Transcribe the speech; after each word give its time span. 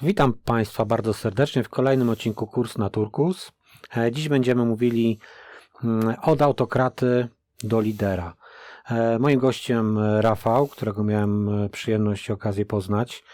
Witam 0.00 0.32
Państwa 0.32 0.84
bardzo 0.84 1.14
serdecznie 1.14 1.64
w 1.64 1.68
kolejnym 1.68 2.10
odcinku 2.10 2.46
Kurs 2.46 2.78
na 2.78 2.90
Turkus. 2.90 3.52
E, 3.96 4.12
Dziś 4.12 4.28
będziemy 4.28 4.64
mówili 4.64 5.18
mm, 5.84 6.14
od 6.22 6.42
autokraty 6.42 7.28
do 7.64 7.80
lidera. 7.80 8.34
E, 8.90 9.18
Moim 9.18 9.40
gościem 9.40 9.98
e, 9.98 10.22
Rafał, 10.22 10.66
którego 10.66 11.04
miałem 11.04 11.50
przyjemność 11.72 12.28
i 12.28 12.32
okazję 12.32 12.66
poznać. 12.66 13.24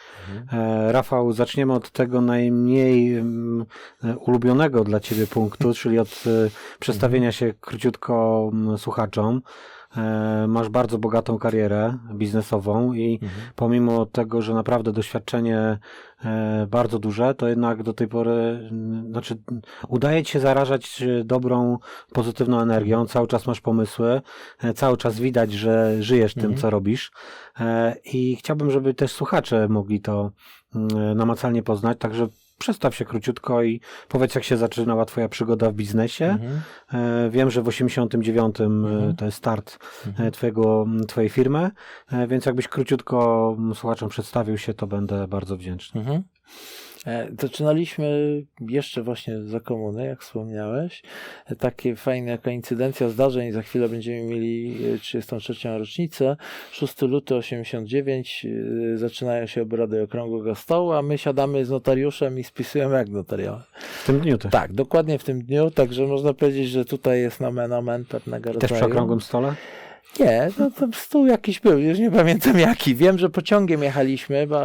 E, 0.53 0.93
Rafał, 0.93 1.33
zaczniemy 1.33 1.73
od 1.73 1.91
tego 1.91 2.21
najmniej 2.21 3.15
mm, 3.17 3.67
ulubionego 4.27 4.85
dla 4.85 5.01
Ciebie 5.01 5.27
punktu, 5.27 5.75
czyli 5.81 5.99
od 5.99 6.25
przedstawienia 6.79 7.33
się 7.33 7.55
króciutko 7.61 8.49
mm, 8.53 8.79
słuchaczom. 8.79 9.43
E, 9.97 10.47
Masz 10.49 10.69
bardzo 10.69 10.99
bogatą 10.99 11.39
karierę 11.39 11.99
biznesową 12.15 12.93
i 12.93 13.21
pomimo 13.55 14.07
tego, 14.07 14.43
że 14.43 14.55
naprawdę 14.55 14.93
doświadczenie 14.93 15.79
e, 16.25 16.67
bardzo 16.71 16.99
duże, 16.99 17.35
to 17.35 17.49
jednak 17.49 17.83
do 17.83 17.93
tej 17.93 18.09
pory, 18.09 18.71
znaczy 19.11 19.43
udaje 19.89 20.23
ci 20.23 20.33
się 20.33 20.41
zarażać 20.41 21.03
e, 21.03 21.25
dobrą, 21.25 21.79
pozytywną 22.13 22.61
energią, 22.61 23.07
cały 23.07 23.27
czas 23.27 23.47
masz 23.47 23.61
pomysły, 23.61 24.21
cały 24.75 24.97
czas 24.97 25.21
widać, 25.21 25.53
że 25.53 26.03
żyjesz 26.03 26.35
tym, 26.35 26.45
Mhm. 26.45 26.61
co 26.61 26.71
robisz. 26.71 27.13
I 28.05 28.37
chciałbym, 28.37 28.71
żeby 28.71 28.95
też 28.95 29.13
słuchacze 29.13 29.69
mogli 29.69 30.01
to 30.01 30.31
mm, 30.75 31.17
namacalnie 31.17 31.63
poznać, 31.63 31.99
także 31.99 32.29
przedstaw 32.59 32.95
się 32.95 33.05
króciutko 33.05 33.63
i 33.63 33.81
powiedz, 34.09 34.35
jak 34.35 34.45
się 34.45 34.57
zaczynała 34.57 35.05
twoja 35.05 35.29
przygoda 35.29 35.71
w 35.71 35.75
biznesie. 35.75 36.25
Mhm. 36.27 36.61
E, 37.27 37.31
Wiem, 37.31 37.51
że 37.51 37.63
w 37.63 37.69
89 37.69 38.61
e, 38.61 38.65
Mhm. 38.65 39.17
to 39.17 39.25
jest 39.25 39.39
start 39.39 39.79
e, 40.05 40.09
Mhm. 40.09 40.31
twojego, 40.31 40.87
twojej 41.09 41.31
firmy, 41.31 41.71
e, 42.13 42.27
więc 42.27 42.47
jakbyś 42.47 42.69
króciutko 42.69 43.57
słuchaczom 43.75 44.09
przedstawił 44.09 44.59
się, 44.59 44.75
to 44.75 44.87
będę 44.87 45.29
bardzo 45.29 45.57
wdzięczny. 45.57 46.01
Mhm. 46.01 46.23
E, 47.09 47.29
Zaczynaliśmy 47.41 48.43
jeszcze 48.69 49.03
właśnie 49.03 49.43
za 49.43 49.61
komuny, 49.61 50.07
jak 50.07 50.23
wspomniałeś. 50.23 51.03
E, 51.47 51.57
Takie 51.57 51.97
fajne 51.97 52.39
koincydencja 52.39 53.09
zdarzeń. 53.09 53.53
Za 53.53 53.63
chwilę 53.63 53.89
będziemy 53.89 54.23
mieli 54.23 54.77
e, 54.95 54.99
33. 54.99 55.55
rocznicę. 55.79 56.37
6 56.73 57.03
luty 57.03 57.35
89. 57.35 58.47
e, 58.95 58.99
Zaczynają 58.99 59.47
się 59.47 59.63
obrady 59.63 60.03
Okrągłego 60.03 60.55
Stołu, 60.55 60.93
a 60.93 61.03
my 61.03 61.19
siadamy 61.19 61.65
z 61.65 61.71
notariuszem 61.71 62.39
i 62.39 62.45
spisujemy 62.45 62.97
akt 62.99 63.11
notarialny. 63.11 63.63
W 64.03 64.07
tym 64.07 64.21
dniu 64.21 64.39
też. 64.39 64.53
Tak, 64.53 64.73
dokładnie 64.73 65.19
w 65.19 65.25
tym 65.25 65.43
dniu. 65.43 65.71
Także 65.71 66.07
można 66.07 66.35
powiedzieć, 66.35 66.69
że 66.69 66.85
tutaj 66.85 67.21
jest 67.21 67.41
nomen 67.41 67.73
omen 67.73 68.05
pewnego 68.05 68.45
Też 68.45 68.55
rodzaju. 68.63 68.75
przy 68.81 68.85
okrągłym 68.91 69.21
stole? 69.21 69.55
Nie, 70.21 70.51
no 70.59 70.71
to 70.71 70.89
stół 70.93 71.27
jakiś 71.27 71.61
był, 71.61 71.79
już 71.79 71.99
nie 71.99 72.11
pamiętam 72.11 72.59
jaki. 72.59 72.95
Wiem, 72.95 73.19
że 73.19 73.31
pociągiem 73.31 73.83
jechaliśmy, 73.83 74.47
bo 74.47 74.61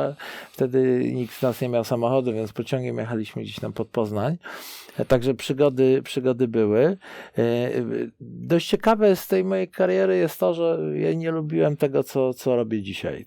wtedy 0.51 1.11
nikt 1.13 1.39
z 1.39 1.41
nas 1.41 1.61
nie 1.61 1.69
miał 1.69 1.83
samochodu, 1.83 2.33
więc 2.33 2.53
pociągiem 2.53 2.97
jechaliśmy 2.97 3.41
gdzieś 3.41 3.59
tam 3.59 3.73
pod 3.73 3.87
Poznań. 3.87 4.37
E, 4.99 5.05
Także 5.05 5.33
przygody, 5.33 6.01
przygody 6.03 6.47
były. 6.47 6.97
E, 7.37 7.71
Dość 8.19 8.69
ciekawe 8.69 9.15
z 9.15 9.27
tej 9.27 9.43
mojej 9.43 9.67
kariery 9.67 10.17
jest 10.17 10.39
to, 10.39 10.53
że 10.53 10.79
ja 10.95 11.13
nie 11.13 11.31
lubiłem 11.31 11.77
tego, 11.77 12.03
co, 12.03 12.33
co 12.33 12.55
robię 12.55 12.81
dzisiaj. 12.81 13.25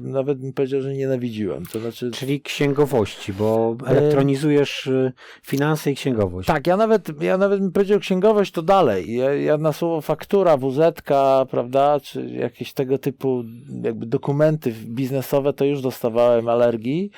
Nawet 0.00 0.38
bym 0.38 0.52
powiedział, 0.52 0.80
że 0.80 0.94
nienawidziłem. 0.94 1.66
To 1.66 1.80
znaczy, 1.80 2.10
Czyli 2.10 2.40
księgowości, 2.40 3.32
bo 3.32 3.58
E, 3.86 3.90
elektronizujesz 3.90 4.86
y, 4.86 5.12
finanse 5.42 5.90
i 5.90 5.94
księgowość. 5.94 6.48
Tak, 6.48 6.66
ja 6.66 6.76
nawet, 6.76 7.22
ja 7.22 7.38
nawet 7.38 7.60
bym 7.60 7.72
powiedział 7.72 7.98
księgowość 8.00 8.52
to 8.52 8.62
dalej. 8.62 9.16
Ja, 9.16 9.34
ja 9.34 9.58
na 9.58 9.72
słowo 9.72 10.00
faktura, 10.00 10.56
WZ, 10.56 11.02
prawda, 11.50 12.00
czy 12.00 12.26
jakieś 12.26 12.72
tego 12.72 12.98
typu 12.98 13.44
jakby 13.82 14.06
dokumenty 14.06 14.72
biznesowe 14.72 15.52
to 15.52 15.64
już 15.64 15.82
dostawałem 15.82 16.48
alergii, 16.48 17.10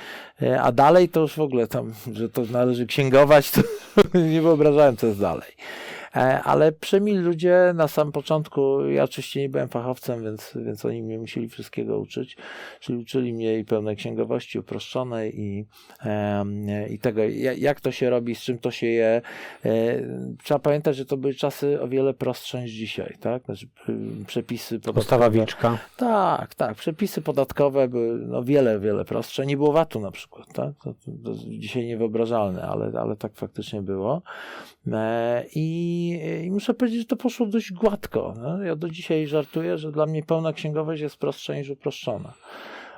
e, 0.43 0.63
a 0.63 0.73
dalej 0.73 1.09
to 1.09 1.21
już 1.21 1.35
w 1.35 1.41
ogóle 1.41 1.67
tam, 1.67 1.93
że 2.13 2.29
to 2.29 2.43
należy 2.51 2.87
księgować, 2.87 3.51
to 3.51 3.61
nie 4.33 4.43
wyobrażałem 4.43 4.97
co 4.97 5.07
jest 5.07 5.21
dalej. 5.21 5.53
E, 6.17 6.43
Ale 6.43 6.73
przemili 6.73 7.19
ludzie 7.19 7.73
na 7.75 7.89
samym 7.89 8.13
początku, 8.13 8.85
ja 8.87 9.05
oczywiście 9.05 9.41
nie 9.41 9.49
byłem 9.49 9.69
fachowcem, 9.69 10.23
więc, 10.25 10.53
więc 10.67 10.85
oni 10.85 11.03
mnie 11.03 11.19
musieli 11.19 11.49
wszystkiego 11.49 11.99
uczyć, 11.99 12.37
czyli 12.81 12.99
uczyli 12.99 13.33
mnie 13.33 13.59
i 13.59 13.65
pełnej 13.65 13.97
księgowości 13.97 14.59
uproszczonej 14.59 15.41
i, 15.41 15.67
i 16.91 16.99
tego, 16.99 17.23
ja- 17.25 17.53
jak 17.53 17.81
to 17.81 17.93
się 17.93 18.11
robi, 18.11 18.35
z 18.35 18.41
czym 18.41 18.59
to 18.59 18.71
się 18.71 18.87
je. 18.87 19.23
E, 19.65 19.71
Trzeba 20.45 20.61
pamiętać, 20.61 20.97
że 20.97 21.05
to 21.07 21.17
były 21.17 21.35
czasy 21.35 21.81
o 21.81 21.89
wiele 21.89 22.15
prostsze 22.15 22.63
niż 22.63 22.71
dzisiaj, 22.73 23.17
tak? 23.21 23.45
Znaczy, 23.45 23.67
y, 23.89 24.25
przepisy 24.27 24.75
podatkowe. 24.75 24.95
Postawa 25.01 25.31
wilczka. 25.31 25.79
Tak, 25.97 26.55
tak. 26.55 26.75
Przepisy 26.75 27.23
podatkowe 27.23 27.89
były 27.89 28.19
no, 28.27 28.43
wiele, 28.43 28.81
wiele 28.81 29.05
prostsze. 29.05 29.47
Nie 29.47 29.57
było 29.57 29.73
VAT-u 29.73 30.01
na 30.01 30.11
przykład. 30.11 30.53
Tak? 30.53 30.75
To, 30.85 30.95
to, 30.95 31.11
to 31.25 31.35
dzisiaj 31.49 31.85
niewyobrażalne, 31.87 32.63
ale, 32.63 33.01
ale 33.01 33.17
tak 33.17 33.35
faktycznie 33.35 33.83
było. 33.83 34.23
E, 34.93 35.45
i, 36.09 36.51
muszę 36.51 36.75
powiedzieć, 36.75 37.01
że 37.01 37.07
to 37.07 37.17
poszło 37.17 37.47
dość 37.47 37.73
gładko. 37.73 38.35
No? 38.43 38.63
Ja 38.63 38.77
do 38.77 38.89
dzisiaj 38.89 39.27
żartuję, 39.27 39.79
że 39.79 39.93
dla 39.93 40.07
mnie 40.07 40.23
pełna 40.23 40.53
księgowość 40.53 41.03
jest 41.03 41.17
prostsza 41.17 41.55
niż 41.55 41.71
uproszczona. 41.71 42.33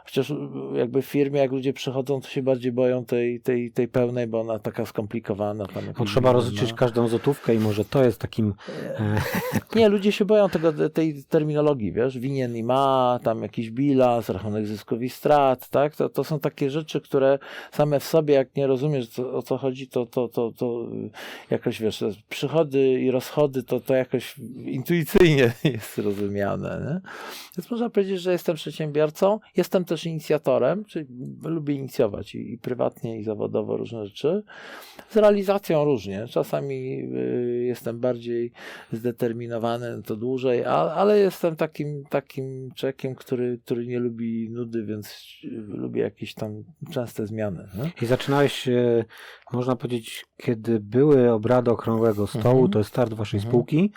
Chociaż 0.04 0.30
y, 0.30 0.34
jakby 0.74 1.02
w 1.02 1.06
firmie, 1.06 1.40
jak 1.40 1.52
ludzie 1.52 1.72
przychodzą, 1.72 2.20
to 2.20 2.28
się 2.28 2.42
bardziej 2.42 2.72
boją 2.72 3.04
tej, 3.04 3.40
tej, 3.40 3.70
tej 3.70 3.88
pełnej, 3.88 4.26
bo 4.26 4.40
ona 4.40 4.58
taka 4.58 4.86
skomplikowana. 4.86 5.66
Tam 5.66 5.82
Bo 5.82 5.88
jakieś 5.88 6.08
trzeba 6.10 6.30
inne, 6.30 6.40
rozliczyć 6.40 6.72
każdą 6.72 7.08
złotówkę 7.08 7.54
i 7.54 7.58
może 7.58 7.84
to 7.84 8.04
jest 8.04 8.20
takim... 8.20 8.54
E, 8.98 9.20
Nie, 9.76 9.88
ludzie 9.88 10.12
się 10.12 10.24
boją 10.24 10.48
tego, 10.48 10.90
tej 10.90 11.24
terminologii, 11.24 11.92
wiesz, 11.92 12.18
winien 12.18 12.56
i 12.56 12.62
ma, 12.62 13.20
tam 13.22 13.42
jakiś 13.42 13.70
bilans, 13.70 14.28
rachunek 14.28 14.66
zysków 14.66 15.02
i 15.02 15.08
strat, 15.08 15.68
tak? 15.68 15.96
To, 15.96 16.08
to 16.08 16.24
są 16.24 16.40
takie 16.40 16.70
rzeczy, 16.70 17.00
które 17.00 17.38
same 17.72 18.00
w 18.00 18.04
sobie, 18.04 18.34
jak 18.34 18.56
nie 18.56 18.66
rozumiesz 18.66 19.08
co, 19.08 19.32
o 19.32 19.42
co 19.42 19.58
chodzi, 19.58 19.88
to, 19.88 20.06
to, 20.06 20.28
to, 20.28 20.52
to 20.56 20.86
jakoś, 21.50 21.80
wiesz, 21.80 22.04
przychody 22.28 23.00
i 23.00 23.10
rozchody, 23.10 23.62
to, 23.62 23.80
to 23.80 23.94
jakoś 23.94 24.38
intuicyjnie 24.64 25.52
jest 25.64 25.98
rozumiane, 25.98 26.80
nie? 26.86 27.10
Więc 27.56 27.70
można 27.70 27.90
powiedzieć, 27.90 28.20
że 28.20 28.32
jestem 28.32 28.56
przedsiębiorcą, 28.56 29.40
jestem 29.56 29.84
też 29.84 30.01
inicjatorem, 30.06 30.84
czyli 30.84 31.06
lubię 31.44 31.74
inicjować 31.74 32.34
i, 32.34 32.52
i 32.52 32.58
prywatnie, 32.58 33.18
i 33.18 33.24
zawodowo 33.24 33.76
różne 33.76 34.06
rzeczy. 34.06 34.42
Z 35.08 35.16
realizacją 35.16 35.84
różnie. 35.84 36.26
Czasami 36.28 36.74
y, 37.02 37.64
jestem 37.66 38.00
bardziej 38.00 38.52
zdeterminowany, 38.92 40.02
to 40.02 40.16
dłużej, 40.16 40.64
a, 40.64 40.70
ale 40.74 41.18
jestem 41.18 41.56
takim, 41.56 42.04
takim 42.10 42.70
człowiekiem, 42.76 43.14
który, 43.14 43.58
który 43.64 43.86
nie 43.86 43.98
lubi 43.98 44.50
nudy, 44.50 44.84
więc 44.84 45.06
y, 45.44 45.48
lubię 45.68 46.02
jakieś 46.02 46.34
tam 46.34 46.64
częste 46.92 47.26
zmiany. 47.26 47.68
Nie? 47.78 47.90
I 48.02 48.06
zaczynałeś, 48.06 48.68
e, 48.68 49.04
można 49.52 49.76
powiedzieć, 49.76 50.24
kiedy 50.36 50.80
były 50.80 51.30
obrady 51.32 51.70
Okrągłego 51.70 52.26
Stołu, 52.26 52.54
Mhm. 52.56 52.70
to 52.70 52.78
jest 52.78 52.90
start 52.90 53.14
waszej 53.14 53.38
Mhm. 53.38 53.50
spółki. 53.50 53.92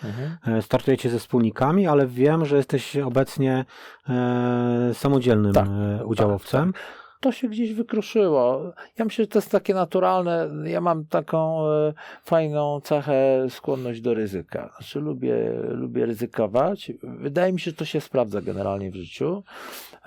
E, 0.46 0.62
Startujecie 0.62 1.10
ze 1.10 1.18
wspólnikami, 1.18 1.86
ale 1.86 2.06
wiem, 2.06 2.44
że 2.44 2.56
jesteś 2.56 2.96
obecnie 2.96 3.64
e, 4.08 4.90
samodzielnym 4.94 5.52
Tak, 5.52 5.68
e, 6.00 6.04
udziałowcem. 6.04 6.72
to 7.20 7.32
się 7.32 7.48
gdzieś 7.48 7.72
wykruszyło. 7.72 8.72
Ja 8.98 9.04
myślę, 9.04 9.24
że 9.24 9.28
to 9.28 9.38
jest 9.38 9.50
takie 9.50 9.74
naturalne. 9.74 10.48
Ja 10.64 10.80
mam 10.80 11.04
taką 11.06 11.66
e, 11.70 11.92
fajną 12.24 12.80
cechę, 12.80 13.46
skłonność 13.50 14.00
do 14.00 14.14
ryzyka. 14.14 14.72
Znaczy 14.78 15.00
lubię, 15.00 15.52
lubię 15.68 16.06
ryzykować. 16.06 16.92
Wydaje 17.02 17.52
mi 17.52 17.60
się, 17.60 17.70
że 17.70 17.76
to 17.76 17.84
się 17.84 18.00
sprawdza 18.00 18.40
generalnie 18.40 18.90
w 18.90 18.94
życiu. 18.94 19.42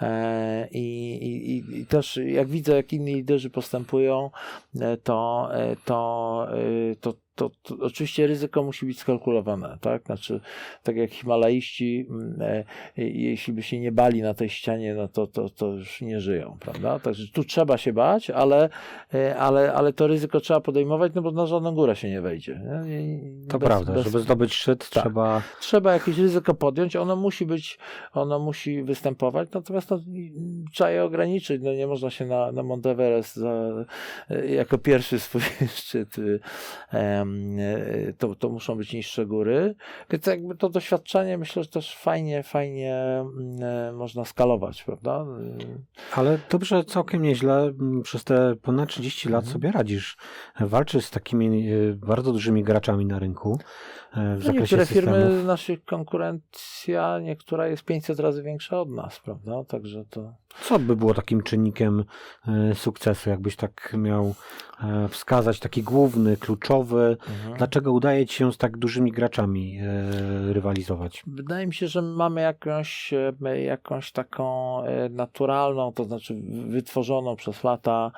E, 0.01 0.67
I, 0.71 1.13
i, 1.13 1.77
i- 1.79 1.85
też 1.85 2.19
jak 2.25 2.47
widzę, 2.47 2.75
jak 2.75 2.93
inni 2.93 3.13
liderzy 3.15 3.49
postępują, 3.49 4.29
to, 5.03 5.49
to, 5.85 6.47
to, 7.01 7.13
to, 7.39 7.49
to 7.63 7.75
oczywiście 7.81 8.27
ryzyko 8.27 8.63
musi 8.63 8.85
być 8.85 8.99
skalkulowane, 8.99 9.77
tak? 9.81 10.03
Znaczy, 10.05 10.41
tak 10.83 10.95
jak 10.95 11.11
Himalaiści, 11.11 12.07
mm, 12.09 12.41
e, 12.41 12.63
jeśli 12.97 13.53
by 13.53 13.63
się 13.63 13.79
nie 13.79 13.91
bali 13.91 14.21
na 14.21 14.33
tej 14.33 14.49
ścianie, 14.49 14.93
no 14.95 15.07
to, 15.07 15.27
to, 15.27 15.49
to 15.49 15.67
już 15.67 16.01
nie 16.01 16.19
żyją, 16.21 16.57
prawda? 16.59 16.99
Także 16.99 17.23
tu 17.33 17.43
trzeba 17.43 17.77
się 17.77 17.93
bać, 17.93 18.29
ale, 18.29 18.69
e, 19.13 19.37
ale, 19.37 19.73
ale 19.73 19.93
to 19.93 20.07
ryzyko 20.07 20.39
trzeba 20.39 20.59
podejmować, 20.59 21.11
no 21.15 21.21
bo 21.21 21.31
na 21.31 21.45
żadną 21.45 21.71
górę 21.75 21.95
się 21.95 22.09
nie 22.09 22.21
wejdzie. 22.21 22.61
Nie? 22.85 23.03
Nie- 23.03 23.47
To 23.47 23.59
bez- 23.59 23.67
prawda, 23.67 23.93
bez- 23.93 24.03
żeby 24.03 24.19
zdobyć 24.19 24.53
szczyt, 24.53 24.89
Tak. 24.89 25.03
trzeba... 25.03 25.41
trzeba 25.59 25.93
jakieś 25.93 26.17
ryzyko 26.17 26.53
podjąć, 26.53 26.95
ono 26.95 27.15
musi 27.15 27.45
być, 27.45 27.77
ono 28.13 28.39
musi 28.39 28.83
występować, 28.83 29.49
natomiast 29.53 29.89
no, 29.89 29.99
trzeba 30.71 30.89
je 30.89 31.03
ograniczyć, 31.03 31.61
no 31.63 31.73
nie 31.73 31.87
można 31.87 32.09
się 32.09 32.25
na, 32.25 32.51
na 32.51 32.63
Mount 32.63 32.85
Everest 32.85 33.35
za, 33.35 33.85
jako 34.49 34.77
pierwszy 34.77 35.19
swój 35.19 35.41
szczyt, 35.77 36.15
em, 36.17 36.25
y, 36.33 37.28
to, 38.17 38.35
to 38.35 38.49
muszą 38.49 38.75
być 38.75 38.93
niższe 38.93 39.25
góry, 39.25 39.75
więc 40.09 40.25
jakby 40.25 40.55
to 40.55 40.69
doświadczenie 40.69 41.37
myślę, 41.37 41.63
że 41.63 41.69
też 41.69 41.95
fajnie, 41.95 42.43
fajnie 42.43 42.95
mm, 43.21 43.95
można 43.95 44.25
skalować, 44.25 44.83
prawda? 44.83 45.25
Ale 46.15 46.39
dobrze, 46.49 46.83
całkiem 46.83 47.21
nieźle 47.21 47.61
m, 47.79 48.01
przez 48.03 48.23
te 48.23 48.55
ponad 48.61 48.89
30 48.89 49.29
lat 49.29 49.43
Mhm. 49.43 49.53
sobie 49.53 49.71
radzisz. 49.71 50.17
Walczysz 50.59 51.05
z 51.05 51.11
takimi 51.11 51.69
e, 51.71 51.93
bardzo 51.93 52.31
dużymi 52.31 52.63
graczami 52.63 53.05
na 53.05 53.19
rynku 53.19 53.59
e, 54.13 54.15
w 54.15 54.39
No 54.39 54.45
zakresie 54.45 54.59
niektóre 54.61 54.85
systemów. 54.85 55.19
firmy, 55.19 55.43
naszych 55.43 55.85
konkurencja, 55.85 57.19
niektóra 57.19 57.67
jest 57.67 57.83
500 57.83 58.19
razy 58.19 58.43
większa 58.43 58.81
od 58.81 58.89
nas, 58.89 59.19
prawda? 59.19 59.63
Także 59.63 60.03
to, 60.09 60.33
Co 60.61 60.79
by 60.79 60.95
było 60.95 61.13
takim 61.13 61.43
czynnikiem 61.43 62.03
e, 62.47 62.75
sukcesu, 62.75 63.29
jakbyś 63.29 63.55
tak 63.55 63.93
miał 63.97 64.35
e, 64.83 65.07
wskazać, 65.07 65.59
taki 65.59 65.83
główny, 65.83 66.37
kluczowy? 66.37 67.17
Mhm. 67.29 67.57
Dlaczego 67.57 67.91
udaje 67.91 68.25
ci 68.25 68.35
się 68.35 68.53
z 68.53 68.57
tak 68.57 68.77
dużymi 68.77 69.11
graczami 69.11 69.79
e, 69.79 70.53
rywalizować? 70.53 71.23
Wydaje 71.27 71.67
mi 71.67 71.73
się, 71.73 71.87
że 71.87 72.01
mamy 72.01 72.41
jakąś, 72.41 73.13
jakąś 73.65 74.11
taką 74.11 74.77
naturalną, 75.09 75.93
to 75.93 76.03
znaczy 76.03 76.35
wytworzoną 76.67 77.35
przez 77.35 77.63
lata 77.63 78.11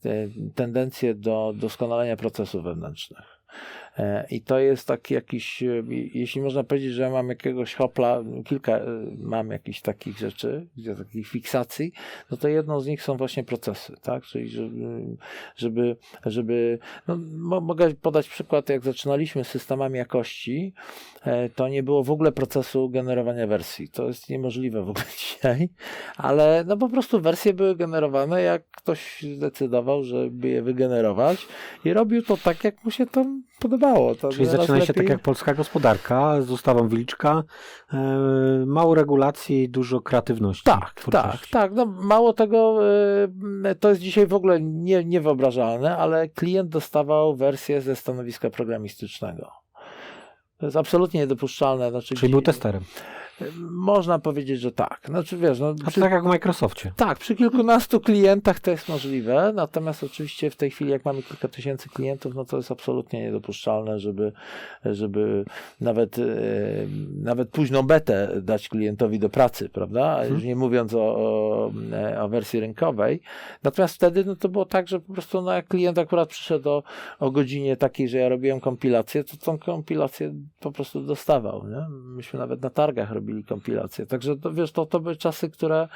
te- 0.00 0.28
tendencję 0.54 1.14
do 1.14 1.52
doskonalenia 1.56 2.16
procesów 2.16 2.64
wewnętrznych. 2.64 3.42
E, 3.98 4.26
I 4.30 4.40
to 4.40 4.58
jest 4.58 4.88
taki 4.88 5.14
jakiś, 5.14 5.62
e, 5.62 5.82
jeśli 6.14 6.40
można 6.40 6.64
powiedzieć, 6.64 6.92
że 6.92 7.10
mam 7.10 7.28
jakiegoś 7.28 7.74
hopla, 7.74 8.22
kilka 8.44 8.72
e, 8.72 8.86
mam 9.18 9.50
jakichś 9.50 9.80
takich 9.80 10.18
rzeczy, 10.18 10.66
gdzie 10.76 10.94
takich 10.94 11.28
fiksacji, 11.28 11.92
no 12.30 12.36
to 12.36 12.48
jedną 12.48 12.80
z 12.80 12.86
nich 12.86 13.02
są 13.02 13.16
właśnie 13.16 13.44
procesy, 13.44 13.94
tak? 14.02 14.24
Czyli 14.24 14.48
żeby, 14.48 15.16
żeby, 15.56 15.96
żeby 16.26 16.78
no, 17.08 17.18
mo- 17.38 17.60
mogę 17.60 17.94
podać 17.94 18.28
przykład, 18.28 18.68
jak 18.68 18.84
zaczynaliśmy 18.84 19.44
z 19.44 19.48
systemami 19.48 19.98
jakości, 19.98 20.74
to 21.54 21.68
nie 21.68 21.82
było 21.82 22.04
w 22.04 22.10
ogóle 22.10 22.32
procesu 22.32 22.90
generowania 22.90 23.46
wersji. 23.46 23.88
To 23.88 24.06
jest 24.06 24.30
niemożliwe 24.30 24.82
w 24.82 24.90
ogóle 24.90 25.04
dzisiaj, 25.18 25.68
ale 26.16 26.64
no 26.66 26.76
po 26.76 26.88
prostu 26.88 27.20
wersje 27.20 27.54
były 27.54 27.76
generowane, 27.76 28.42
jak 28.42 28.70
ktoś 28.70 29.22
zdecydował, 29.36 30.04
żeby 30.04 30.48
je 30.48 30.62
wygenerować 30.62 31.46
i 31.84 31.92
robił 31.92 32.22
to 32.22 32.36
tak, 32.36 32.64
jak 32.64 32.84
mu 32.84 32.90
się 32.90 33.06
tam 33.06 33.42
podobało. 33.62 34.14
To 34.14 34.28
Czyli 34.28 34.46
coraz 34.46 34.60
zaczynaliście 34.60 34.94
tak 34.94 35.08
jak 35.08 35.20
polska 35.20 35.54
gospodarka, 35.54 36.42
z 36.42 36.50
ustawą 36.50 36.88
Wilczka, 36.88 37.42
e, 37.92 37.96
mało 38.66 38.94
regulacji, 38.94 39.68
dużo 39.68 40.00
kreatywności. 40.00 40.64
Tak, 40.64 40.80
tak, 40.80 40.94
twórczości. 40.94 41.50
tak. 41.50 41.72
No, 41.74 41.86
mało 41.86 42.32
tego, 42.32 42.78
y, 43.70 43.74
to 43.74 43.88
jest 43.88 44.00
dzisiaj 44.00 44.26
w 44.26 44.34
ogóle 44.34 44.60
nie, 44.60 45.04
niewyobrażalne, 45.04 45.96
ale 45.96 46.28
klient 46.28 46.68
dostawał 46.68 47.36
wersję 47.36 47.80
ze 47.80 47.96
stanowiska 47.96 48.50
programistycznego. 48.50 49.50
To 50.58 50.66
jest 50.66 50.76
absolutnie 50.76 51.20
niedopuszczalne. 51.20 51.90
Znaczy, 51.90 52.14
Czyli 52.14 52.32
był 52.32 52.42
testerem. 52.42 52.82
Można 53.70 54.18
powiedzieć, 54.18 54.60
że 54.60 54.72
tak. 54.72 55.00
Znaczy 55.04 55.36
wiesz, 55.36 55.60
no, 55.60 55.74
A 55.86 55.90
przy, 55.90 56.00
tak 56.00 56.12
jak 56.12 56.22
w 56.24 56.26
Microsoftie. 56.26 56.92
tak, 56.96 57.18
przy 57.18 57.34
kilkunastu 57.34 58.00
klientach 58.00 58.60
to 58.60 58.70
jest 58.70 58.88
możliwe, 58.88 59.52
natomiast 59.54 60.04
oczywiście 60.04 60.50
w 60.50 60.56
tej 60.56 60.70
chwili, 60.70 60.90
jak 60.90 61.04
mamy 61.04 61.22
kilka 61.22 61.48
tysięcy 61.48 61.88
klientów, 61.88 62.34
no 62.34 62.44
to 62.44 62.56
jest 62.56 62.70
absolutnie 62.70 63.22
niedopuszczalne, 63.22 63.98
żeby, 63.98 64.32
żeby 64.84 65.44
nawet, 65.80 66.18
e, 66.18 66.24
nawet 67.22 67.48
późną 67.48 67.82
betę 67.82 68.40
dać 68.42 68.68
klientowi 68.68 69.18
do 69.18 69.28
pracy, 69.28 69.68
prawda? 69.68 70.12
Mhm. 70.12 70.34
Już 70.34 70.44
nie 70.44 70.56
mówiąc 70.56 70.94
o, 70.94 70.98
o, 70.98 71.72
o 72.20 72.28
wersji 72.28 72.60
rynkowej. 72.60 73.20
Natomiast 73.62 73.94
wtedy 73.94 74.24
no, 74.24 74.36
to 74.36 74.48
było 74.48 74.64
tak, 74.64 74.88
że 74.88 75.00
po 75.00 75.12
prostu 75.12 75.42
no, 75.42 75.52
jak 75.52 75.68
klient 75.68 75.98
akurat 75.98 76.28
przyszedł 76.28 76.68
o, 76.70 76.82
o 77.20 77.30
godzinie 77.30 77.76
takiej, 77.76 78.08
że 78.08 78.18
ja 78.18 78.28
robiłem 78.28 78.60
kompilację, 78.60 79.24
to 79.24 79.36
tą 79.36 79.58
kompilację 79.58 80.34
po 80.60 80.72
prostu 80.72 81.00
dostawał. 81.00 81.68
Nie? 81.68 81.86
Myśmy 81.90 82.38
nawet 82.38 82.62
na 82.62 82.70
targach 82.70 83.10
robili 83.10 83.31
kompilację. 83.48 84.06
Także 84.06 84.36
to, 84.36 84.52
wiesz, 84.52 84.72
to, 84.72 84.86
to 84.86 85.00
były 85.00 85.16
czasy, 85.16 85.50
które 85.50 85.88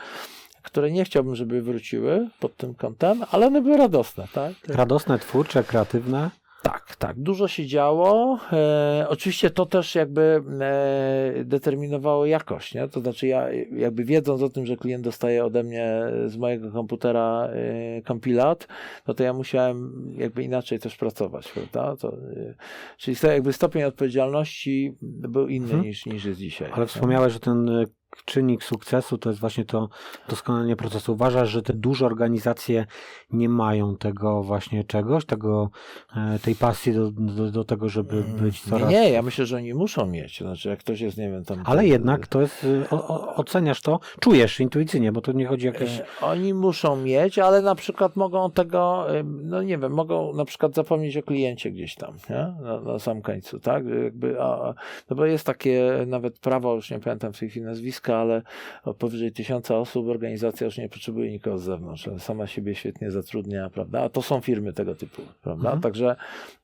które 0.67 0.91
nie 0.91 1.05
chciałbym, 1.05 1.35
żeby 1.37 1.63
wróciły 1.63 2.29
pod 2.41 2.57
tym 2.57 2.75
kątem, 2.75 3.25
ale 3.31 3.47
one 3.47 3.63
były 3.63 3.77
radosne, 3.77 4.29
tak? 4.33 4.53
Radosne, 4.69 5.19
twórcze, 5.19 5.65
kreatywne. 5.65 6.31
Tak, 6.67 6.97
tak. 6.97 7.21
Dużo 7.21 7.49
się 7.49 7.67
działo. 7.67 8.39
E, 8.53 9.07
oczywiście 9.09 9.51
to 9.51 9.67
też 9.67 9.95
jakby 9.95 10.43
e, 10.61 11.45
determinowało 11.45 12.27
jakość, 12.27 12.75
nie? 12.75 12.89
To 12.89 13.01
znaczy 13.01 13.27
ja 13.27 13.53
jakby 13.77 14.05
wiedząc 14.05 14.43
o 14.43 14.49
tym, 14.49 14.67
że 14.67 14.77
klient 14.77 15.05
dostaje 15.05 15.45
ode 15.45 15.63
mnie 15.63 16.03
z 16.27 16.37
mojego 16.37 16.73
komputera 16.73 17.49
e, 17.53 18.03
kompilat, 18.03 18.69
no 19.07 19.15
to 19.15 19.23
ja 19.23 19.33
musiałem 19.33 19.93
jakby 20.19 20.43
inaczej 20.43 20.79
też 20.79 20.97
pracować, 20.97 21.53
prawda? 21.53 21.97
To, 21.97 22.09
e, 22.09 22.55
czyli 22.97 23.17
jakby 23.23 23.53
stopień 23.53 23.83
odpowiedzialności 23.83 24.97
był 25.03 25.49
inny 25.49 25.67
Mhm. 25.67 25.83
niż, 25.83 26.07
niż 26.07 26.25
jest 26.25 26.41
dzisiaj. 26.41 26.71
Ale 26.73 26.87
wspomniałeś, 26.87 27.33
że 27.33 27.41
ten 27.41 27.87
czynnik 28.25 28.65
sukcesu 28.65 29.19
to 29.19 29.29
jest 29.29 29.41
właśnie 29.41 29.65
to 29.65 29.89
doskonalenie 30.29 30.77
procesu. 30.77 31.13
Uważasz, 31.13 31.51
że 31.51 31.63
te 31.63 31.73
duże 31.73 32.07
organizacje 32.07 32.87
nie 33.31 33.49
mają 33.49 33.97
tego 33.97 34.43
właśnie 34.43 34.85
czegoś, 34.85 35.25
tego, 35.25 35.71
e, 36.17 36.39
tej 36.39 36.55
pasji 36.55 36.93
do, 36.95 37.11
do, 37.11 37.51
do 37.51 37.65
tego, 37.65 37.89
żeby 37.89 38.23
być 38.23 38.61
coraz... 38.61 38.81
Mm, 38.83 38.93
Nie, 38.93 39.01
nie, 39.01 39.11
ja 39.11 39.23
myślę, 39.23 39.47
że 39.47 39.57
oni 39.57 39.75
muszą 39.75 40.07
mieć. 40.07 40.39
Znaczy, 40.39 40.69
jak 40.69 40.79
ktoś 40.79 41.01
jest, 41.01 41.17
nie 41.19 41.31
wiem, 41.31 41.45
tam. 41.45 41.63
Ale 41.65 41.77
tam- 41.83 41.87
jednak 41.91 42.27
to 42.27 42.41
jest, 42.41 42.67
e, 42.85 42.91
o, 42.91 43.09
o, 43.09 43.35
oceniasz 43.35 43.81
to, 43.83 44.01
czujesz 44.21 44.61
intuicyjnie, 44.61 45.13
bo 45.13 45.21
to 45.21 45.33
nie 45.33 45.47
chodzi 45.47 45.69
o 45.69 45.73
jakieś... 45.73 45.99
E, 46.01 46.05
Oni 46.21 46.55
muszą 46.55 46.97
mieć, 46.97 47.39
ale 47.39 47.63
na 47.63 47.75
przykład 47.75 48.17
mogą 48.17 48.51
tego, 48.51 49.15
e, 49.19 49.23
no 49.25 49.63
nie 49.63 49.79
wiem, 49.79 49.93
mogą 49.93 50.33
na 50.35 50.45
przykład 50.45 50.75
zapomnieć 50.75 51.17
o 51.17 51.23
kliencie 51.23 51.71
gdzieś 51.71 51.95
tam, 51.95 52.15
nie? 52.31 52.55
Na, 52.63 52.81
na 52.81 52.99
sam 52.99 53.23
końcu, 53.23 53.61
tak? 53.61 53.85
Jakby, 54.05 54.41
a, 54.43 54.75
no 55.11 55.17
bo 55.17 55.25
jest 55.27 55.47
takie 55.47 56.05
nawet 56.07 56.39
prawo, 56.39 56.75
już 56.75 56.91
nie 56.91 56.99
pamiętam 56.99 57.33
w 57.33 57.39
tej 57.39 57.51
chwili 57.51 57.67
nazwiska, 57.67 58.06
ale 58.15 58.43
o 58.85 58.95
powyżej 58.95 59.33
tysiąca 59.33 59.79
osób 59.79 60.09
organizacja 60.09 60.65
już 60.65 60.79
nie 60.79 60.89
potrzebuje 60.89 61.31
nikogo 61.31 61.59
z 61.59 61.63
zewnątrz, 61.63 62.09
ale 62.09 62.21
sama 62.21 62.47
siebie 62.47 62.75
świetnie 62.75 63.11
zatrudnia, 63.11 63.71
prawda? 63.71 64.03
A 64.03 64.09
to 64.09 64.23
są 64.23 64.41
firmy 64.41 64.73
tego 64.73 64.95
typu, 64.95 65.23
prawda? 65.43 65.69
Mhm. 65.69 65.81
Także 65.81 66.17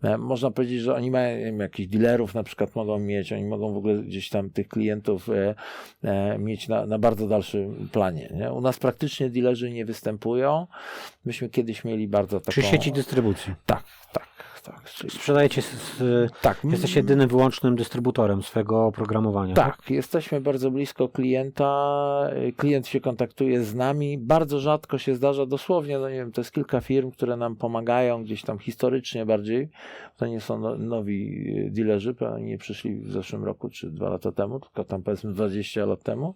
e, 0.02 0.18
można 0.18 0.50
powiedzieć, 0.50 0.80
że 0.80 0.94
oni 0.94 1.10
mają 1.10 1.38
wiem, 1.38 1.60
jakichś 1.60 1.88
dealerów 1.88 2.34
na 2.34 2.42
przykład 2.42 2.76
mogą 2.76 2.98
mieć, 2.98 3.32
oni 3.32 3.44
mogą 3.44 3.72
w 3.72 3.76
ogóle 3.76 3.94
gdzieś 3.94 4.28
tam 4.28 4.50
tych 4.50 4.68
klientów 4.68 5.28
e, 5.28 5.54
e, 6.04 6.38
mieć 6.38 6.68
na, 6.68 6.86
na 6.86 6.98
bardzo 6.98 7.28
dalszym 7.28 7.88
planie. 7.92 8.32
Nie? 8.34 8.52
U 8.52 8.60
nas 8.60 8.78
praktycznie 8.78 9.30
dealerzy 9.30 9.70
nie 9.70 9.84
występują. 9.84 10.66
Myśmy 11.24 11.48
kiedyś 11.48 11.84
mieli 11.84 12.08
bardzo 12.08 12.40
taką... 12.40 12.52
Czy 12.52 12.62
sieci 12.62 12.92
dystrybucji? 12.92 13.54
Tak, 13.66 13.84
tak, 14.12 14.60
tak. 14.62 14.81
Sprzedajecie, 15.08 15.62
z, 15.62 16.02
tak. 16.42 16.60
jesteś 16.64 16.96
jedynym 16.96 17.28
wyłącznym 17.28 17.76
dystrybutorem 17.76 18.42
swego 18.42 18.86
oprogramowania. 18.86 19.54
Tak, 19.54 19.90
jesteśmy 19.90 20.40
bardzo 20.40 20.70
blisko 20.70 21.08
klienta. 21.08 22.30
Klient 22.56 22.86
się 22.86 23.00
kontaktuje 23.00 23.64
z 23.64 23.74
nami. 23.74 24.18
Bardzo 24.18 24.60
rzadko 24.60 24.98
się 24.98 25.14
zdarza, 25.14 25.46
dosłownie, 25.46 25.98
no 25.98 26.08
nie 26.08 26.16
wiem, 26.16 26.32
to 26.32 26.40
jest 26.40 26.52
kilka 26.52 26.80
firm, 26.80 27.10
które 27.10 27.36
nam 27.36 27.56
pomagają 27.56 28.24
gdzieś 28.24 28.42
tam 28.42 28.58
historycznie 28.58 29.26
bardziej. 29.26 29.68
To 30.16 30.26
nie 30.26 30.40
są 30.40 30.58
no, 30.58 30.76
nowi 30.76 31.44
dealerzy, 31.70 32.14
oni 32.34 32.44
nie 32.44 32.58
przyszli 32.58 32.94
w 32.94 33.12
zeszłym 33.12 33.44
roku 33.44 33.68
czy 33.68 33.90
dwa 33.90 34.08
lata 34.08 34.32
temu, 34.32 34.60
tylko 34.60 34.84
tam 34.84 35.02
powiedzmy 35.02 35.32
20 35.32 35.86
lat 35.86 36.02
temu. 36.02 36.34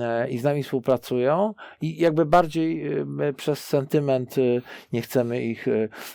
E, 0.00 0.30
I 0.30 0.38
z 0.38 0.44
nami 0.44 0.62
współpracują 0.62 1.54
i 1.80 1.96
jakby 1.96 2.26
bardziej 2.26 2.90
my 3.06 3.32
przez 3.32 3.64
sentyment 3.64 4.38
y, 4.38 4.62
nie 4.92 5.02
chcemy 5.02 5.44
ich, 5.44 5.66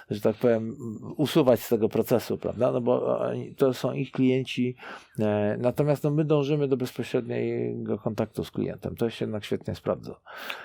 że 0.10 0.22
tak 0.22 0.36
powiem, 0.36 0.76
usuwać 1.18 1.45
z 1.58 1.70
tego 1.70 1.90
procesu, 1.90 2.38
prawda? 2.38 2.72
No 2.72 2.82
bo 2.82 3.20
oni- 3.20 3.56
to 3.56 3.74
są 3.74 3.94
ich 3.94 4.12
klienci, 4.12 4.76
E, 5.20 5.58
Natomiast 5.60 6.04
no, 6.04 6.12
my 6.12 6.26
dążymy 6.26 6.68
do 6.68 6.78
bezpośredniego 6.78 7.98
kontaktu 7.98 8.44
z 8.44 8.52
klientem. 8.52 8.96
To 8.96 9.10
się 9.10 9.26
jednak 9.26 9.46
świetnie 9.46 9.76
sprawdza. 9.76 10.16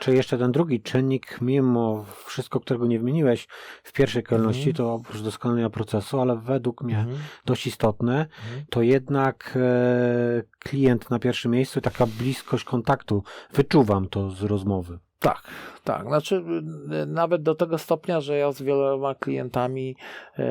Czy 0.01 0.15
jeszcze 0.15 0.39
ten 0.39 0.53
drugi 0.53 0.81
czynnik, 0.83 1.39
mimo 1.41 2.05
wszystko, 2.27 2.61
którego 2.61 2.87
nie 2.87 2.99
wymieniłeś 2.99 3.49
w 3.83 3.93
pierwszej 3.93 4.23
kolejności, 4.23 4.71
Mhm. 4.71 4.77
to 4.77 4.95
oprócz 4.95 5.23
doskonalenia 5.23 5.71
procesu, 5.71 6.21
ale 6.21 6.37
według 6.37 6.83
mnie 6.83 6.99
Mhm. 6.99 7.17
dość 7.45 7.67
istotne, 7.67 8.13
Mhm. 8.13 8.65
to 8.71 8.83
jednak 8.83 9.59
e, 9.61 10.43
klient 10.59 11.11
na 11.11 11.19
pierwszym 11.19 11.53
miejscu, 11.53 11.81
taka 11.81 12.07
bliskość 12.07 12.65
kontaktu. 12.65 13.23
Wyczuwam 13.53 14.09
to 14.09 14.31
z 14.31 14.43
rozmowy. 14.43 14.99
Tak, 15.21 15.43
tak. 15.85 16.07
Znaczy 16.07 16.45
y, 17.03 17.07
nawet 17.07 17.43
do 17.43 17.55
tego 17.55 17.79
stopnia, 17.79 18.21
że 18.21 18.37
ja 18.37 18.53
z 18.53 18.63
wieloma 18.63 19.15
klientami 19.15 19.97
e, 20.39 20.45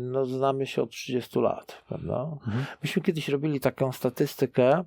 no, 0.00 0.26
znamy 0.26 0.66
się 0.66 0.82
od 0.82 0.90
30 0.90 1.40
lat, 1.40 1.82
prawda? 1.88 2.30
Mhm. 2.46 2.64
Myśmy 2.82 3.02
kiedyś 3.02 3.28
robili 3.28 3.60
taką 3.60 3.92
statystykę 3.92 4.84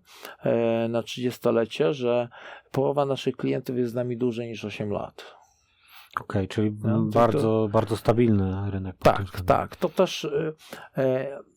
na 0.89 1.01
30-lecie, 1.01 1.93
że 1.93 2.27
połowa 2.71 3.05
naszych 3.05 3.35
klientów 3.37 3.77
jest 3.77 3.91
z 3.91 3.95
nami 3.95 4.17
dłużej 4.17 4.47
niż 4.47 4.65
8 4.65 4.91
lat. 4.91 5.39
Okej, 6.21 6.47
czyli 6.47 6.71
No, 6.83 6.89
mm, 6.89 7.11
to- 7.11 7.19
bardzo, 7.19 7.69
bardzo 7.71 7.97
stabilny 7.97 8.71
rynek. 8.71 8.95
Tak, 9.03 9.41
tak. 9.45 9.75
To 9.75 9.89
też 9.89 10.23
y, 10.23 10.53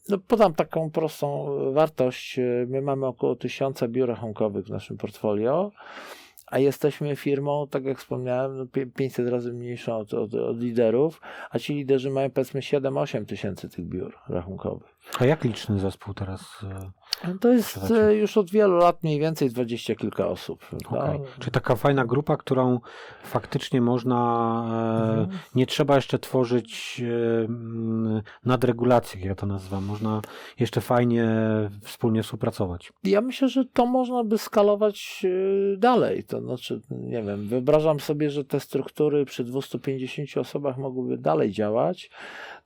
no 0.08 0.18
podam 0.18 0.54
taką 0.54 0.90
prostą 0.90 1.46
wartość. 1.72 2.38
Y, 2.38 2.66
My 2.68 2.82
mamy 2.82 3.06
około 3.06 3.36
tysiąca 3.36 3.88
biur 3.88 4.08
rachunkowych 4.08 4.66
w 4.66 4.70
naszym 4.70 4.96
portfolio, 4.96 5.70
a 6.52 6.58
jesteśmy 6.58 7.16
firmą, 7.16 7.66
tak 7.70 7.84
jak 7.84 7.98
wspomniałem, 7.98 8.58
no, 8.58 8.64
pie- 8.64 8.90
500 8.96 9.28
razy 9.28 9.52
mniejszą 9.52 9.96
od, 9.96 10.14
od, 10.14 10.34
od 10.34 10.60
liderów, 10.60 11.20
a 11.50 11.58
ci 11.58 11.74
liderzy 11.74 12.10
mają 12.10 12.30
powiedzmy 12.30 12.60
7-8 12.60 13.24
tysięcy 13.24 13.68
tych 13.68 13.84
biur 13.84 14.18
rachunkowych. 14.28 14.91
A 15.18 15.24
jak 15.24 15.44
liczny 15.44 15.78
zespół 15.78 16.14
teraz? 16.14 16.58
e, 17.24 17.34
To 17.40 17.48
jest 17.52 17.90
e, 17.90 18.14
już 18.14 18.36
od 18.36 18.50
wielu 18.50 18.76
lat 18.76 19.02
mniej 19.02 19.20
więcej 19.20 19.50
dwadzieścia 19.50 19.94
kilka 19.94 20.26
osób. 20.26 20.66
prawda? 20.66 21.14
Okej. 21.14 21.20
Czyli 21.38 21.50
taka 21.52 21.76
fajna 21.76 22.04
grupa, 22.04 22.36
którą 22.36 22.80
faktycznie 23.22 23.80
można, 23.80 24.16
e, 25.08 25.20
Mhm. 25.20 25.38
nie 25.54 25.66
trzeba 25.66 25.96
jeszcze 25.96 26.18
tworzyć 26.18 27.02
nadregulacji, 28.44 29.20
jak 29.20 29.28
ja 29.28 29.34
to 29.34 29.46
nazywam. 29.46 29.84
Można 29.84 30.20
jeszcze 30.58 30.80
fajnie 30.80 31.28
wspólnie 31.82 32.22
współpracować. 32.22 32.92
Ja 33.04 33.20
myślę, 33.20 33.48
że 33.48 33.64
to 33.64 33.86
można 33.86 34.24
by 34.24 34.38
skalować 34.38 35.26
dalej. 35.78 36.24
To 36.24 36.40
znaczy, 36.40 36.80
nie 36.90 37.22
wiem, 37.22 37.48
wyobrażam 37.48 38.00
sobie, 38.00 38.30
że 38.30 38.44
te 38.44 38.60
struktury 38.60 39.24
przy 39.24 39.44
250 39.44 40.36
osobach 40.36 40.78
mogłyby 40.78 41.18
dalej 41.18 41.50
działać, 41.52 42.10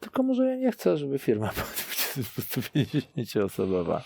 tylko 0.01 0.23
może 0.23 0.47
ja 0.47 0.57
nie 0.57 0.73
chcę, 0.73 0.97
żeby 0.97 1.19
firma 1.19 1.51
była 2.17 2.63
250 2.63 3.45
osobowa. 3.45 4.03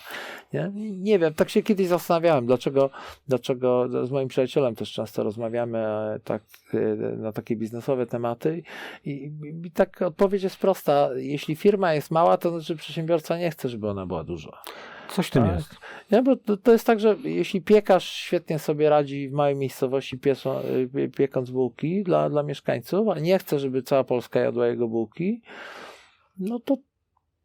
Nie? 0.53 0.71
nie 0.97 1.19
wiem, 1.19 1.33
tak 1.33 1.49
się 1.49 1.63
kiedyś 1.63 1.87
zastanawiałem, 1.87 2.45
dlaczego, 2.45 2.89
dlaczego 3.27 3.87
z 4.07 4.11
moim 4.11 4.27
przyjacielem 4.27 4.75
też 4.75 4.91
często 4.91 5.23
rozmawiamy 5.23 5.79
e, 5.79 6.19
tak, 6.23 6.43
e, 6.73 6.77
na 7.17 7.31
takie 7.31 7.55
biznesowe 7.55 8.05
tematy 8.05 8.63
i, 9.05 9.11
i, 9.11 9.67
i 9.67 9.71
tak 9.71 10.01
odpowiedź 10.01 10.43
jest 10.43 10.57
prosta. 10.57 11.09
Jeśli 11.15 11.55
firma 11.55 11.93
jest 11.93 12.11
mała, 12.11 12.37
to 12.37 12.49
znaczy 12.49 12.75
przedsiębiorca 12.75 13.37
nie 13.37 13.51
chce, 13.51 13.69
żeby 13.69 13.89
ona 13.89 14.05
była 14.05 14.23
duża. 14.23 14.61
Coś 15.11 15.27
w 15.27 15.31
tym 15.31 15.43
Tak. 15.43 15.55
jest. 15.55 15.75
Nie, 16.11 16.23
bo 16.23 16.35
to, 16.35 16.57
to 16.57 16.71
jest 16.71 16.85
tak, 16.85 16.99
że 16.99 17.15
jeśli 17.23 17.61
piekarz 17.61 18.09
świetnie 18.09 18.59
sobie 18.59 18.89
radzi 18.89 19.29
w 19.29 19.31
małej 19.31 19.55
miejscowości 19.55 20.17
piesą, 20.17 20.59
y, 20.95 21.09
piekąc 21.09 21.51
bułki 21.51 22.03
dla, 22.03 22.29
dla 22.29 22.43
mieszkańców, 22.43 23.07
a 23.09 23.19
nie 23.19 23.39
chce, 23.39 23.59
żeby 23.59 23.83
cała 23.83 24.03
Polska 24.03 24.39
jadła 24.39 24.67
jego 24.67 24.87
bułki, 24.87 25.41
no 26.39 26.59
to 26.59 26.77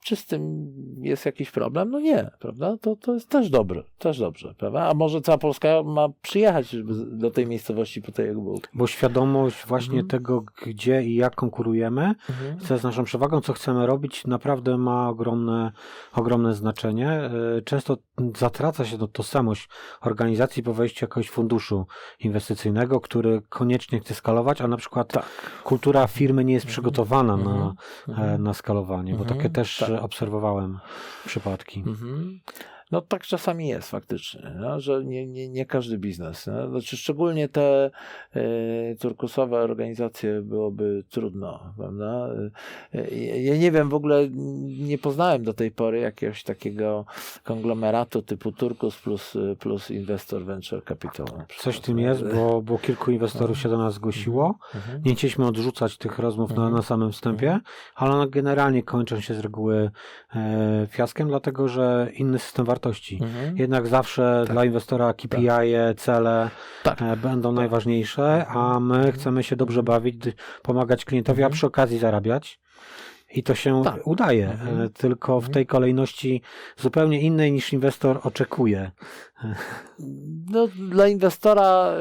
czy 0.07 0.17
z 0.17 0.27
tym 0.27 0.73
jest 1.01 1.27
jakiś 1.27 1.51
problem? 1.51 1.91
No 1.91 2.01
nie, 2.01 2.31
prawda? 2.39 2.77
To, 2.81 2.97
to 2.97 3.15
jest 3.15 3.29
też 3.29 3.51
dobre, 3.51 3.83
też 3.99 4.19
dobrze, 4.19 4.55
prawda? 4.59 4.89
A 4.91 4.95
może 4.95 5.21
cała 5.21 5.39
Polska 5.39 5.69
ma 5.83 6.09
przyjechać 6.23 6.77
do 7.07 7.31
tej 7.31 7.47
miejscowości 7.47 8.03
po 8.03 8.13
tej 8.13 8.27
jego 8.27 8.41
bułki? 8.41 8.69
Bo 8.75 8.87
świadomość 8.87 9.67
właśnie 9.67 10.01
Mhm. 10.01 10.09
tego, 10.09 10.45
gdzie 10.67 11.03
i 11.03 11.15
jak 11.15 11.35
konkurujemy, 11.35 12.15
co 12.61 12.75
jest 12.75 12.85
naszą 12.85 13.05
przewagą, 13.05 13.41
co 13.41 13.53
chcemy 13.53 13.87
robić, 13.87 14.27
naprawdę 14.27 14.79
ma 14.79 15.09
ogromne, 15.09 15.73
ogromne 16.15 16.55
znaczenie. 16.55 17.11
E, 17.11 17.31
Często 17.65 17.97
zatraca 18.37 18.85
się 18.85 18.99
to 18.99 19.09
tożsamość 19.09 19.69
organizacji 20.01 20.63
po 20.63 20.75
wejściu 20.75 21.05
jakiegoś 21.05 21.31
funduszu 21.31 21.87
inwestycyjnego, 22.21 23.01
który 23.01 23.43
koniecznie 23.49 24.01
chce 24.01 24.15
skalować, 24.15 24.61
a 24.61 24.69
na 24.69 24.77
przykład 24.77 25.13
Tak. 25.13 25.25
kultura 25.65 26.07
firmy 26.07 26.45
nie 26.45 26.55
jest 26.55 26.67
przygotowana 26.67 27.37
na, 27.37 27.75
Mhm. 28.09 28.31
e, 28.35 28.39
na 28.39 28.55
skalowanie, 28.55 29.13
bo 29.15 29.21
Mhm. 29.23 29.37
takie 29.39 29.51
też 29.51 29.79
Tak. 29.79 29.96
Obserwowałem 30.01 30.79
przypadki. 31.27 31.85
Mhm. 31.87 32.41
No 32.91 33.01
tak 33.01 33.23
czasami 33.23 33.69
jest 33.69 33.91
faktycznie, 33.91 34.53
no, 34.61 34.81
że 34.81 35.05
nie, 35.05 35.27
nie, 35.27 35.49
nie 35.49 35.67
każdy 35.67 35.99
biznes. 35.99 36.47
No. 36.47 36.71
Znaczy, 36.71 36.97
szczególnie 36.97 37.49
te 37.49 37.91
e, 38.35 38.41
turkusowe 39.01 39.59
organizacje 39.61 40.43
byłoby 40.43 41.05
trudno, 41.11 41.75
prawda? 41.77 42.29
E, 42.95 43.15
ja 43.41 43.57
nie 43.57 43.71
wiem, 43.73 43.89
w 43.89 43.95
ogóle 43.95 44.29
nie 44.67 44.99
poznałem 44.99 45.43
do 45.45 45.55
tej 45.55 45.71
pory 45.71 46.01
jakiegoś 46.01 46.43
takiego 46.43 47.05
konglomeratu 47.45 48.23
typu 48.23 48.53
Turkus 48.53 48.97
plus, 48.99 49.35
plus 49.59 49.91
Investor 49.91 50.45
Venture 50.45 50.85
Capital. 50.85 51.27
na. 51.39 51.47
Coś 51.59 51.77
w 51.77 51.81
tym 51.81 51.99
jest, 51.99 52.25
bo, 52.35 52.63
bo 52.63 52.79
kilku 52.79 53.11
inwestorów 53.11 53.59
się 53.59 53.69
do 53.69 53.79
nas 53.79 53.95
zgłosiło. 53.95 54.59
Mhm. 54.75 55.03
Nie 55.05 55.15
chcieliśmy 55.15 55.47
odrzucać 55.47 55.97
tych 55.99 56.19
rozmów 56.19 56.51
na, 56.51 56.57
Mhm. 56.57 56.75
na 56.75 56.83
samym 56.83 57.13
wstępie, 57.13 57.61
ale 57.95 58.11
one 58.13 58.29
generalnie 58.31 58.83
kończą 58.83 59.21
się 59.21 59.35
z 59.35 59.41
reguły 59.41 59.91
e, 60.37 60.87
fiaskiem, 60.91 61.29
dlatego 61.29 61.69
że 61.69 62.09
inny 62.15 62.39
system 62.39 62.67
wartości. 62.67 62.76
Mhm. 63.21 63.57
Jednak 63.57 63.87
zawsze 63.87 64.43
Tak. 64.47 64.53
dla 64.53 64.65
inwestora 64.65 65.13
KPI, 65.15 65.47
-e, 65.49 65.95
cele 65.97 66.51
Tak. 66.83 67.03
e, 67.03 67.17
będą 67.17 67.53
najważniejsze, 67.53 68.47
a 68.47 68.81
my 68.81 69.13
chcemy 69.13 69.43
się 69.43 69.57
dobrze 69.57 69.83
bawić, 69.83 70.17
pomagać 70.63 71.05
klientowi, 71.05 71.43
a 71.43 71.47
Mhm. 71.47 71.53
przy 71.57 71.67
okazji 71.67 71.99
zarabiać. 71.99 72.61
I 73.35 73.43
to 73.43 73.55
się 73.55 73.83
Tak. 73.85 74.07
udaje, 74.07 74.51
Mhm. 74.51 74.81
e, 74.81 74.89
tylko 74.89 75.33
w 75.41 75.45
Mhm. 75.45 75.53
tej 75.55 75.67
kolejności 75.67 76.43
zupełnie 76.77 77.21
innej 77.21 77.53
niż 77.53 77.73
inwestor 77.73 78.21
oczekuje. 78.23 78.91
No, 80.51 80.69
dla 80.89 81.09
inwestora 81.09 81.93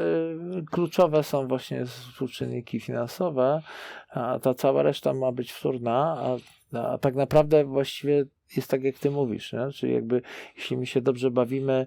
y, 0.58 0.64
kluczowe 0.70 1.22
są 1.22 1.48
właśnie 1.48 1.86
współczynniki 1.86 2.80
finansowe, 2.80 3.62
a 4.10 4.38
ta 4.38 4.54
cała 4.54 4.82
reszta 4.82 5.14
ma 5.14 5.32
być 5.32 5.52
wtórna, 5.52 6.16
a, 6.72 6.78
a 6.78 6.98
tak 6.98 7.14
naprawdę 7.14 7.64
właściwie 7.64 8.24
jest 8.56 8.70
tak, 8.70 8.82
jak 8.82 8.98
ty 8.98 9.10
mówisz, 9.10 9.52
nie? 9.52 9.72
czyli 9.72 9.94
jakby 9.94 10.22
jeśli 10.56 10.76
my 10.76 10.86
się 10.86 11.00
dobrze 11.00 11.30
bawimy, 11.30 11.86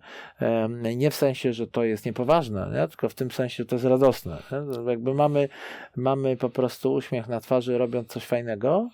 nie 0.96 1.12
w 1.12 1.16
sensie, 1.16 1.54
że 1.54 1.68
to 1.68 1.84
jest 1.84 2.06
niepoważne, 2.06 2.72
nie? 2.74 2.88
tylko 2.88 3.10
w 3.10 3.14
tym 3.14 3.32
sensie, 3.32 3.64
że 3.64 3.66
to 3.66 3.76
jest 3.76 3.86
radosne. 3.86 4.44
Nie? 4.52 4.92
Jakby 4.92 5.14
mamy, 5.14 5.50
mamy 5.96 6.38
po 6.38 6.50
prostu 6.50 6.94
uśmiech 6.94 7.28
na 7.28 7.40
twarzy, 7.40 7.78
robiąc 7.78 8.08
coś 8.08 8.26
fajnego. 8.26 8.90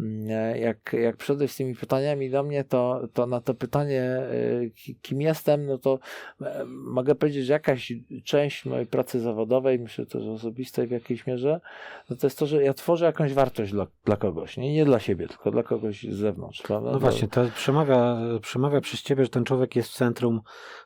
Mm, 0.00 0.56
Jak, 0.56 0.92
jak 0.92 1.16
przyszedłeś 1.16 1.52
z 1.52 1.56
tymi 1.56 1.74
pytaniami 1.74 2.30
do 2.30 2.42
mnie, 2.42 2.64
to, 2.64 3.00
to 3.12 3.26
na 3.26 3.40
to 3.40 3.54
pytanie, 3.54 4.02
ki- 4.76 4.96
kim 5.02 5.20
jestem, 5.20 5.66
no 5.66 5.78
to 5.78 5.98
e, 6.42 6.64
mogę 6.68 7.14
powiedzieć, 7.14 7.46
że 7.46 7.52
jakaś 7.52 7.92
część 8.24 8.64
mojej 8.64 8.86
pracy 8.86 9.20
zawodowej, 9.20 9.78
myślę 9.78 10.06
też 10.06 10.22
osobistej 10.22 10.86
w 10.86 10.90
jakiejś 10.90 11.26
mierze, 11.26 11.60
no 12.10 12.16
to 12.16 12.26
jest 12.26 12.38
to, 12.38 12.46
że 12.46 12.62
ja 12.62 12.74
tworzę 12.74 13.04
jakąś 13.04 13.32
wartość 13.32 13.72
dla, 13.72 13.86
dla 14.04 14.16
kogoś. 14.16 14.56
Nie, 14.56 14.72
nie 14.72 14.84
dla 14.84 14.98
siebie, 15.00 15.28
tylko 15.28 15.50
dla 15.50 15.62
kogoś 15.62 16.02
z 16.02 16.16
zewnątrz. 16.16 16.62
Prawda? 16.62 16.92
No 16.92 16.98
właśnie, 16.98 17.28
to 17.28 17.44
przemawia, 17.54 18.16
przemawia 18.42 18.80
przez 18.80 19.02
ciebie, 19.02 19.24
że 19.24 19.30
ten 19.30 19.44
człowiek 19.44 19.76
jest 19.76 19.90
w 19.90 19.94
centrum 19.94 20.40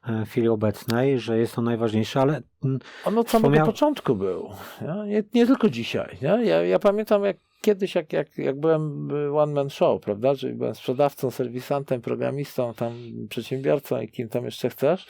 e, 0.08 0.24
chwili 0.26 0.48
obecnej, 0.48 1.18
że 1.18 1.38
jest 1.38 1.54
to 1.54 1.62
najważniejsze, 1.62 2.20
ale 2.20 2.42
mm, 2.64 2.78
On 3.04 3.18
od 3.18 3.30
samego 3.30 3.48
Wspomniał- 3.48 3.66
początku 3.66 4.14
był. 4.14 4.50
Nie, 4.82 5.08
nie, 5.14 5.22
nie 5.34 5.46
tylko 5.46 5.68
dzisiaj. 5.68 6.16
Nie? 6.22 6.28
Ja, 6.44 6.62
ja 6.62 6.78
pamiętam, 6.78 7.24
jak 7.24 7.36
kiedyś, 7.62 7.94
jak, 7.94 8.12
jak, 8.12 8.38
jak 8.38 8.60
byłem 8.60 9.10
y, 9.10 9.38
one 9.38 9.52
man 9.52 9.70
show, 9.70 10.00
prawda? 10.02 10.34
Czyli 10.34 10.54
byłem 10.54 10.74
sprzedawcą, 10.74 11.30
serwisantem, 11.30 12.00
programistą, 12.00 12.74
tam 12.74 12.92
przedsiębiorcą 13.28 14.00
i 14.00 14.08
kim 14.08 14.28
tam 14.28 14.44
jeszcze 14.44 14.70
chcesz. 14.70 15.06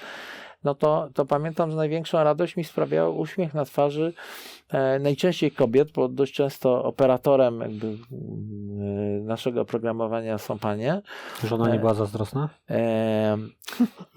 No 0.64 0.74
to, 0.74 1.08
to 1.14 1.26
pamiętam, 1.26 1.70
że 1.70 1.76
największą 1.76 2.24
radość 2.24 2.56
mi 2.56 2.64
sprawiał 2.64 3.18
uśmiech 3.18 3.54
na 3.54 3.64
twarzy 3.64 4.12
najczęściej 5.00 5.50
kobiet, 5.50 5.92
bo 5.92 6.08
dość 6.08 6.34
często 6.34 6.84
operatorem 6.84 7.60
jakby 7.60 7.86
mm, 7.86 9.24
naszego 9.26 9.60
oprogramowania 9.60 10.38
są 10.38 10.58
panie. 10.58 11.02
żona 11.44 11.68
nie 11.68 11.74
E, 11.74 11.78
była 11.78 11.94
zazdrosna? 11.94 12.48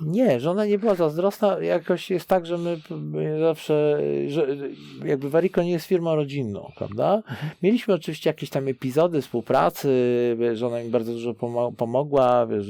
Nie, 0.02 0.40
żona 0.40 0.66
nie 0.66 0.80
była 0.80 0.96
zazdrosna. 0.96 1.60
Jakoś 1.60 2.10
jest 2.10 2.30
tak, 2.30 2.46
że 2.46 2.58
my, 2.58 2.80
zawsze, 3.40 4.00
że 4.28 4.48
jakby 5.06 5.30
Wariko 5.30 5.64
nie 5.64 5.72
jest 5.72 5.86
firmą 5.86 6.16
rodzinną, 6.16 6.72
prawda? 6.78 7.24
Mieliśmy 7.64 7.94
oczywiście 7.94 8.30
jakieś 8.30 8.50
tam 8.50 8.68
epizody 8.68 9.22
współpracy, 9.22 9.90
żona 10.54 10.84
mi 10.84 10.90
bardzo 10.90 11.12
dużo 11.12 11.32
pomo- 11.32 11.76
pomogła, 11.76 12.48
wiesz, 12.48 12.68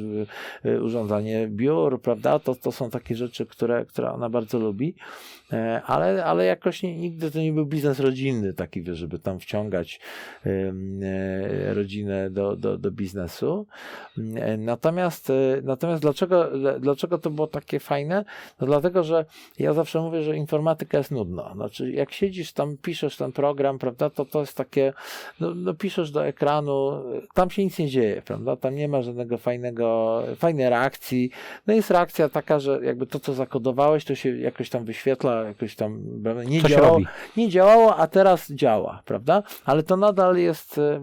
urządzanie 0.82 1.48
biur, 1.48 2.02
prawda? 2.02 2.40
To, 2.40 2.56
to 2.56 2.72
są 2.72 2.90
takie 2.90 3.16
rzeczy, 3.16 3.46
które, 3.46 3.86
które 3.86 4.12
ona 4.12 4.30
bardzo 4.30 4.60
lubi. 4.60 4.96
E, 5.56 5.82
Ale, 5.86 6.26
ale 6.26 6.46
jakoś 6.46 6.84
nie, 6.84 6.98
nigdy 6.98 7.32
to 7.32 7.40
nie 7.40 7.54
był 7.54 7.66
biznes 7.66 8.00
rodzinny 8.00 8.54
taki, 8.54 8.82
wiesz, 8.82 8.98
żeby 8.98 9.20
tam 9.20 9.40
wciągać 9.40 10.00
e, 10.46 11.74
rodzinę 11.74 12.30
do, 12.30 12.56
do, 12.56 12.78
do 12.78 12.92
biznesu. 12.92 13.68
E, 14.36 14.58
Natomiast, 14.58 15.32
natomiast 15.64 16.02
dlaczego, 16.02 16.58
dla- 16.58 16.80
dlaczego 16.80 17.18
to 17.18 17.30
było 17.30 17.48
takie 17.48 17.80
fajne? 17.80 18.26
No 18.62 18.68
dlatego, 18.68 19.04
że 19.04 19.26
ja 19.60 19.74
zawsze 19.74 20.02
mówię, 20.02 20.24
że 20.24 20.38
informatyka 20.38 20.98
jest 20.98 21.12
nudna. 21.12 21.52
Znaczy, 21.56 21.92
jak 21.92 22.12
siedzisz 22.12 22.54
tam, 22.54 22.78
piszesz 22.78 23.18
ten 23.18 23.32
program, 23.32 23.80
prawda, 23.80 24.10
to 24.10 24.26
to 24.26 24.40
jest 24.40 24.58
takie, 24.58 24.94
no, 25.40 25.56
no 25.56 25.74
piszesz 25.74 26.12
do 26.12 26.26
ekranu, 26.28 27.04
tam 27.34 27.50
się 27.50 27.64
nic 27.64 27.80
nie 27.80 27.88
dzieje, 27.90 28.22
prawda, 28.26 28.56
tam 28.56 28.76
nie 28.76 28.88
ma 28.88 29.02
żadnego 29.02 29.38
fajnego, 29.38 30.22
fajnej 30.36 30.70
reakcji. 30.70 31.30
No 31.68 31.74
jest 31.74 31.92
reakcja 31.92 32.30
taka, 32.30 32.60
że 32.60 32.80
jakby 32.84 33.08
to, 33.08 33.20
co 33.20 33.34
zakodowałeś, 33.34 34.06
to 34.06 34.16
się 34.16 34.38
jakoś 34.38 34.70
tam 34.70 34.86
wyświetla, 34.86 35.45
jakoś 35.48 35.76
tam 35.76 36.02
nie 36.46 36.62
Co 36.62 36.68
się 36.68 36.74
działało, 36.76 36.94
robi? 36.94 37.06
nie 37.38 37.50
działało, 37.50 37.96
a 37.96 38.08
teraz 38.08 38.52
działa, 38.52 39.02
prawda? 39.06 39.44
Ale 39.66 39.84
to 39.84 39.98
nadal 39.98 40.38
jest, 40.38 40.78
e, 40.78 41.02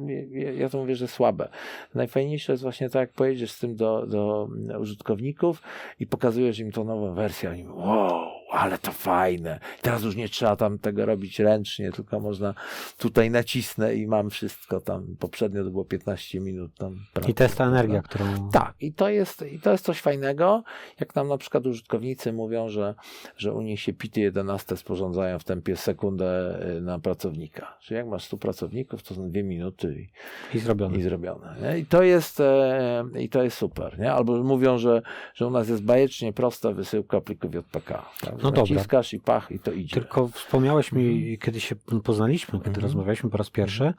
ja- 0.59 0.69
to 0.69 0.79
mówię, 0.79 0.97
że 0.97 1.09
słabe. 1.09 1.49
Najfajniejsze 1.95 2.53
jest 2.53 2.63
właśnie 2.63 2.91
tak, 2.91 3.01
jak 3.01 3.13
pojedziesz 3.13 3.53
z 3.53 3.59
tym 3.59 3.77
do, 3.77 4.07
do 4.07 4.49
użytkowników 4.81 5.63
i 6.01 6.07
pokazujesz 6.07 6.59
im 6.59 6.73
to 6.73 6.85
nową 6.85 7.15
wersję, 7.15 7.51
oni 7.51 7.65
mówią, 7.65 7.87
wow, 7.87 8.21
ale 8.53 8.79
to 8.79 8.93
fajne. 8.93 9.61
Teraz 9.83 10.03
już 10.03 10.17
nie 10.17 10.29
trzeba 10.29 10.57
tam 10.57 10.79
tego 10.79 11.07
robić 11.07 11.39
ręcznie, 11.39 11.93
tylko 11.93 12.21
można 12.21 12.55
tutaj 12.99 13.31
nacisnę 13.31 13.95
i 13.95 14.07
mam 14.07 14.31
wszystko 14.31 14.81
tam. 14.81 15.17
Poprzednio 15.19 15.65
to 15.65 15.71
było 15.71 15.85
15 15.85 16.41
minut 16.41 16.75
tam. 16.79 16.97
pracy, 17.13 17.31
I 17.31 17.35
to 17.35 17.43
jest 17.43 17.59
ta 17.59 17.65
energia, 17.65 18.03
którą... 18.03 18.51
Tak, 18.51 18.75
i 18.81 18.93
to, 18.93 19.09
jest, 19.09 19.45
i 19.53 19.61
to 19.61 19.73
jest 19.73 19.85
coś 19.85 20.01
fajnego, 20.01 20.63
jak 21.01 21.15
nam 21.15 21.29
na 21.29 21.39
przykład 21.39 21.67
użytkownicy 21.67 22.33
mówią, 22.33 22.69
że, 22.69 22.95
że 23.37 23.53
u 23.53 23.63
nich 23.63 23.81
się 23.81 23.93
pity 23.93 24.21
11 24.21 24.77
sporządzają 24.77 25.39
w 25.39 25.45
tempie 25.45 25.77
sekundę 25.77 26.59
y, 26.77 26.81
na 26.81 26.99
pracownika. 26.99 27.79
Czyli 27.81 27.99
jak 27.99 28.07
masz 28.07 28.25
100 28.25 28.37
pracowników, 28.37 29.03
to 29.03 29.15
są 29.15 29.31
dwie 29.31 29.43
minuty 29.43 30.09
i, 30.55 30.57
I 30.57 30.61
zrobione. 30.61 30.97
i 30.97 31.03
zrobione. 31.03 31.57
Nie? 31.63 31.79
I, 31.79 31.87
to 31.87 32.03
jest, 32.03 32.41
e, 32.41 33.05
I 33.19 33.29
to 33.29 33.43
jest 33.43 33.59
super. 33.59 33.99
Nie? 33.99 34.13
Albo 34.13 34.43
mówią, 34.43 34.79
że, 34.79 35.03
że 35.35 35.47
u 35.47 35.51
nas 35.51 35.69
jest 35.69 35.83
bajecznie 35.83 36.33
prosta 36.33 36.73
wysyłka 36.73 37.21
plików 37.21 37.55
JPK. 37.55 38.05
Tak? 38.21 38.42
No 38.43 38.51
dobra. 38.51 38.75
Naciskasz 38.75 39.13
i 39.15 39.21
pach 39.21 39.51
i 39.51 39.59
to 39.59 39.73
idzie. 39.73 39.95
Tylko 39.95 40.29
wspomniałeś 40.29 40.93
mi, 40.93 41.07
Mhm. 41.17 41.37
kiedy 41.37 41.61
się 41.61 41.77
poznaliśmy, 42.05 42.59
kiedy 42.59 42.69
Mhm. 42.69 42.83
rozmawialiśmy 42.85 43.31
po 43.31 43.37
raz 43.37 43.51
pierwszy, 43.51 43.95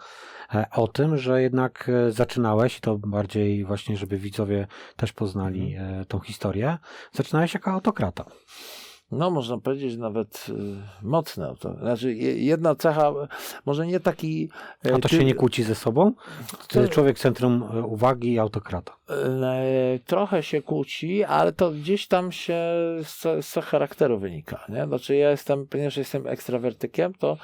e, 0.54 0.66
o 0.72 0.88
tym, 0.88 1.18
że 1.18 1.42
jednak 1.42 1.90
e, 2.08 2.12
zaczynałeś, 2.12 2.78
i 2.78 2.82
to 2.82 2.98
bardziej 2.98 3.66
właśnie, 3.66 3.98
żeby 3.98 4.18
widzowie 4.18 4.68
też 4.96 5.14
poznali 5.14 5.74
Mhm. 5.76 6.02
e, 6.02 6.06
tą 6.06 6.20
historię, 6.20 6.78
zaczynałeś 7.12 7.54
jako 7.54 7.72
autokrata. 7.72 8.26
No, 9.18 9.32
można 9.32 9.58
powiedzieć 9.58 9.98
nawet 9.98 10.46
y, 10.50 10.54
mocne. 11.08 11.54
To 11.60 11.74
znaczy, 11.74 12.14
je- 12.14 12.38
jedna 12.46 12.76
cecha, 12.76 13.14
może 13.66 13.88
nie 13.88 14.00
taki. 14.00 14.50
e, 14.86 14.94
A 14.96 15.00
to 15.00 15.10
ty- 15.10 15.16
się 15.16 15.26
nie 15.26 15.34
kłóci 15.36 15.64
ze 15.64 15.76
sobą? 15.76 16.12
To 16.68 16.80
jest 16.82 16.94
człowiek 16.94 17.20
centrum 17.20 17.64
e, 17.74 17.82
uwagi 17.82 18.34
i 18.34 18.40
autokrata. 18.40 18.94
E, 19.10 20.00
Trochę 20.06 20.44
się 20.44 20.62
kłóci, 20.62 21.24
ale 21.24 21.54
to 21.54 21.72
gdzieś 21.72 22.08
tam 22.08 22.32
się 22.32 22.58
z, 23.04 23.46
z 23.46 23.54
charakteru 23.66 24.20
wynika. 24.20 24.66
Nie? 24.70 24.86
Znaczy 24.86 25.16
ja 25.16 25.30
jestem, 25.32 25.68
ponieważ 25.68 25.98
jestem 25.98 26.28
ekstrawertykiem, 26.28 27.14
to, 27.14 27.38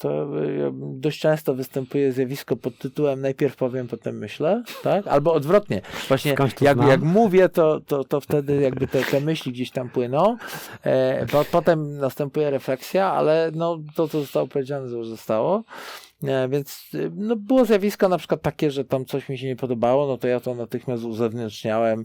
to 0.00 0.28
dość 0.72 1.20
często 1.20 1.54
występuje 1.54 2.12
zjawisko 2.12 2.56
pod 2.56 2.78
tytułem 2.78 3.20
najpierw 3.20 3.56
powiem, 3.56 3.88
potem 3.88 4.18
myślę, 4.18 4.62
tak? 4.82 5.06
Albo 5.06 5.32
odwrotnie. 5.32 5.82
Właśnie 6.08 6.34
jak, 6.60 6.76
znam. 6.76 6.88
jak 6.88 7.00
mówię, 7.00 7.48
to, 7.48 7.80
to, 7.80 8.04
to 8.04 8.20
wtedy 8.20 8.60
jakby 8.60 8.86
te, 8.86 9.04
te 9.04 9.20
myśli 9.20 9.52
gdzieś 9.52 9.70
tam 9.70 9.90
płyną. 9.90 10.36
E, 10.82 11.26
po, 11.26 11.44
potem 11.44 11.98
następuje 11.98 12.50
refleksja, 12.50 13.12
ale 13.12 13.50
no, 13.54 13.78
to, 13.94 14.08
co 14.08 14.20
zostało 14.20 14.46
powiedziane, 14.46 14.90
to 14.90 14.96
już 14.96 15.08
zostało. 15.08 15.64
E, 16.24 16.48
Więc 16.48 16.88
y, 16.94 17.10
no, 17.14 17.36
było 17.36 17.64
zjawisko 17.64 18.08
na 18.08 18.18
przykład 18.18 18.42
takie, 18.42 18.70
że 18.70 18.84
tam 18.84 19.04
coś 19.04 19.28
mi 19.28 19.38
się 19.38 19.46
nie 19.46 19.56
podobało, 19.56 20.06
no 20.06 20.18
to 20.18 20.28
ja 20.28 20.40
to 20.40 20.54
natychmiast 20.54 21.04
uzewnętrzniałem 21.04 22.04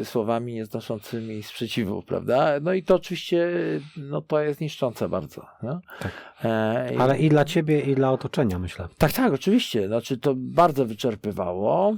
e, 0.00 0.04
słowami 0.04 0.54
nieznoszącymi 0.54 1.42
sprzeciwu, 1.42 2.02
prawda? 2.02 2.52
No 2.62 2.72
i 2.72 2.82
to 2.82 2.94
oczywiście, 2.94 3.48
no 3.96 4.22
to 4.22 4.40
jest 4.40 4.60
niszczące 4.60 5.08
bardzo. 5.08 5.46
No? 5.62 5.80
Tak. 6.00 6.12
E, 6.44 6.92
Ale 6.98 7.18
i 7.18 7.28
dla 7.28 7.44
ciebie, 7.44 7.80
i 7.80 7.94
dla 7.94 8.12
otoczenia, 8.12 8.58
myślę. 8.58 8.88
tak, 8.98 9.12
tak, 9.12 9.32
oczywiście. 9.32 9.86
Znaczy 9.86 10.18
to 10.18 10.34
bardzo 10.36 10.86
wyczerpywało. 10.86 11.96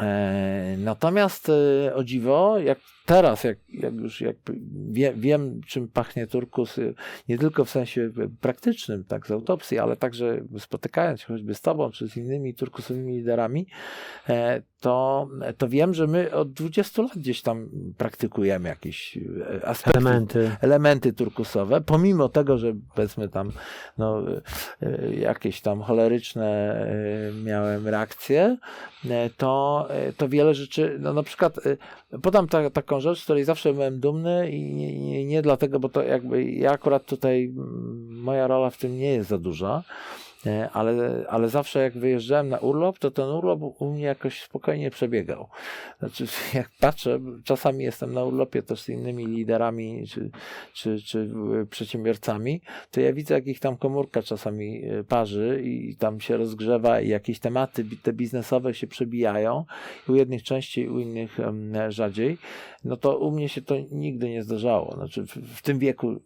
E, 0.00 0.76
natomiast 0.78 1.48
e, 1.88 1.94
o 1.94 2.04
dziwo, 2.04 2.58
jak 2.58 2.78
teraz, 3.06 3.44
jak, 3.44 3.58
jak 3.68 3.94
już 3.94 4.20
jakby 4.20 4.58
wie, 4.90 5.14
wiem, 5.16 5.60
czym 5.66 5.88
pachnie 5.88 6.26
turkus, 6.26 6.78
e, 6.78 6.92
nie 7.28 7.38
tylko 7.38 7.64
w 7.64 7.70
sensie 7.70 8.10
praktycznym, 8.40 9.04
tak, 9.04 9.26
z 9.26 9.30
autopsji, 9.30 9.78
ale 9.78 9.96
także 9.96 10.44
spotykając 10.58 11.20
się 11.20 11.26
choćby 11.26 11.54
z 11.54 11.60
tobą, 11.60 11.90
czy 11.90 12.08
z 12.08 12.16
innymi 12.16 12.54
turkusowymi 12.54 13.16
liderami, 13.16 13.66
e, 14.28 14.62
to, 14.82 15.28
to 15.58 15.68
wiem, 15.68 15.94
że 15.94 16.06
my 16.06 16.32
od 16.32 16.52
20 16.52 17.02
lat 17.02 17.12
gdzieś 17.16 17.42
tam 17.42 17.68
praktykujemy 17.98 18.68
jakieś 18.68 19.18
e, 19.18 19.66
aspekty 19.66 19.98
Elementy. 19.98 20.50
elementy 20.60 21.12
turkusowe, 21.12 21.80
pomimo 21.80 22.28
tego, 22.28 22.58
że 22.58 22.72
powiedzmy 22.94 23.28
tam 23.28 23.52
no, 23.98 24.22
e, 24.82 25.14
jakieś 25.14 25.60
tam 25.60 25.82
choleryczne 25.82 26.86
miałem 27.44 27.88
reakcje, 27.88 28.56
e, 29.10 29.30
to, 29.30 29.88
to 30.16 30.28
wiele 30.28 30.54
rzeczy, 30.54 30.96
no 31.00 31.12
na 31.12 31.22
przykład 31.22 31.56
podam 32.22 32.48
ta, 32.48 32.70
taką 32.70 33.00
rzecz, 33.02 33.20
z 33.20 33.24
której 33.24 33.44
zawsze 33.44 33.72
byłem 33.72 34.00
dumny 34.00 34.50
i 34.50 34.74
nie, 34.74 34.98
nie, 34.98 35.24
nie 35.24 35.42
dlatego, 35.42 35.80
bo 35.80 35.88
to 35.88 36.02
jakby 36.02 36.44
ja 36.44 36.70
akurat 36.70 37.06
tutaj 37.06 37.44
mm, 37.44 38.20
moja 38.22 38.46
rola 38.46 38.70
w 38.70 38.76
tym 38.76 38.98
nie 38.98 39.12
jest 39.12 39.28
za 39.28 39.38
duża, 39.38 39.82
ale, 40.72 41.24
ale 41.28 41.48
zawsze 41.48 41.82
jak 41.82 41.98
wyjeżdżałem 41.98 42.48
na 42.48 42.58
urlop, 42.58 42.98
to 42.98 43.10
ten 43.10 43.28
urlop 43.28 43.60
u 43.78 43.90
mnie 43.90 44.04
jakoś 44.04 44.42
spokojnie 44.42 44.90
przebiegał. 44.90 45.48
Znaczy, 45.98 46.26
jak 46.54 46.70
patrzę, 46.80 47.20
czasami 47.44 47.84
jestem 47.84 48.12
na 48.12 48.24
urlopie 48.24 48.62
też 48.62 48.82
z 48.82 48.88
innymi 48.88 49.26
liderami 49.26 50.06
czy, 50.06 50.30
czy, 50.72 51.02
czy 51.02 51.18
y, 51.62 51.66
przedsiębiorcami, 51.66 52.60
to 52.90 53.00
ja 53.00 53.12
widzę, 53.12 53.34
jak 53.34 53.46
ich 53.46 53.60
tam 53.60 53.76
komórka 53.76 54.22
czasami 54.22 54.84
y, 54.84 55.04
parzy 55.04 55.62
i 55.64 55.96
tam 55.96 56.20
się 56.20 56.36
rozgrzewa 56.36 57.00
i 57.00 57.08
jakieś 57.08 57.38
tematy 57.38 57.84
te 58.02 58.12
biznesowe 58.12 58.74
się 58.74 58.86
przebijają. 58.86 59.64
U 60.08 60.14
jednych 60.14 60.42
częściej, 60.42 60.88
u 60.88 60.98
innych 60.98 61.38
rzadziej. 61.88 62.38
No 62.84 62.96
to 62.96 63.18
u 63.18 63.30
mnie 63.30 63.48
się 63.48 63.62
to 63.62 63.74
nigdy 63.90 64.30
nie 64.30 64.42
zdarzało. 64.42 64.94
Znaczy, 64.94 65.26
w, 65.26 65.36
w 65.36 65.62
tym 65.62 65.78
wieku 65.78 66.20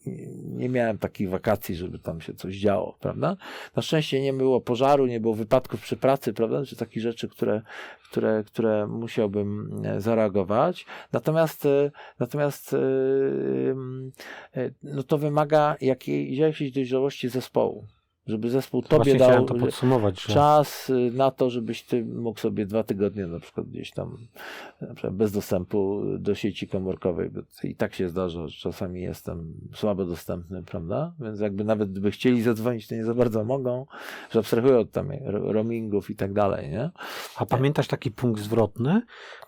nie 0.45 0.69
miałem 0.69 0.99
takich 0.99 1.31
wakacji, 1.31 1.77
żeby 1.77 1.99
tam 1.99 2.21
się 2.21 2.35
coś 2.35 2.57
działo, 2.57 2.97
prawda? 3.01 3.37
Na 3.77 3.83
szczęście 3.83 4.06
nie 4.12 4.33
było 4.33 4.61
pożaru, 4.61 5.07
nie 5.07 5.21
było 5.21 5.35
wypadków 5.35 5.81
przy 5.81 5.97
pracy, 5.97 6.33
prawda? 6.33 6.64
Czy 6.64 6.77
takich 6.77 7.03
rzeczy, 7.03 7.29
które, 7.29 7.62
które, 8.11 8.45
które 8.47 8.87
musiałbym 8.87 9.81
e, 9.85 10.01
zareagować. 10.01 10.87
Natomiast, 11.12 11.66
e, 11.66 11.90
natomiast 12.19 12.75
e, 12.75 12.79
no 14.83 15.03
to 15.03 15.19
wymaga 15.19 15.77
jakiej, 15.81 16.37
jakiejś 16.37 16.73
dojrzałości 16.73 17.29
zespołu. 17.29 17.87
Żeby 18.27 18.51
zespół 18.51 18.83
tobie 18.83 18.97
Właśnie 18.97 19.19
dał 19.19 19.45
to 19.45 19.55
podsumować, 19.55 20.23
że 20.23 20.35
czas 20.35 20.91
y, 20.91 21.11
na 21.15 21.31
to, 21.31 21.51
żebyś 21.51 21.83
ty 21.83 22.05
mógł 22.05 22.41
sobie 22.41 22.67
dwa 22.67 22.83
tygodnie 22.83 23.27
na 23.27 23.41
przykład 23.41 23.67
gdzieś 23.67 23.91
tam 23.91 24.17
przykład 24.97 25.15
bez 25.15 25.33
dostępu 25.33 26.03
do 26.19 26.35
sieci 26.35 26.69
komórkowej, 26.69 27.31
bo 27.31 27.41
i 27.65 27.75
tak 27.75 27.95
się 27.95 28.09
zdarza, 28.09 28.49
że 28.49 28.59
czasami 28.59 29.01
jestem 29.01 29.55
słabo 29.75 30.05
dostępny, 30.05 30.62
prawda? 30.62 31.12
Więc 31.21 31.41
jakby 31.41 31.65
nawet 31.65 31.91
gdyby 31.91 32.11
chcieli 32.11 32.43
zadzwonić, 32.43 32.89
to 32.89 32.95
nie 32.95 33.05
za 33.05 33.15
bardzo 33.15 33.45
mogą, 33.45 33.87
że 34.31 34.39
abstrahują 34.39 34.79
od 34.79 34.91
tam 34.91 35.09
ro- 35.25 35.53
roamingów 35.53 36.11
i 36.11 36.17
tak 36.17 36.33
dalej, 36.33 36.71
nie? 36.71 36.91
A 37.37 37.47
pamiętasz 37.47 37.89
taki 37.89 38.11
punkt 38.11 38.41
zwrotny, 38.41 39.03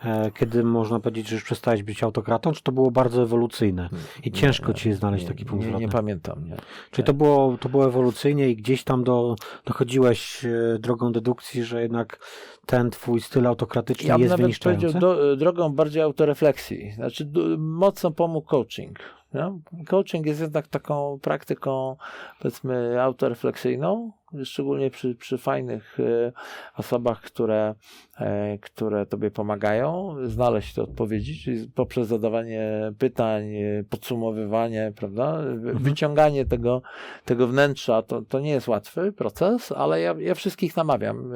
e, 0.05 0.31
kiedy 0.31 0.64
można 0.64 1.01
powiedzieć, 1.01 1.29
że 1.29 1.35
już 1.35 1.45
przestałeś 1.45 1.83
być 1.83 2.03
autokratą, 2.03 2.53
czy 2.53 2.62
to 2.62 2.73
było 2.73 2.91
bardzo 2.91 3.23
ewolucyjne? 3.23 3.88
I 4.25 4.33
ciężko 4.33 4.75
ci 4.75 4.88
jest 4.88 5.01
znaleźć 5.01 5.25
nie, 5.25 5.29
taki 5.29 5.45
punkt 5.45 5.64
nie, 5.64 5.69
zwrotny. 5.69 5.87
nie 5.87 5.93
pamiętam, 5.93 6.49
nie? 6.49 6.57
Czyli 6.91 7.07
to 7.07 7.14
było, 7.14 7.59
to 7.61 7.69
było 7.69 7.87
ewolucyjnie 7.87 8.49
i 8.49 8.57
gdzieś 8.69 8.85
tam 8.85 9.05
do, 9.05 9.37
dochodziłeś 9.65 10.45
e, 10.45 10.79
drogą 10.79 11.13
dedukcji, 11.13 11.65
że 11.65 11.83
jednak 11.83 12.19
ten 12.67 12.91
twój 12.91 13.21
styl 13.21 13.47
autokratyczny 13.47 14.09
Ja 14.09 14.17
jest 14.17 14.31
nawet 14.31 14.41
wyniszczający? 14.41 14.87
powiedział 14.87 15.01
do, 15.01 15.37
drogą 15.37 15.75
bardziej 15.75 16.03
autorefleksji. 16.03 16.93
Znaczy 16.93 17.25
du, 17.25 17.59
mocno 17.59 18.11
pomógł 18.11 18.47
coaching. 18.47 18.99
Nie? 19.35 19.59
Coaching 19.87 20.27
jest 20.27 20.41
jednak 20.41 20.67
taką 20.67 21.19
praktyką, 21.23 21.97
powiedzmy, 22.41 23.03
autorefleksyjną, 23.03 24.13
szczególnie 24.45 24.91
przy, 24.91 25.14
przy 25.14 25.38
fajnych 25.38 26.01
e, 26.01 26.33
osobach, 26.77 27.21
które, 27.21 27.75
e, 28.19 28.59
które 28.59 29.07
tobie 29.07 29.31
pomagają 29.31 30.17
znaleźć 30.25 30.75
te 30.75 30.83
odpowiedzi, 30.83 31.41
czyli 31.45 31.69
poprzez 31.75 32.09
zadawanie 32.09 32.93
pytań, 32.99 33.55
e, 33.57 33.85
podsumowywanie, 33.91 34.93
prawda? 34.97 35.43
Wy- 35.57 35.75
Wyciąganie 35.75 36.47
tego, 36.47 36.83
tego 37.25 37.47
wnętrza, 37.47 38.03
to, 38.03 38.23
to 38.23 38.41
nie 38.41 38.51
jest 38.51 38.69
łatwy 38.69 39.12
proces, 39.12 39.73
ale 39.73 40.01
ja, 40.01 40.14
ja 40.19 40.35
wszystkich 40.35 40.77
namawiam. 40.77 41.33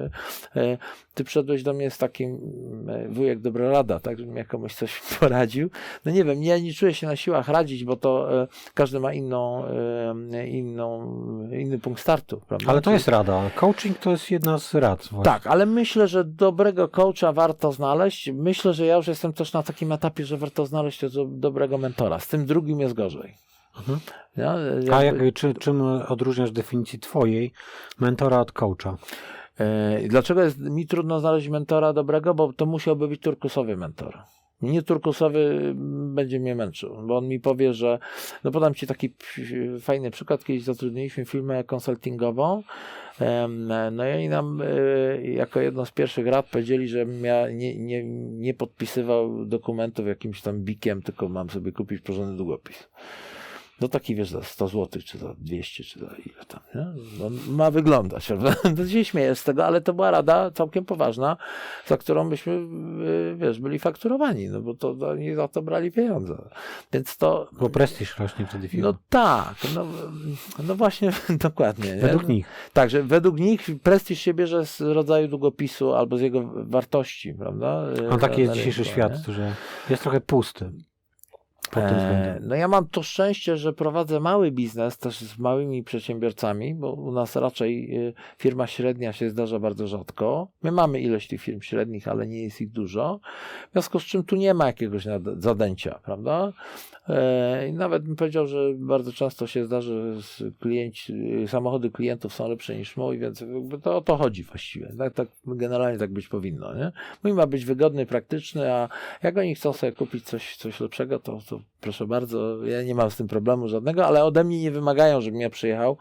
Ty 1.14 1.24
przyszedłeś 1.24 1.62
do 1.62 1.72
mnie 1.72 1.90
z 1.90 1.98
takim 1.98 2.38
wujek 3.08 3.40
dobra 3.40 3.70
rada, 3.70 4.00
tak, 4.00 4.18
żebym 4.18 4.36
ja 4.36 4.44
komuś 4.44 4.74
coś 4.74 5.00
poradził. 5.20 5.70
No 6.04 6.12
nie 6.12 6.24
wiem, 6.24 6.42
ja 6.42 6.58
nie 6.58 6.72
czuję 6.72 6.94
się 6.94 7.06
na 7.06 7.16
siłach 7.16 7.48
radzić, 7.48 7.84
bo 7.84 7.96
to 7.96 8.28
każdy 8.74 9.00
ma 9.00 9.12
inną, 9.12 9.64
inną, 10.46 11.18
inny 11.52 11.78
punkt 11.78 12.00
startu, 12.00 12.40
prawda? 12.48 12.70
Ale 12.70 12.81
to 12.82 12.92
jest 12.92 13.08
rada. 13.08 13.50
Coaching 13.54 13.98
to 13.98 14.10
jest 14.10 14.30
jedna 14.30 14.58
z 14.58 14.74
rad. 14.74 15.08
Właśnie. 15.10 15.24
tak, 15.24 15.46
ale 15.46 15.66
myślę, 15.66 16.08
że 16.08 16.24
dobrego 16.24 16.88
coacha 16.88 17.32
warto 17.32 17.72
znaleźć. 17.72 18.30
Myślę, 18.32 18.74
że 18.74 18.86
ja 18.86 18.96
już 18.96 19.08
jestem 19.08 19.32
też 19.32 19.52
na 19.52 19.62
takim 19.62 19.92
etapie, 19.92 20.24
że 20.24 20.36
warto 20.36 20.66
znaleźć 20.66 21.00
dobrego 21.26 21.78
mentora. 21.78 22.18
Z 22.18 22.28
tym 22.28 22.46
drugim 22.46 22.80
jest 22.80 22.94
gorzej. 22.94 23.34
Mhm. 23.78 23.98
Ja, 24.36 24.56
A 24.92 25.02
jak, 25.02 25.14
czy, 25.34 25.54
czym 25.54 25.82
odróżniasz 25.82 26.50
definicję 26.50 26.98
twojej 26.98 27.52
mentora 28.00 28.40
od 28.40 28.52
coacha? 28.52 28.96
E, 29.58 30.08
Dlaczego 30.08 30.42
jest 30.42 30.58
mi 30.58 30.86
trudno 30.86 31.20
znaleźć 31.20 31.48
mentora 31.48 31.92
dobrego? 31.92 32.34
Bo 32.34 32.52
to 32.52 32.66
musiałby 32.66 33.08
być 33.08 33.20
turkusowy 33.20 33.76
mentor. 33.76 34.18
Nieturkusowy 34.62 35.72
będzie 36.14 36.40
mnie 36.40 36.54
męczył, 36.54 36.96
bo 37.06 37.16
on 37.16 37.28
mi 37.28 37.40
powie, 37.40 37.74
że 37.74 37.98
no 38.44 38.50
podam 38.50 38.74
ci 38.74 38.86
taki 38.86 39.14
fajny 39.80 40.10
przykład, 40.10 40.44
kiedyś 40.44 40.62
zatrudniliśmy 40.62 41.24
firmę 41.24 41.64
konsultingową, 41.64 42.62
no 43.92 44.08
i 44.18 44.28
nam 44.28 44.62
e, 44.62 45.22
jako 45.22 45.60
jedno 45.60 45.86
z 45.86 45.90
pierwszych 45.90 46.26
rad 46.26 46.46
powiedzieli, 46.50 46.88
że 46.88 47.06
ja 47.22 47.50
nie, 47.50 47.76
nie, 47.76 48.04
nie 48.38 48.54
podpisywał 48.54 49.44
dokumentów 49.44 50.06
jakimś 50.06 50.42
tam 50.42 50.60
bikiem, 50.60 51.02
tylko 51.02 51.28
mam 51.28 51.50
sobie 51.50 51.72
kupić 51.72 52.00
porządny 52.00 52.36
długopis. 52.36 52.88
No 53.82 53.88
taki 53.88 54.14
wiesz, 54.14 54.30
za 54.30 54.42
100 54.42 54.68
zł, 54.68 55.02
czy 55.04 55.18
za 55.18 55.34
200, 55.38 55.84
czy 55.84 56.00
za 56.00 56.06
ile 56.06 56.44
tam, 56.48 56.60
nie? 56.74 56.86
No, 57.18 57.30
ma 57.48 57.70
wyglądać, 57.70 58.26
prawda? 58.26 58.54
To 58.76 58.86
się 58.88 59.04
śmieję 59.04 59.34
z 59.34 59.44
tego, 59.44 59.66
ale 59.66 59.80
to 59.80 59.94
była 59.94 60.10
rada 60.10 60.50
całkiem 60.50 60.84
poważna, 60.84 61.36
za 61.86 61.96
którą 61.96 62.28
byśmy, 62.28 62.52
y, 62.52 63.36
wiesz, 63.36 63.60
byli 63.60 63.78
fakturowani, 63.78 64.48
no 64.48 64.60
bo 64.60 64.74
to 64.74 64.96
oni 65.08 65.34
za 65.34 65.48
to 65.48 65.62
brali 65.62 65.92
pieniądze. 65.92 66.48
Więc 66.92 67.16
to, 67.16 67.48
Bo 67.52 67.70
prestiż 67.70 68.18
rośnie 68.18 68.46
wtedy 68.46 68.68
firmy. 68.68 68.82
no 68.86 68.94
tak, 69.08 69.54
no, 69.74 69.86
no 70.66 70.74
właśnie, 70.74 71.10
dokładnie. 71.48 71.94
nie? 71.96 72.02
Według 72.02 72.28
nich. 72.28 72.46
Także 72.72 73.02
według 73.02 73.40
nich 73.40 73.66
prestiż 73.82 74.18
się 74.20 74.34
bierze 74.34 74.66
z 74.66 74.80
rodzaju 74.80 75.28
długopisu 75.28 75.92
albo 75.94 76.18
z 76.18 76.20
jego 76.20 76.50
wartości, 76.54 77.34
prawda? 77.34 77.84
No 78.10 78.18
taki 78.18 78.40
jest 78.40 78.50
Na 78.50 78.54
dzisiejszy 78.56 78.84
świat, 78.84 79.28
nie? 79.28 79.34
że 79.34 79.54
jest 79.90 80.02
trochę 80.02 80.20
pusty. 80.20 80.72
E. 81.76 82.38
No 82.42 82.54
ja 82.54 82.68
mam 82.68 82.88
to 82.88 83.02
szczęście, 83.02 83.56
że 83.56 83.72
prowadzę 83.72 84.20
mały 84.20 84.50
biznes 84.50 84.98
też 84.98 85.20
z 85.20 85.38
małymi 85.38 85.82
przedsiębiorcami, 85.82 86.74
bo 86.74 86.92
u 86.92 87.12
nas 87.12 87.36
raczej 87.36 87.98
y, 88.08 88.14
firma 88.38 88.66
średnia 88.66 89.12
się 89.12 89.30
zdarza 89.30 89.58
bardzo 89.58 89.86
rzadko. 89.86 90.48
My 90.62 90.72
mamy 90.72 91.00
ilość 91.00 91.28
tych 91.28 91.42
firm 91.42 91.60
średnich, 91.60 92.08
ale 92.08 92.26
nie 92.26 92.42
jest 92.42 92.60
ich 92.60 92.70
dużo. 92.70 93.20
W 93.68 93.72
związku 93.72 94.00
z 94.00 94.04
czym 94.04 94.24
tu 94.24 94.36
nie 94.36 94.54
ma 94.54 94.66
jakiegoś 94.66 95.06
zadęcia, 95.36 96.00
prawda? 96.04 96.52
E, 97.08 97.68
I 97.68 97.72
nawet 97.72 98.02
bym 98.02 98.16
powiedział, 98.16 98.46
że 98.46 98.72
bardzo 98.74 99.12
często 99.12 99.46
się 99.46 99.64
zdarzy, 99.64 100.14
że 100.20 100.50
klienci, 100.60 101.14
samochody 101.46 101.90
klientów 101.90 102.34
są 102.34 102.48
lepsze 102.48 102.76
niż 102.76 102.96
mój, 102.96 103.18
więc 103.18 103.44
to 103.82 103.96
o 103.96 104.00
to 104.00 104.16
chodzi 104.16 104.42
właściwie. 104.42 104.92
Tak, 104.98 105.14
tak 105.14 105.28
generalnie 105.46 105.98
tak 105.98 106.12
być 106.12 106.28
powinno. 106.28 106.74
Nie? 106.74 106.92
Mój 107.22 107.32
ma 107.32 107.46
być 107.46 107.64
wygodny, 107.64 108.06
praktyczny, 108.06 108.72
a 108.72 108.88
jak 109.22 109.38
oni 109.38 109.54
chcą 109.54 109.72
sobie 109.72 109.92
kupić 109.92 110.24
coś, 110.24 110.56
coś 110.56 110.80
lepszego, 110.80 111.18
to, 111.18 111.38
to 111.48 111.60
proszę 111.80 112.06
bardzo, 112.06 112.64
ja 112.64 112.82
nie 112.82 112.94
mam 112.94 113.10
z 113.10 113.16
tym 113.16 113.28
problemu 113.28 113.68
żadnego, 113.68 114.06
ale 114.06 114.24
ode 114.24 114.44
mnie 114.44 114.60
nie 114.60 114.70
wymagają, 114.70 115.20
żebym 115.20 115.40
ja 115.40 115.50
przyjechał, 115.50 115.96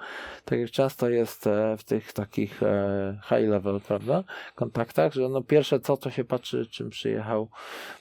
tak 0.46 0.60
jak 0.60 0.72
często 0.72 1.10
jest 1.10 1.48
e, 1.48 1.78
w 1.78 1.84
tych 1.84 2.14
takich 2.14 2.64
e, 2.64 3.20
high 3.30 3.50
level, 3.50 3.80
prawda, 3.88 4.24
kontaktach, 4.56 5.14
że 5.14 5.30
no 5.30 5.42
pierwsze 5.42 5.80
co, 5.80 5.98
to 5.98 6.10
się 6.10 6.24
patrzy, 6.24 6.66
czym 6.66 6.90
przyjechał 6.90 7.50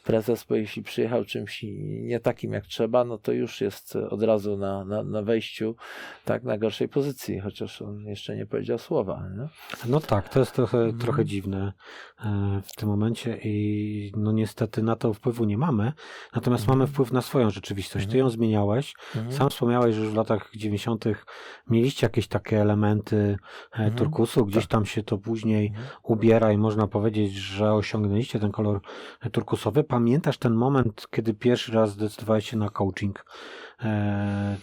prezes, 0.05 0.45
bo 0.45 0.55
jeśli 0.55 0.83
przyjechał 0.83 1.25
czymś 1.25 1.65
nie 2.03 2.21
takim 2.21 2.53
jak 2.53 2.67
trzeba, 2.67 2.90
no 3.05 3.19
to 3.19 3.33
już 3.33 3.61
jest 3.61 3.97
od 3.97 4.23
razu 4.23 4.57
na, 4.57 4.85
na, 4.85 5.03
na 5.03 5.23
wejściu 5.23 5.77
tak 6.25 6.43
na 6.45 6.59
gorszej 6.59 6.89
pozycji, 6.89 7.41
chociaż 7.41 7.83
on 7.83 8.01
jeszcze 8.07 8.37
nie 8.37 8.47
powiedział 8.47 8.79
słowa. 8.79 9.23
Nie? 9.37 9.49
No 9.91 10.01
tak, 10.01 10.29
to 10.29 10.39
jest 10.41 10.53
trochę, 10.55 10.79
Mhm. 10.79 10.99
trochę 10.99 11.25
dziwne 11.25 11.73
e, 12.25 12.61
w 12.65 12.77
tym 12.77 12.89
momencie 12.89 13.39
i 13.45 14.13
no 14.17 14.33
niestety 14.33 14.83
na 14.83 14.97
to 14.97 15.15
wpływu 15.15 15.45
nie 15.45 15.59
mamy, 15.59 15.93
natomiast 16.35 16.63
Mhm. 16.65 16.79
mamy 16.79 16.87
wpływ 16.93 17.13
na 17.13 17.23
swoją 17.23 17.51
rzeczywistość. 17.51 18.07
Ty 18.07 18.19
ją 18.19 18.31
zmieniałeś. 18.31 18.95
Mhm. 19.17 19.33
Sam 19.35 19.51
wspomniałeś, 19.51 19.95
że 19.95 20.01
już 20.03 20.11
w 20.11 20.17
latach 20.17 20.51
90. 20.57 21.05
mieliście 21.71 22.07
jakieś 22.07 22.29
takie 22.29 22.61
elementy 22.61 23.17
e, 23.17 23.37
Mhm. 23.73 23.95
turkusu, 23.95 24.47
gdzieś 24.47 24.67
tam 24.67 24.87
się 24.87 25.03
to 25.03 25.19
później 25.19 25.67
Mhm. 25.67 25.87
ubiera 26.03 26.53
i 26.53 26.59
można 26.59 26.87
powiedzieć, 26.87 27.33
że 27.35 27.73
osiągnęliście 27.75 28.39
ten 28.41 28.51
kolor 28.53 28.81
turkusowy. 29.33 29.85
Pamiętasz 29.85 30.39
ten 30.39 30.55
moment, 30.55 31.07
kiedy 31.11 31.35
pierwszy 31.35 31.73
raz 31.73 31.91
zdecydowałeś 31.91 32.51
się 32.51 32.57
na 32.57 32.69
coaching? 32.81 33.25
E, 33.85 34.57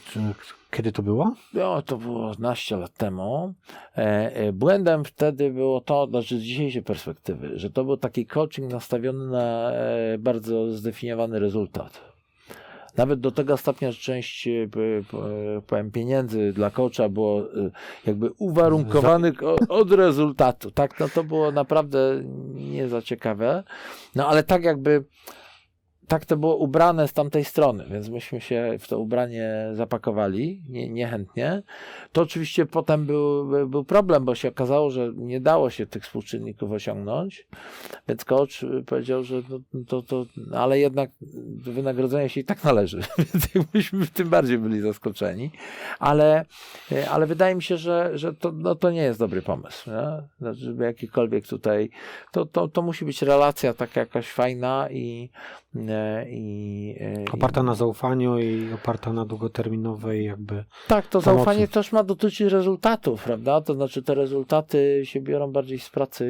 kiedy 0.72 0.92
to 0.92 1.04
było? 1.04 1.36
No, 1.54 1.82
to 1.82 1.98
było 1.98 2.32
naście 2.40 2.78
lat 2.78 2.94
temu. 2.94 3.54
E, 3.98 4.36
e, 4.36 4.54
błędem 4.54 5.04
wtedy 5.04 5.52
było 5.52 5.82
to, 5.82 6.08
znaczy 6.08 6.38
z 6.38 6.42
dzisiejszej 6.42 6.84
perspektywy, 6.84 7.60
że 7.60 7.70
to 7.70 7.84
był 7.84 7.98
taki 7.98 8.26
coaching 8.26 8.72
nastawiony 8.72 9.28
na 9.32 9.72
bardzo 10.20 10.72
zdefiniowany 10.72 11.40
rezultat. 11.40 12.02
Nawet 12.98 13.20
do 13.20 13.32
tego 13.32 13.58
stopnia, 13.58 13.92
że 13.92 14.00
część 14.00 14.48
powiem, 15.68 15.92
pieniędzy 15.92 16.54
dla 16.54 16.70
coacha 16.72 17.10
było 17.10 17.44
jakby 18.06 18.32
uwarunkowanych 18.38 19.34
od 19.70 19.92
rezultatu. 19.92 20.72
Tak, 20.72 21.00
no 21.00 21.10
to 21.10 21.24
było 21.24 21.52
naprawdę 21.52 22.24
nie 22.54 22.88
za 22.88 23.02
ciekawe. 23.02 23.64
No 24.16 24.28
ale 24.28 24.44
tak 24.44 24.64
jakby 24.64 25.04
tak 26.08 26.26
to 26.26 26.38
było 26.38 26.56
ubrane 26.56 27.08
z 27.08 27.14
tamtej 27.14 27.46
strony, 27.46 27.86
więc 27.92 28.10
myśmy 28.10 28.42
się 28.42 28.78
w 28.80 28.88
to 28.88 29.00
ubranie 29.00 29.70
zapakowali 29.74 30.62
nie, 30.70 30.90
niechętnie. 30.90 31.64
To 32.12 32.22
oczywiście 32.22 32.66
potem 32.66 33.06
był, 33.06 33.48
był 33.68 33.84
problem, 33.84 34.26
bo 34.26 34.36
się 34.36 34.50
okazało, 34.50 34.90
że 34.90 35.12
nie 35.16 35.42
dało 35.42 35.70
się 35.70 35.86
tych 35.86 36.04
współczynników 36.04 36.72
osiągnąć, 36.72 37.48
więc 38.08 38.26
coach 38.26 38.66
powiedział, 38.86 39.24
że 39.24 39.42
no, 39.50 39.60
to, 39.88 40.02
to, 40.02 40.26
ale 40.54 40.80
jednak 40.80 41.10
wynagrodzenie 41.58 42.30
się 42.30 42.42
i 42.42 42.46
tak 42.46 42.64
należy, 42.64 43.02
więc 43.34 43.56
jakbyśmy 43.56 44.08
tym 44.08 44.30
bardziej 44.30 44.58
byli 44.58 44.82
zaskoczeni, 44.82 45.52
ale, 46.00 46.46
ale 47.10 47.26
wydaje 47.26 47.56
mi 47.56 47.64
się, 47.64 47.78
że, 47.78 48.12
że 48.14 48.34
to, 48.34 48.52
no, 48.52 48.76
to 48.76 48.92
nie 48.92 49.04
jest 49.04 49.20
dobry 49.20 49.42
pomysł, 49.42 49.90
nie? 49.90 50.28
Znaczy, 50.40 50.60
żeby 50.60 50.84
jakikolwiek 50.84 51.48
tutaj, 51.48 51.90
to, 52.32 52.46
to, 52.46 52.68
to 52.68 52.82
musi 52.82 53.06
być 53.06 53.22
relacja 53.22 53.74
taka 53.74 54.00
jakaś 54.00 54.28
fajna 54.28 54.88
i, 54.92 55.30
e, 55.76 55.97
i, 56.30 56.96
e, 57.00 57.24
i 57.24 57.28
Oparta 57.34 57.64
na 57.64 57.76
zaufaniu 57.76 58.40
i 58.40 58.74
oparta 58.74 59.14
na 59.14 59.26
długoterminowej 59.26 60.26
jakby 60.26 60.64
tak, 60.88 61.08
to 61.08 61.12
pomocy. 61.22 61.26
zaufanie 61.38 61.68
też 61.68 61.92
ma 61.92 62.04
dotyczyć 62.04 62.42
rezultatów, 62.52 63.24
prawda? 63.24 63.62
To 63.62 63.74
znaczy 63.74 64.04
te 64.04 64.16
rezultaty 64.16 65.02
się 65.04 65.22
biorą 65.22 65.52
bardziej 65.52 65.80
z 65.80 65.90
pracy 65.90 66.26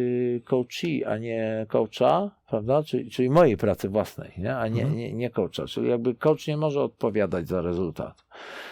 coachi, 0.45 1.06
a 1.06 1.17
nie 1.17 1.65
coacha, 1.69 2.32
prawda? 2.49 2.84
Czyli, 2.84 3.12
czyli 3.12 3.30
mojej 3.30 3.58
pracy 3.58 3.89
własnej, 3.89 4.32
nie? 4.38 4.58
a 4.58 4.67
nie, 4.67 4.82
Mhm. 4.82 4.97
nie, 4.99 5.13
nie 5.13 5.30
coacha. 5.30 5.65
Czyli 5.67 5.89
jakby 5.89 6.15
coach 6.15 6.47
nie 6.47 6.58
może 6.58 6.82
odpowiadać 6.82 7.47
za 7.47 7.62
rezultat. 7.62 8.25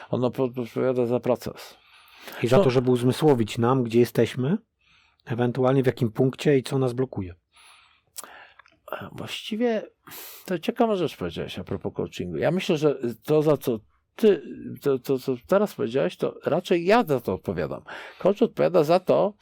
On 0.09 0.23
odpowiada 0.23 1.05
za 1.05 1.19
proces. 1.19 1.77
i 2.43 2.47
za 2.47 2.59
to, 2.59 2.69
żeby 2.69 2.91
uzmysłowić 2.91 3.57
nam, 3.57 3.83
gdzie 3.83 3.99
jesteśmy, 3.99 4.57
ewentualnie 5.25 5.83
w 5.83 5.85
jakim 5.85 6.11
punkcie 6.11 6.57
i 6.57 6.63
co 6.63 6.77
nas 6.79 6.93
blokuje. 6.93 7.35
Właściwie 9.11 9.83
to 10.45 10.59
ciekawa 10.59 10.95
rzecz 10.95 11.17
powiedziałeś 11.17 11.59
a 11.59 11.63
propos 11.63 11.93
coachingu. 11.93 12.37
Ja 12.37 12.51
myślę, 12.51 12.77
że 12.77 12.95
to 13.23 13.41
za 13.41 13.57
co 13.57 13.79
ty, 14.15 14.41
to, 14.81 14.99
to 14.99 15.19
co 15.19 15.35
teraz 15.47 15.73
powiedziałeś, 15.73 16.17
to 16.17 16.35
raczej 16.45 16.85
ja 16.85 17.03
za 17.03 17.19
to 17.21 17.33
odpowiadam. 17.33 17.81
Coach 18.19 18.41
odpowiada 18.41 18.83
za 18.83 18.99
to, 18.99 19.33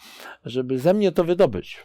żeby 0.46 0.80
ze 0.80 0.94
mnie 0.94 1.12
to 1.12 1.24
wydobyć. 1.24 1.78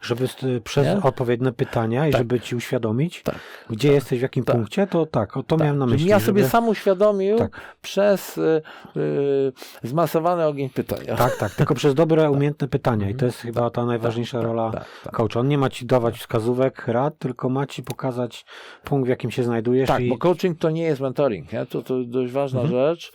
Żeby 0.00 0.28
st- 0.28 0.46
przez 0.64 0.86
Nie? 0.86 1.02
odpowiednie 1.02 1.52
pytania 1.52 2.08
i 2.08 2.12
Tak. 2.12 2.18
żeby 2.20 2.40
ci 2.40 2.56
uświadomić, 2.56 3.22
Tak. 3.22 3.34
gdzie 3.70 3.92
jesteś, 3.92 4.18
w 4.18 4.22
jakim 4.22 4.44
Tak. 4.44 4.56
punkcie, 4.56 4.86
to 4.86 5.06
tak, 5.06 5.36
o 5.36 5.42
to 5.42 5.56
miałem 5.56 5.78
na 5.78 5.84
Żebym 5.84 5.92
myśli. 5.94 6.08
ja 6.10 6.20
sobie 6.20 6.40
żeby... 6.40 6.50
sam 6.50 6.68
uświadomił 6.68 7.38
Tak. 7.38 7.60
przez 7.82 8.38
y, 8.38 8.62
y, 8.96 9.52
zmasowany 9.82 10.46
ogień 10.46 10.70
pytania. 10.70 11.16
Tak, 11.16 11.36
tak, 11.36 11.54
tylko 11.54 11.74
przez 11.74 11.94
dobre, 11.94 12.30
umiejętne 12.36 12.68
pytania 12.68 13.10
i 13.10 13.14
to 13.14 13.24
jest 13.24 13.38
chyba 13.38 13.70
ta 13.70 13.86
najważniejsza 13.86 14.38
tak, 14.38 14.46
rola 14.46 14.70
tak, 14.70 14.84
tak. 15.04 15.12
coacha. 15.12 15.40
On 15.40 15.48
nie 15.48 15.58
ma 15.58 15.70
ci 15.70 15.86
dawać 15.86 16.18
wskazówek, 16.18 16.88
rad, 16.88 17.18
tylko 17.18 17.48
ma 17.48 17.66
ci 17.66 17.82
pokazać 17.82 18.44
punkt, 18.84 19.06
w 19.06 19.08
jakim 19.10 19.30
się 19.30 19.42
znajdujesz 19.44 19.88
Tak, 19.88 20.02
i 20.02 20.08
bo 20.08 20.18
coaching 20.18 20.58
to 20.58 20.70
nie 20.70 20.82
jest 20.82 21.00
mentoring. 21.00 21.52
Nie? 21.52 21.66
To, 21.66 21.82
to 21.82 21.94
dość 22.22 22.32
ważna 22.32 22.60
Mhm. 22.60 22.78
rzecz. 22.80 23.12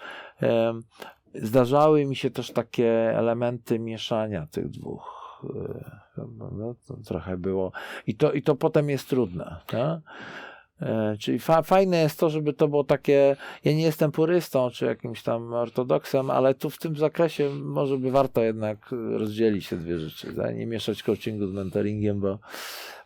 Zdarzały 1.33 2.05
mi 2.05 2.15
się 2.15 2.29
też 2.31 2.51
takie 2.51 2.89
elementy 3.17 3.79
mieszania 3.79 4.47
tych 4.51 4.69
dwóch. 4.69 5.41
y, 5.43 6.21
No, 6.57 6.75
to 6.87 6.97
trochę 7.05 7.37
było. 7.37 7.71
I 8.07 8.15
to, 8.15 8.31
I 8.31 8.41
to 8.41 8.55
potem 8.55 8.89
jest 8.89 9.09
trudne. 9.09 9.55
Nie? 9.73 9.99
E, 10.87 11.17
Czyli 11.19 11.39
fa 11.39 11.61
fajne 11.61 11.97
jest 11.97 12.19
to, 12.19 12.29
żeby 12.29 12.53
to 12.53 12.67
było 12.67 12.83
takie. 12.83 13.35
Ja 13.63 13.73
nie 13.73 13.83
jestem 13.83 14.11
purystą 14.11 14.69
czy 14.69 14.85
jakimś 14.85 15.23
tam 15.23 15.53
ortodoksem, 15.53 16.29
ale 16.29 16.53
tu 16.53 16.69
w 16.69 16.77
tym 16.77 16.95
zakresie 16.95 17.49
może 17.49 17.97
by 17.97 18.11
warto 18.11 18.41
jednak 18.43 18.77
rozdzielić 19.17 19.69
te 19.69 19.77
dwie 19.77 19.99
rzeczy. 19.99 20.33
tak? 20.33 20.55
Nie 20.55 20.65
mieszać 20.65 21.03
coachingu 21.03 21.47
z 21.47 21.51
mentoringiem, 21.53 22.19
bo, 22.19 22.39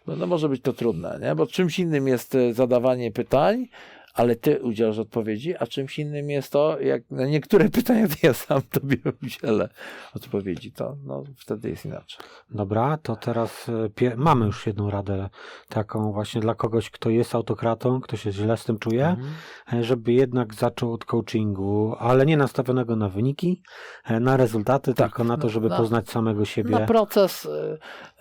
bo 0.05 0.15
no 0.15 0.27
może 0.27 0.49
być 0.49 0.61
to 0.61 0.73
trudne. 0.73 1.19
Nie? 1.21 1.35
Bo 1.35 1.47
czymś 1.47 1.79
innym 1.79 2.07
jest 2.07 2.35
e, 2.35 2.53
zadawanie 2.53 3.11
pytań, 3.11 3.67
ale 4.13 4.35
ty 4.35 4.61
udzielasz 4.61 4.97
odpowiedzi, 4.99 5.53
a 5.59 5.67
czymś 5.67 5.99
innym 5.99 6.29
jest 6.29 6.51
to, 6.51 6.79
jak 6.79 7.11
na 7.11 7.25
niektóre 7.25 7.69
pytania 7.79 8.07
to 8.07 8.13
ja 8.23 8.33
sam 8.33 8.61
tobie 8.61 8.97
udzielę 9.23 9.69
odpowiedzi, 10.15 10.71
to 10.71 10.95
no, 11.05 11.23
wtedy 11.37 11.69
jest 11.69 11.85
inaczej. 11.85 12.19
Dobra, 12.49 12.97
to 12.97 13.15
teraz 13.15 13.69
e, 13.69 13.89
pie- 13.89 14.17
mamy 14.17 14.45
już 14.45 14.67
jedną 14.67 14.89
radę 14.89 15.29
taką 15.69 16.11
właśnie 16.11 16.41
dla 16.41 16.55
kogoś, 16.55 16.89
kto 16.89 17.09
jest 17.09 17.35
autokratą, 17.35 18.01
kto 18.01 18.17
się 18.17 18.31
źle 18.31 18.57
z 18.57 18.63
tym 18.65 18.79
czuje, 18.79 19.07
Mhm. 19.07 19.29
e, 19.73 19.83
żeby 19.83 20.13
jednak 20.13 20.53
zaczął 20.53 20.93
od 20.93 21.05
coachingu, 21.05 21.95
ale 21.99 22.25
nie 22.25 22.37
nastawionego 22.37 22.95
na 22.95 23.09
wyniki, 23.09 23.61
e, 24.05 24.19
na 24.19 24.37
rezultaty, 24.37 24.93
Tak, 24.93 25.07
tylko 25.09 25.23
na 25.23 25.37
to, 25.37 25.43
no, 25.43 25.49
żeby 25.49 25.69
na- 25.69 25.77
poznać 25.77 26.09
samego 26.09 26.45
siebie. 26.45 26.69
Na 26.69 26.79
proces, 26.85 27.47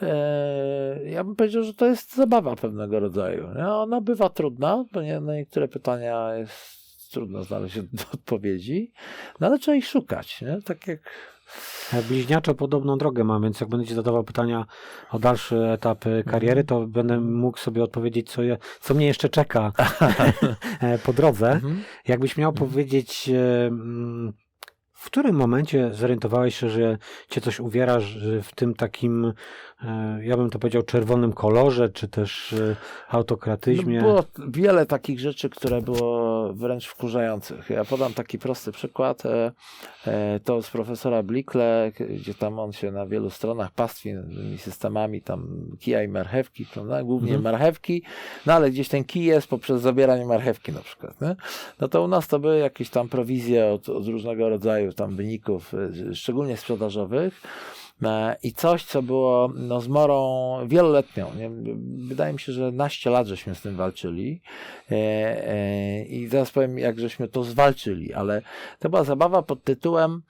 e, 0.03 1.11
ja 1.11 1.24
bym 1.24 1.37
powiedział, 1.37 1.62
że 1.62 1.74
to 1.74 1.87
jest 1.87 2.16
zabawa 2.16 2.57
pewnego 2.57 3.01
rodzaju. 3.01 3.48
Nie? 3.57 3.68
Ona 3.68 4.01
bywa 4.01 4.29
trudna, 4.29 4.85
bo 4.92 5.03
nie, 5.03 5.20
na 5.20 5.35
niektóre 5.35 5.68
pytania 5.68 5.77
jest 6.36 7.12
trudno 7.12 7.44
znaleźć 7.44 7.78
od- 7.78 8.14
odpowiedzi, 8.14 8.92
no 9.40 9.46
ale 9.46 9.58
trzeba 9.58 9.76
ich 9.76 9.86
szukać. 9.86 10.42
Nie? 10.42 10.62
Tak 10.64 10.86
jak 10.86 11.00
Bliźniaczo 12.08 12.54
podobną 12.54 12.98
drogę 12.98 13.24
mam, 13.24 13.42
więc 13.42 13.60
jak 13.60 13.70
będę 13.70 13.86
ci 13.86 13.94
zadawał 13.94 14.24
pytania 14.24 14.66
o 15.10 15.18
dalsze 15.18 15.72
etapy 15.72 16.24
kariery, 16.26 16.64
to 16.64 16.86
będę 16.86 17.20
mógł 17.20 17.58
sobie 17.58 17.84
odpowiedzieć, 17.84 18.30
co, 18.30 18.42
je, 18.42 18.58
co 18.80 18.94
mnie 18.94 19.06
jeszcze 19.06 19.28
czeka 19.28 19.72
e, 20.80 20.98
po 20.98 21.12
drodze. 21.12 21.50
Mhm. 21.50 21.82
Jakbyś 22.08 22.36
miał 22.36 22.52
powiedzieć, 22.52 23.28
e, 23.28 23.66
mm, 23.66 24.32
w 24.92 25.06
którym 25.06 25.36
momencie 25.36 25.94
zorientowałeś 25.94 26.56
się, 26.56 26.70
że 26.70 26.98
cię 27.30 27.40
coś 27.40 27.60
uwiera 27.60 27.98
w 28.42 28.54
tym 28.54 28.74
takim, 28.74 29.32
ja 30.22 30.36
bym 30.36 30.50
to 30.50 30.58
powiedział, 30.58 30.82
czerwonym 30.82 31.32
kolorze, 31.32 31.88
czy 31.88 32.08
też 32.08 32.52
e, 32.52 32.76
autokratyzmie? 33.08 33.98
No, 34.00 34.02
było 34.08 34.24
wiele 34.48 34.86
takich 34.86 35.20
rzeczy, 35.20 35.50
które 35.50 35.82
było 35.82 36.52
wręcz 36.52 36.86
wkurzających. 36.86 37.70
Ja 37.70 37.84
podam 37.84 38.14
taki 38.14 38.38
prosty 38.38 38.72
przykład. 38.72 39.26
e, 39.26 39.52
e, 40.06 40.40
To 40.44 40.62
z 40.62 40.70
profesora 40.70 41.22
Blikle, 41.22 41.92
gdzie 42.10 42.34
tam 42.34 42.58
on 42.58 42.72
się 42.72 42.90
na 42.90 43.06
wielu 43.06 43.30
stronach 43.30 43.70
pastwi 43.70 44.10
tymi 44.36 44.58
systemami 44.58 45.22
tam 45.22 45.48
kija 45.80 46.02
i 46.02 46.08
marchewki, 46.08 46.66
prawda? 46.66 47.02
głównie 47.02 47.34
Mhm. 47.34 47.42
marchewki, 47.52 48.02
no 48.46 48.52
ale 48.52 48.70
gdzieś 48.70 48.88
ten 48.88 49.04
kij 49.04 49.24
jest 49.24 49.46
poprzez 49.48 49.80
zabieranie 49.82 50.26
marchewki 50.26 50.72
na 50.72 50.80
przykład. 50.80 51.20
Nie? 51.20 51.36
No 51.80 51.88
to 51.88 52.04
u 52.04 52.08
nas 52.08 52.28
to 52.28 52.38
były 52.38 52.58
jakieś 52.58 52.90
tam 52.90 53.08
prowizje 53.08 53.66
od, 53.66 53.88
od 53.88 54.06
różnego 54.06 54.48
rodzaju 54.48 54.92
tam 54.92 55.16
wyników, 55.16 55.74
e, 56.10 56.14
szczególnie 56.14 56.56
sprzedażowych. 56.56 57.40
E, 58.02 58.37
I 58.42 58.52
coś, 58.52 58.84
co 58.84 59.02
było 59.02 59.52
no, 59.54 59.80
zmorą 59.80 60.58
wieloletnią. 60.66 61.34
Nie? 61.34 61.50
Wydaje 62.08 62.32
mi 62.32 62.40
się, 62.40 62.52
że 62.52 62.72
naście 62.72 63.11
lat 63.11 63.26
żeśmy 63.26 63.54
z 63.54 63.61
tym 63.61 63.76
walczyli. 63.76 64.40
E, 64.90 64.94
e, 64.94 66.04
I 66.04 66.28
zaraz 66.28 66.50
powiem, 66.50 66.78
jak 66.78 67.00
żeśmy 67.00 67.28
to 67.28 67.44
zwalczyli, 67.44 68.14
ale 68.14 68.42
to 68.78 68.88
była 68.88 69.04
zabawa 69.04 69.42
pod 69.42 69.64
tytułem 69.64 70.22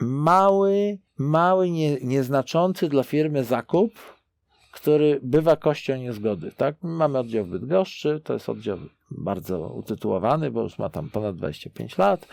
mały, 0.00 0.98
mały, 1.18 1.70
nie, 1.70 1.96
nieznaczący 1.96 2.88
dla 2.88 3.02
firmy 3.02 3.44
zakup, 3.44 3.92
który 4.72 5.20
bywa 5.22 5.56
kością 5.56 5.96
niezgody. 5.96 6.52
Tak? 6.56 6.76
Mamy 6.82 7.18
oddział 7.18 7.44
w 7.44 7.48
Bydgoszczy, 7.48 8.20
to 8.24 8.32
jest 8.32 8.48
oddział 8.48 8.78
bardzo 9.10 9.68
utytułowany, 9.68 10.50
bo 10.50 10.62
już 10.62 10.78
ma 10.78 10.88
tam 10.88 11.10
ponad 11.10 11.36
25 11.36 11.98
lat, 11.98 12.26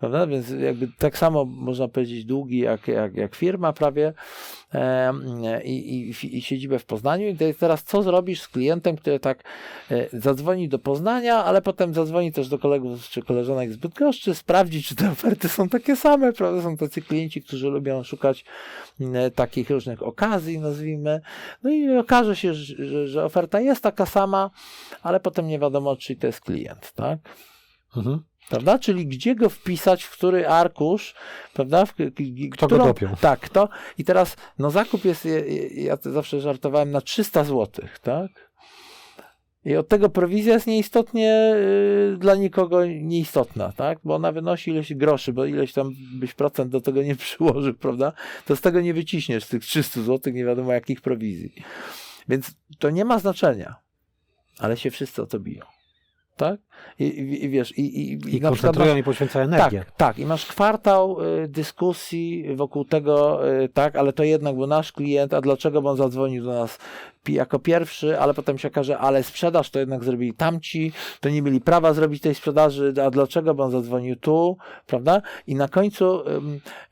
prawda? 0.00 0.26
więc 0.26 0.50
jakby 0.50 0.88
tak 0.98 1.18
samo 1.18 1.44
można 1.44 1.88
powiedzieć 1.88 2.24
długi 2.24 2.58
jak, 2.58 2.88
jak, 2.88 3.14
jak 3.14 3.34
firma 3.34 3.72
prawie 3.72 4.12
e, 4.74 5.12
i, 5.64 6.08
i, 6.10 6.36
i 6.36 6.42
siedzibę 6.42 6.78
w 6.78 6.84
Poznaniu 6.84 7.28
i 7.28 7.54
teraz 7.54 7.84
co 7.84 8.02
zrobisz 8.02 8.40
z 8.40 8.48
klientem, 8.48 8.96
który 8.96 9.20
tak 9.20 9.44
e, 9.90 10.18
zadzwoni 10.18 10.68
do 10.68 10.78
Poznania, 10.78 11.44
ale 11.44 11.62
potem 11.62 11.94
zadzwoni 11.94 12.32
też 12.32 12.48
do 12.48 12.58
kolegów 12.58 13.08
czy 13.08 13.22
koleżanek 13.22 13.72
z 13.72 13.76
Bydgoszczy, 13.76 14.34
sprawdzi 14.34 14.82
czy 14.82 14.96
te 14.96 15.10
oferty 15.10 15.48
są 15.48 15.68
takie 15.68 15.96
same, 15.96 16.32
prawda? 16.32 16.62
Są 16.62 16.76
tacy 16.76 17.02
klienci, 17.02 17.42
którzy 17.42 17.68
lubią 17.68 18.02
szukać 18.02 18.44
e, 19.00 19.30
takich 19.30 19.70
różnych 19.70 20.02
okazji, 20.02 20.58
nazwijmy. 20.58 21.20
No 21.62 21.70
i 21.70 21.96
okaże 21.96 22.36
się, 22.36 22.54
że, 22.54 23.08
że 23.08 23.24
oferta 23.24 23.60
jest 23.60 23.82
taka 23.82 24.06
sama, 24.06 24.50
ale 25.02 25.20
potem 25.20 25.48
nie 25.48 25.58
wiadomo, 25.58 25.96
czy 25.96 26.16
to 26.22 26.26
jest 26.26 26.40
klient, 26.40 26.92
tak? 26.92 27.18
Mhm. 27.96 28.22
Prawda? 28.48 28.78
Czyli 28.78 29.06
gdzie 29.06 29.34
go 29.34 29.48
wpisać, 29.48 30.04
w 30.04 30.10
który 30.10 30.48
arkusz, 30.48 31.14
prawda? 31.54 31.86
W, 31.86 31.94
Kto 32.52 32.68
go 32.68 32.78
dopiął? 32.78 33.16
Tak, 33.20 33.40
kto. 33.40 33.68
I 33.98 34.04
teraz, 34.04 34.36
no 34.58 34.70
zakup 34.70 35.04
jest, 35.04 35.28
ja, 35.74 35.98
zawsze 36.00 36.40
żartowałem, 36.40 36.90
na 36.90 37.00
300 37.00 37.44
zł, 37.44 37.86
tak? 38.02 38.52
I 39.64 39.76
od 39.76 39.88
tego 39.88 40.08
prowizja 40.08 40.54
jest 40.54 40.66
nieistotnie 40.66 41.54
y, 42.14 42.16
dla 42.18 42.34
nikogo 42.34 42.86
nieistotna, 42.86 43.72
tak? 43.72 43.98
Bo 44.04 44.14
ona 44.14 44.32
wynosi 44.32 44.70
ileś 44.70 44.94
groszy, 44.94 45.32
bo 45.32 45.44
ileś 45.44 45.72
tam 45.72 45.92
byś 46.14 46.34
procent 46.34 46.70
do 46.70 46.80
tego 46.80 47.02
nie 47.02 47.16
przyłożył, 47.24 47.74
prawda? 47.74 48.12
To 48.46 48.56
z 48.56 48.60
tego 48.60 48.80
nie 48.80 48.94
wyciśniesz, 48.94 49.46
tych 49.46 49.62
300 49.62 50.02
zł, 50.02 50.32
nie 50.32 50.44
wiadomo 50.44 50.72
jakich 50.72 51.00
prowizji. 51.00 51.54
Więc 52.28 52.54
to 52.78 52.90
nie 52.90 53.04
ma 53.04 53.18
znaczenia, 53.18 53.76
ale 54.58 54.76
się 54.76 54.90
wszyscy 54.90 55.22
o 55.22 55.26
to 55.26 55.40
biją. 55.40 55.64
Tak? 56.42 56.60
I, 56.98 57.04
i, 57.04 57.44
i 57.44 57.48
wiesz, 57.48 57.78
i, 57.78 58.12
i, 58.12 58.36
I 58.36 58.40
na 58.40 58.48
koncentrują 58.48 58.96
i 58.96 59.02
poświęcają 59.02 59.44
energię. 59.44 59.78
tak, 59.78 59.90
tak. 59.96 60.18
I 60.18 60.26
masz 60.26 60.46
kwartał 60.46 61.22
y, 61.22 61.48
dyskusji 61.48 62.56
wokół 62.56 62.84
tego, 62.84 63.48
y, 63.62 63.68
tak, 63.68 63.96
ale 63.96 64.12
to 64.12 64.24
jednak 64.24 64.54
był 64.54 64.66
nasz 64.66 64.92
klient, 64.92 65.34
a 65.34 65.40
dlaczego 65.40 65.82
bo 65.82 65.90
on 65.90 65.96
zadzwonił 65.96 66.44
do 66.44 66.52
nas 66.52 66.78
jako 67.28 67.58
pierwszy, 67.58 68.20
ale 68.20 68.34
potem 68.34 68.58
się 68.58 68.68
okaże, 68.68 68.98
ale 68.98 69.22
sprzedaż 69.22 69.70
to 69.70 69.78
jednak 69.78 70.04
zrobili 70.04 70.34
tamci, 70.34 70.92
to 71.20 71.28
nie 71.28 71.42
mieli 71.42 71.60
prawa 71.60 71.94
zrobić 71.94 72.22
tej 72.22 72.34
sprzedaży, 72.34 72.94
a 73.06 73.10
dlaczego 73.10 73.54
bo 73.54 73.64
on 73.64 73.70
zadzwonił 73.70 74.16
tu, 74.16 74.56
prawda? 74.86 75.22
I 75.46 75.54
na 75.54 75.68
końcu, 75.68 76.22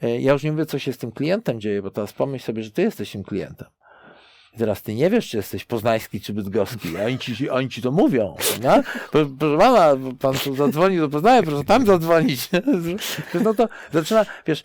y, 0.03 0.21
ja 0.21 0.33
już 0.33 0.43
nie 0.43 0.53
mówię, 0.53 0.67
co 0.67 0.79
się 0.79 0.93
z 0.93 0.99
tym 0.99 1.13
klientem 1.13 1.61
dzieje, 1.61 1.83
bo 1.83 1.91
teraz 1.91 2.13
pomyśl 2.13 2.45
sobie, 2.45 2.63
że 2.63 2.71
ty 2.71 2.83
jesteś 2.83 3.13
tym 3.13 3.25
klientem. 3.25 3.69
Teraz 4.59 4.83
ty 4.83 4.95
nie 4.95 5.11
wiesz, 5.11 5.29
czy 5.29 5.37
jesteś 5.37 5.65
poznański, 5.65 6.21
czy 6.21 6.33
bydgoski, 6.33 6.97
oni 7.07 7.19
ci, 7.19 7.51
oni 7.51 7.69
ci 7.69 7.83
to 7.83 7.91
mówią, 7.91 8.37
nie? 8.63 8.83
Proszę 9.11 9.31
proszę 9.39 9.59
pana, 9.59 9.97
pan 10.21 10.35
tu 10.35 10.57
zadzwonił 10.57 11.01
do 11.01 11.09
Poznania, 11.09 11.43
proszę 11.43 11.65
tam 11.65 11.87
zadzwonić. 11.87 12.49
No 13.45 13.55
to 13.55 13.69
zaczyna, 13.93 14.27
wiesz, 14.47 14.63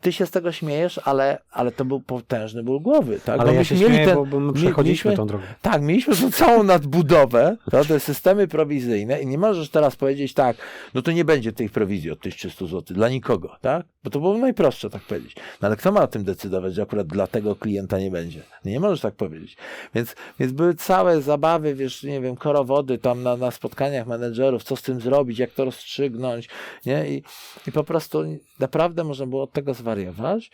ty 0.00 0.12
się 0.12 0.26
z 0.26 0.30
tego 0.30 0.52
śmiejesz, 0.52 1.00
ale, 1.04 1.38
ale 1.52 1.72
to 1.72 1.84
był 1.84 2.00
potężny 2.00 2.62
ból 2.62 2.80
głowy, 2.80 3.20
tak? 3.24 3.40
Ale 3.40 3.50
Bo 3.50 3.56
ja 3.56 3.64
się 3.64 3.76
śmieję, 3.76 4.06
ten- 4.06 4.14
bo, 4.14 4.26
bo 4.26 4.40
my 4.40 4.52
przechodziliśmy 4.52 5.16
tą 5.16 5.26
drogą. 5.26 5.44
tak, 5.62 5.82
mieliśmy 5.82 6.16
tą 6.16 6.30
całą 6.30 6.62
nadbudowę, 6.62 7.56
to 7.70 7.84
te 7.84 8.00
systemy 8.00 8.48
prowizyjne 8.48 9.20
i 9.22 9.26
nie 9.26 9.38
możesz 9.38 9.70
teraz 9.70 9.96
powiedzieć 9.96 10.34
tak, 10.34 10.56
no 10.94 11.02
to 11.02 11.12
nie 11.12 11.24
będzie 11.24 11.52
tej 11.52 11.68
prowizji 11.68 12.10
od 12.10 12.20
1300 12.20 12.66
zł 12.66 12.82
dla 12.96 13.08
nikogo, 13.08 13.56
tak? 13.60 13.86
Bo 14.04 14.10
to 14.10 14.20
było 14.20 14.38
najprostsze 14.38 14.90
tak 14.90 15.02
powiedzieć. 15.02 15.36
No 15.62 15.66
ale 15.68 15.76
kto 15.76 15.92
ma 15.92 16.02
o 16.02 16.06
tym 16.06 16.24
decydować, 16.24 16.74
że 16.74 16.82
akurat 16.82 17.06
dla 17.06 17.26
tego 17.26 17.56
klienta 17.56 17.98
nie 17.98 18.10
będzie? 18.10 18.42
Nie 18.64 18.80
możesz 18.80 19.00
tak 19.00 19.14
powiedzieć. 19.14 19.56
Więc, 19.94 20.14
więc 20.38 20.52
były 20.52 20.74
całe 20.74 21.22
zabawy, 21.22 21.74
wiesz, 21.74 22.02
nie 22.02 22.20
wiem, 22.20 22.36
korowody 22.36 22.98
tam 22.98 23.22
na, 23.22 23.36
na 23.36 23.50
spotkaniach 23.50 24.06
menedżerów, 24.06 24.62
co 24.64 24.76
z 24.76 24.82
tym 24.82 25.00
zrobić, 25.00 25.38
jak 25.38 25.50
to 25.50 25.64
rozstrzygnąć, 25.64 26.48
nie? 26.86 27.08
I, 27.10 27.22
i 27.66 27.72
po 27.72 27.84
prostu 27.84 28.24
naprawdę 28.58 29.04
można 29.04 29.26
było 29.26 29.42
od 29.42 29.52
tego 29.52 29.74
zwariować. 29.90 30.50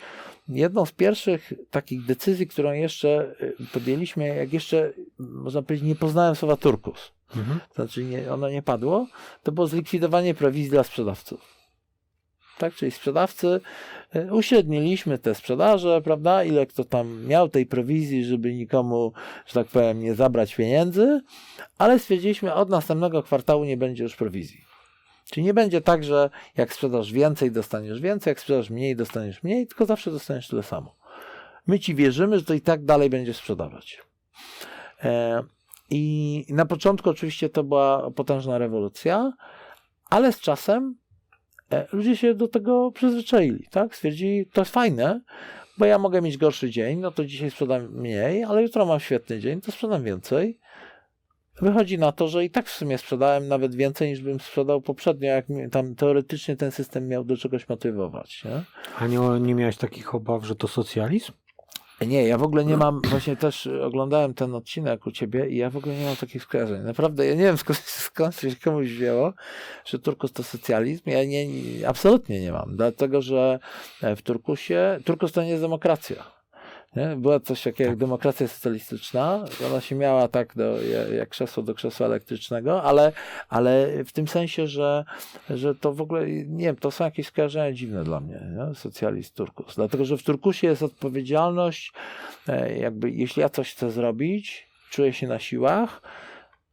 Jedną 0.48 0.86
z 0.86 0.92
pierwszych 0.92 1.52
takich 1.70 2.04
decyzji, 2.04 2.46
którą 2.46 2.72
jeszcze 2.72 3.34
y, 3.40 3.54
podjęliśmy, 3.72 4.26
jak 4.28 4.52
jeszcze, 4.52 4.92
można 5.18 5.62
powiedzieć, 5.62 5.88
nie 5.88 5.94
poznałem 5.96 6.34
słowa 6.36 6.56
turkus, 6.56 7.12
Mhm. 7.36 7.60
to 7.68 7.74
znaczy 7.74 8.04
nie, 8.04 8.32
ono 8.32 8.48
nie 8.50 8.62
padło, 8.62 9.06
to 9.42 9.52
było 9.52 9.66
zlikwidowanie 9.66 10.34
prowizji 10.34 10.70
dla 10.70 10.82
sprzedawców. 10.84 11.56
Tak, 12.58 12.74
czyli 12.74 12.90
sprzedawcy, 12.90 13.60
y, 14.16 14.34
uśredniliśmy 14.34 15.18
te 15.18 15.34
sprzedaże, 15.34 16.02
prawda, 16.02 16.44
ile 16.44 16.66
kto 16.66 16.84
tam 16.84 17.24
miał 17.26 17.48
tej 17.48 17.66
prowizji, 17.66 18.24
żeby 18.24 18.54
nikomu, 18.54 19.12
że 19.46 19.54
tak 19.54 19.66
powiem, 19.66 20.00
nie 20.00 20.14
zabrać 20.14 20.54
pieniędzy, 20.54 21.20
ale 21.78 21.98
stwierdziliśmy, 21.98 22.54
od 22.54 22.70
następnego 22.70 23.22
kwartału 23.22 23.64
nie 23.64 23.76
będzie 23.76 24.02
już 24.02 24.16
prowizji. 24.16 24.64
Czyli 25.30 25.46
nie 25.46 25.54
będzie 25.54 25.80
tak, 25.80 26.04
że 26.04 26.30
jak 26.56 26.72
sprzedasz 26.72 27.12
więcej, 27.12 27.52
dostaniesz 27.52 28.00
więcej, 28.00 28.30
jak 28.30 28.40
sprzedasz 28.40 28.70
mniej, 28.70 28.96
dostaniesz 28.96 29.42
mniej, 29.42 29.66
tylko 29.66 29.86
zawsze 29.86 30.10
dostaniesz 30.10 30.48
tyle 30.48 30.62
samo. 30.62 30.96
My 31.66 31.80
ci 31.80 31.94
wierzymy, 31.94 32.38
że 32.38 32.44
to 32.44 32.54
i 32.54 32.60
tak 32.60 32.84
dalej 32.84 33.10
będzie 33.10 33.34
sprzedawać. 33.34 34.02
E, 35.02 35.42
I 35.90 36.44
na 36.48 36.66
początku 36.66 37.10
oczywiście 37.10 37.48
to 37.48 37.64
była 37.64 38.10
potężna 38.10 38.58
rewolucja, 38.58 39.32
ale 40.10 40.32
z 40.32 40.40
czasem 40.40 40.96
e, 41.72 41.86
ludzie 41.92 42.16
się 42.16 42.34
do 42.34 42.48
tego 42.48 42.92
przyzwyczaili, 42.92 43.66
tak? 43.70 43.96
Stwierdzili, 43.96 44.46
to 44.46 44.60
jest 44.60 44.72
fajne, 44.72 45.20
bo 45.78 45.84
ja 45.84 45.98
mogę 45.98 46.22
mieć 46.22 46.38
gorszy 46.38 46.70
dzień, 46.70 46.98
no 46.98 47.10
to 47.10 47.24
dzisiaj 47.24 47.50
sprzedam 47.50 47.88
mniej, 47.88 48.44
ale 48.44 48.62
jutro 48.62 48.86
mam 48.86 49.00
świetny 49.00 49.40
dzień, 49.40 49.60
to 49.60 49.72
sprzedam 49.72 50.04
więcej. 50.04 50.58
Wychodzi 51.62 51.98
na 51.98 52.12
to, 52.12 52.28
że 52.28 52.44
i 52.44 52.50
tak 52.50 52.66
w 52.66 52.72
sumie 52.72 52.98
sprzedałem 52.98 53.48
nawet 53.48 53.74
więcej 53.74 54.10
niż 54.10 54.20
bym 54.20 54.40
sprzedał 54.40 54.80
poprzednio, 54.80 55.28
jak 55.28 55.46
tam 55.70 55.94
teoretycznie 55.94 56.56
ten 56.56 56.70
system 56.70 57.08
miał 57.08 57.24
do 57.24 57.36
czegoś 57.36 57.68
motywować. 57.68 58.44
Nie? 58.44 58.62
A 58.98 59.06
nie, 59.06 59.18
nie 59.40 59.54
miałeś 59.54 59.76
takich 59.76 60.14
obaw, 60.14 60.44
że 60.44 60.56
to 60.56 60.68
socjalizm? 60.68 61.32
Nie, 62.06 62.28
ja 62.28 62.38
w 62.38 62.42
ogóle 62.42 62.64
nie 62.64 62.76
mam, 62.76 63.00
właśnie 63.02 63.36
też 63.36 63.66
oglądałem 63.66 64.34
ten 64.34 64.54
odcinek 64.54 65.06
u 65.06 65.10
ciebie 65.10 65.48
i 65.48 65.56
ja 65.56 65.70
w 65.70 65.76
ogóle 65.76 65.94
nie 65.94 66.04
mam 66.04 66.16
takich 66.16 66.42
skojarzeń. 66.42 66.82
Naprawdę, 66.82 67.26
ja 67.26 67.34
nie 67.34 67.44
wiem 67.44 67.58
skąd, 67.64 67.78
skąd 67.78 68.36
się 68.36 68.56
komuś 68.64 68.88
wzięło, 68.88 69.32
że 69.84 69.98
Turkus 69.98 70.32
to 70.32 70.42
socjalizm. 70.42 71.10
Ja 71.10 71.24
nie, 71.24 71.46
nie, 71.46 71.88
absolutnie 71.88 72.40
nie 72.40 72.52
mam, 72.52 72.76
dlatego 72.76 73.22
że 73.22 73.58
w 74.16 74.22
Turkusie, 74.22 74.98
Turkus 75.04 75.32
to 75.32 75.42
nie 75.42 75.50
jest 75.50 75.62
demokracja. 75.62 76.35
Nie? 76.96 77.16
Była 77.16 77.40
coś 77.40 77.62
takiego 77.62 77.90
jak 77.90 77.98
demokracja 77.98 78.48
socjalistyczna. 78.48 79.44
Ona 79.66 79.80
się 79.80 79.94
miała 79.94 80.28
tak 80.28 80.54
do, 80.56 80.82
jak- 80.82 81.10
jak 81.10 81.28
krzesło 81.28 81.62
do 81.62 81.74
krzesła 81.74 82.06
elektrycznego, 82.06 82.82
ale, 82.82 83.12
ale 83.48 84.04
w 84.04 84.12
tym 84.12 84.28
sensie, 84.28 84.66
że, 84.66 85.04
że 85.50 85.74
to 85.74 85.92
w 85.92 86.00
ogóle, 86.00 86.26
nie 86.30 86.64
wiem, 86.64 86.76
to 86.76 86.90
są 86.90 87.04
jakieś 87.04 87.26
skojarzenia 87.26 87.72
dziwne 87.72 88.04
dla 88.04 88.20
mnie, 88.20 88.40
nie? 88.56 88.74
socjalist 88.74 89.34
Turkus. 89.34 89.74
Dlatego, 89.74 90.04
że 90.04 90.16
w 90.18 90.22
Turkusie 90.22 90.66
jest 90.66 90.82
odpowiedzialność, 90.82 91.92
e, 92.48 92.76
jakby 92.78 93.10
jeśli 93.10 93.40
ja 93.40 93.48
coś 93.48 93.72
chcę 93.72 93.90
zrobić, 93.90 94.68
czuję 94.90 95.12
się 95.12 95.26
na 95.26 95.38
siłach, 95.38 96.02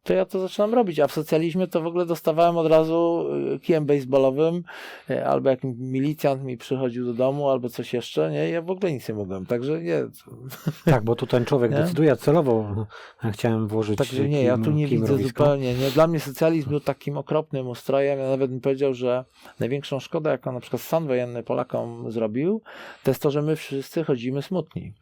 to 0.04 0.14
ja 0.14 0.26
to 0.26 0.40
zaczynam 0.40 0.74
robić, 0.74 1.00
a 1.00 1.08
w 1.08 1.12
socjalizmie 1.12 1.68
to 1.68 1.82
w 1.82 1.86
ogóle 1.86 2.06
dostawałem 2.06 2.58
od 2.58 2.68
razu 2.68 3.26
y, 3.56 3.60
kijem 3.60 3.86
baseballowym, 3.86 4.64
y, 5.10 5.26
albo 5.26 5.50
jak 5.50 5.60
milicjant 5.64 6.44
mi 6.44 6.58
przychodził 6.58 7.06
do 7.06 7.14
domu, 7.14 7.50
albo 7.50 7.70
coś 7.70 7.94
jeszcze, 7.94 8.32
nie, 8.32 8.50
ja 8.50 8.62
w 8.62 8.70
ogóle 8.70 8.92
nic 8.94 9.10
nie 9.10 9.16
mogłem, 9.16 9.46
także 9.46 9.82
nie, 9.82 10.04
Tak, 10.86 11.04
bo 11.04 11.16
tu 11.16 11.28
ten 11.28 11.46
człowiek 11.46 11.72
Nie? 11.72 11.78
decyduje, 11.78 12.16
celowo 12.16 12.86
chciałem 13.32 13.68
włożyć. 13.68 13.98
Także 13.98 14.30
nie, 14.30 14.44
ja 14.44 14.58
tu 14.58 14.72
nie 14.72 14.88
widzę 14.88 15.08
rowisko. 15.08 15.44
zupełnie. 15.44 15.74
Nie. 15.74 15.90
Dla 15.92 16.08
mnie 16.08 16.20
socjalizm 16.20 16.70
był 16.70 16.80
takim 16.80 17.18
okropnym 17.18 17.68
ustrojem. 17.68 18.20
Ja 18.20 18.30
nawet 18.30 18.52
bym 18.52 18.62
powiedział, 18.62 18.94
że 18.94 19.26
największą 19.60 20.00
szkodę, 20.00 20.30
jaką 20.30 20.52
na 20.52 20.60
przykład 20.60 20.82
stan 20.82 21.08
wojenny 21.08 21.44
Polakom 21.44 22.12
zrobił, 22.12 22.62
to 23.04 23.12
jest 23.12 23.22
to, 23.22 23.32
że 23.32 23.42
my 23.42 23.56
wszyscy 23.56 24.04
chodzimy 24.04 24.42
smutni. 24.42 24.94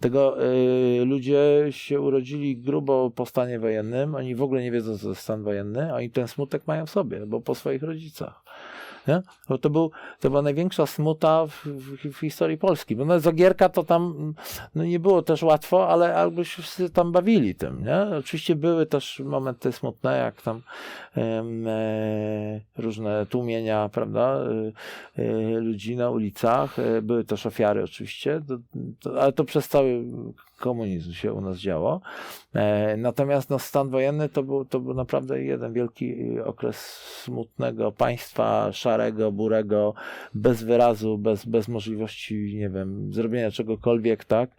Tego 0.00 0.44
y, 0.44 1.04
ludzie 1.04 1.66
się 1.70 2.00
urodzili 2.00 2.56
grubo 2.56 3.10
po 3.10 3.26
stanie 3.26 3.58
wojennym, 3.58 4.14
oni 4.14 4.34
w 4.34 4.42
ogóle 4.42 4.62
nie 4.62 4.70
wiedzą, 4.70 4.96
co 4.98 5.02
to 5.02 5.08
jest 5.08 5.22
stan 5.22 5.42
wojenny, 5.42 5.94
oni 5.94 6.10
ten 6.10 6.28
smutek 6.28 6.66
mają 6.66 6.86
w 6.86 6.90
sobie, 6.90 7.26
bo 7.26 7.40
po 7.40 7.54
swoich 7.54 7.82
rodzicach. 7.82 8.44
Nie? 9.08 9.22
To, 9.60 9.70
był, 9.70 9.90
to 10.20 10.30
była 10.30 10.42
największa 10.42 10.86
smuta 10.86 11.46
w, 11.46 11.66
w, 11.66 12.12
w 12.12 12.18
historii 12.18 12.58
Polski. 12.58 12.96
Bo 12.96 13.04
no, 13.04 13.20
Zagierka 13.20 13.68
to 13.68 13.84
tam 13.84 14.34
no, 14.74 14.84
nie 14.84 15.00
było 15.00 15.22
też 15.22 15.42
łatwo, 15.42 15.88
ale 15.88 16.14
albo 16.14 16.44
się 16.44 16.88
tam 16.90 17.12
bawili 17.12 17.54
tym. 17.54 17.84
Nie? 17.84 18.16
Oczywiście 18.18 18.56
były 18.56 18.86
też 18.86 19.20
momenty 19.24 19.72
smutne, 19.72 20.18
jak 20.18 20.42
tam 20.42 20.62
e, 21.16 22.60
różne 22.78 23.26
tłumienia, 23.26 23.88
prawda, 23.92 24.38
e, 25.18 25.22
e, 25.22 25.60
ludzi 25.60 25.96
na 25.96 26.10
ulicach. 26.10 26.76
Były 27.02 27.24
też 27.24 27.46
ofiary 27.46 27.84
oczywiście, 27.84 28.40
to, 28.48 28.58
to, 29.00 29.22
ale 29.22 29.32
to 29.32 29.44
przez 29.44 29.68
cały 29.68 30.04
komunizm 30.62 31.12
się 31.12 31.32
u 31.32 31.40
nas 31.40 31.56
działo. 31.58 32.00
E, 32.54 32.96
natomiast 32.96 33.50
no, 33.50 33.58
stan 33.58 33.88
wojenny 33.90 34.28
to 34.28 34.42
był, 34.42 34.64
to 34.64 34.80
był 34.80 34.94
naprawdę 34.94 35.42
jeden 35.42 35.72
wielki 35.72 36.14
e, 36.38 36.44
okres 36.44 36.76
smutnego 37.24 37.92
państwa, 37.92 38.72
szarego, 38.72 39.32
burego, 39.32 39.94
bez 40.34 40.62
wyrazu, 40.62 41.18
bez, 41.18 41.44
bez 41.44 41.68
możliwości, 41.68 42.56
nie 42.58 42.70
wiem, 42.70 43.12
zrobienia 43.12 43.50
czegokolwiek, 43.50 44.24
tak? 44.24 44.50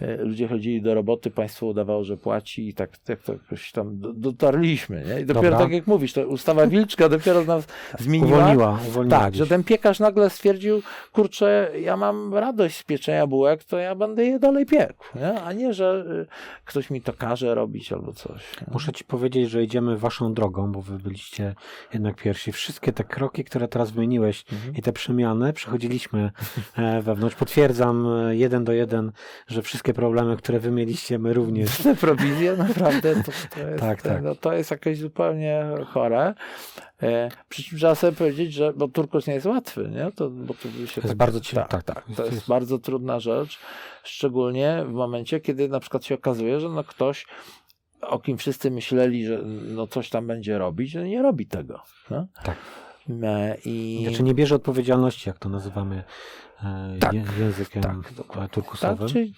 E, 0.00 0.16
Ludzie 0.16 0.48
chodzili 0.48 0.82
do 0.82 0.94
roboty, 0.94 1.30
państwo 1.30 1.66
udawało, 1.66 2.04
że 2.04 2.16
płaci 2.16 2.68
i 2.68 2.74
tak, 2.74 2.98
tak 2.98 3.22
to 3.22 3.32
jakoś 3.32 3.72
tam 3.72 3.98
do, 3.98 4.12
dotarliśmy, 4.12 5.04
nie? 5.08 5.20
I 5.20 5.24
dopiero 5.26 5.50
Dobra. 5.50 5.58
tak 5.58 5.72
jak 5.72 5.86
mówisz, 5.86 6.12
to 6.12 6.26
ustawa 6.26 6.66
Wilczka 6.66 7.08
dopiero 7.08 7.44
nas 7.44 7.66
zmieniła. 7.98 8.38
Uwolniła, 8.38 8.78
uwolniła 8.88 9.18
Tak, 9.18 9.30
gdzieś. 9.30 9.38
że 9.38 9.46
ten 9.46 9.64
piekarz 9.64 10.00
nagle 10.00 10.30
stwierdził, 10.30 10.82
kurczę, 11.12 11.70
ja 11.80 11.96
mam 11.96 12.34
radość 12.34 12.76
z 12.76 12.82
pieczenia 12.82 13.26
bułek, 13.26 13.64
to 13.64 13.78
ja 13.78 13.94
będę 13.94 14.24
je 14.24 14.38
dalej 14.38 14.66
piekł, 14.66 15.04
nie? 15.14 15.45
A 15.46 15.52
nie, 15.52 15.74
że 15.74 16.04
y, 16.08 16.26
ktoś 16.64 16.90
mi 16.90 17.00
to 17.02 17.12
każe 17.12 17.54
robić 17.54 17.92
albo 17.92 18.12
coś. 18.12 18.42
Muszę 18.72 18.92
ci 18.92 19.04
powiedzieć, 19.04 19.50
że 19.50 19.62
idziemy 19.62 19.96
waszą 19.98 20.34
drogą, 20.34 20.72
bo 20.72 20.82
wy 20.82 20.98
byliście 20.98 21.54
jednak 21.92 22.16
pierwsi. 22.16 22.52
Wszystkie 22.52 22.92
te 22.92 23.04
kroki, 23.04 23.44
które 23.44 23.68
teraz 23.68 23.90
wymieniłeś 23.90 24.44
Mhm. 24.52 24.74
i 24.76 24.82
te 24.82 24.92
przemiany, 24.92 25.52
przechodziliśmy 25.52 26.30
e, 26.76 27.02
wewnątrz. 27.02 27.36
Potwierdzam 27.36 28.06
e, 28.06 28.36
jeden 28.36 28.64
do 28.64 28.72
jeden, 28.72 29.12
że 29.46 29.62
wszystkie 29.62 29.94
problemy, 29.94 30.36
które 30.36 30.58
wy 30.60 30.70
mieliście, 30.70 31.18
my 31.18 31.32
również. 31.34 31.78
Te 31.82 31.94
prowizje 31.96 32.56
naprawdę 32.56 33.14
to, 33.16 33.32
to, 33.54 33.60
jest, 33.60 33.80
Tak, 33.80 34.02
tak. 34.02 34.22
No, 34.22 34.34
to 34.34 34.52
jest 34.52 34.70
jakieś 34.70 34.98
zupełnie 34.98 35.64
chore. 35.86 36.34
E, 37.02 37.28
przy 37.48 37.62
czym 37.62 37.78
trzeba 37.78 37.94
sobie 37.94 38.16
powiedzieć, 38.16 38.52
że 38.52 38.72
bo 38.72 38.88
turkus 38.88 39.26
nie 39.26 39.34
jest 39.34 39.46
łatwy, 39.46 39.90
nie? 39.94 40.12
To, 40.12 40.30
bo 40.30 40.54
to 40.54 40.62
się 40.62 40.70
To 40.70 40.78
jest 40.78 41.02
tak, 41.02 41.16
bardzo 41.16 41.40
tak, 41.54 41.68
tak, 41.68 41.82
tak, 41.82 42.04
to 42.16 42.24
jest- 42.26 42.48
bardzo 42.48 42.78
trudna 42.78 43.20
rzecz, 43.20 43.58
szczególnie 44.04 44.84
w 44.88 44.92
momencie, 44.92 45.40
kiedy 45.40 45.68
na 45.68 45.80
przykład 45.80 46.04
się 46.04 46.14
okazuje, 46.14 46.60
że 46.60 46.68
no 46.68 46.84
ktoś 46.84 47.26
o 48.00 48.18
kim 48.18 48.38
wszyscy 48.38 48.70
myśleli, 48.70 49.26
że 49.26 49.42
no 49.44 49.86
coś 49.86 50.10
tam 50.10 50.26
będzie 50.26 50.58
robić, 50.58 50.94
no 50.94 51.02
nie 51.02 51.22
robi 51.22 51.46
tego. 51.46 51.82
No? 52.10 52.26
Tak. 52.42 52.56
E, 53.22 53.56
I... 53.64 54.04
Znaczy 54.08 54.22
nie 54.22 54.34
bierze 54.34 54.54
odpowiedzialności, 54.54 55.28
jak 55.28 55.38
to 55.38 55.48
nazywamy 55.48 56.04
Tak, 57.00 57.12
je- 57.12 57.24
językiem 57.38 57.82
tak, 57.82 57.96
e, 58.44 58.48
turkusowym. 58.48 58.98
Tak, 58.98 59.08
czyli, 59.08 59.34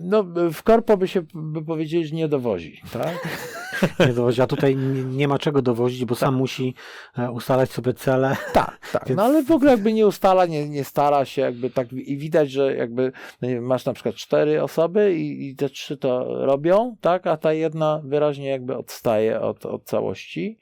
no, 0.00 0.24
w 0.52 0.62
korpo 0.62 0.96
by 0.96 1.08
się 1.08 1.22
by 1.34 1.64
powiedzieli, 1.64 2.06
że 2.06 2.16
nie 2.16 2.28
dowozi, 2.28 2.80
tak? 2.92 3.28
Nie 4.00 4.06
dowozi, 4.12 4.42
a 4.42 4.46
tutaj 4.46 4.76
nie, 5.06 5.28
ma 5.28 5.38
czego 5.38 5.62
dowozić, 5.62 6.04
bo 6.04 6.14
sam 6.14 6.34
musi 6.34 6.74
e, 7.18 7.30
ustalać 7.30 7.70
sobie 7.70 7.94
cele. 7.94 8.36
Tak, 8.52 8.78
tak. 8.92 9.08
Więc- 9.08 9.16
No 9.16 9.24
ale 9.24 9.42
w 9.42 9.50
ogóle 9.50 9.70
jakby 9.70 9.92
nie 9.92 10.06
ustala, 10.06 10.46
nie, 10.46 10.68
nie 10.68 10.84
stara 10.84 11.24
się 11.24 11.42
jakby 11.42 11.70
tak 11.70 11.92
i 11.92 12.16
widać, 12.16 12.50
że 12.50 12.76
jakby 12.76 13.12
no 13.42 13.48
wiem, 13.48 13.64
masz 13.64 13.84
na 13.84 13.92
przykład 13.92 14.14
cztery 14.14 14.62
osoby 14.62 15.14
i, 15.16 15.48
i 15.50 15.56
te 15.56 15.68
trzy 15.68 15.96
to 15.96 16.24
robią, 16.46 16.96
tak, 17.00 17.26
a 17.26 17.36
ta 17.36 17.52
jedna 17.52 18.00
wyraźnie 18.04 18.48
jakby 18.48 18.76
odstaje 18.76 19.40
od, 19.40 19.66
od 19.66 19.84
całości. 19.84 20.58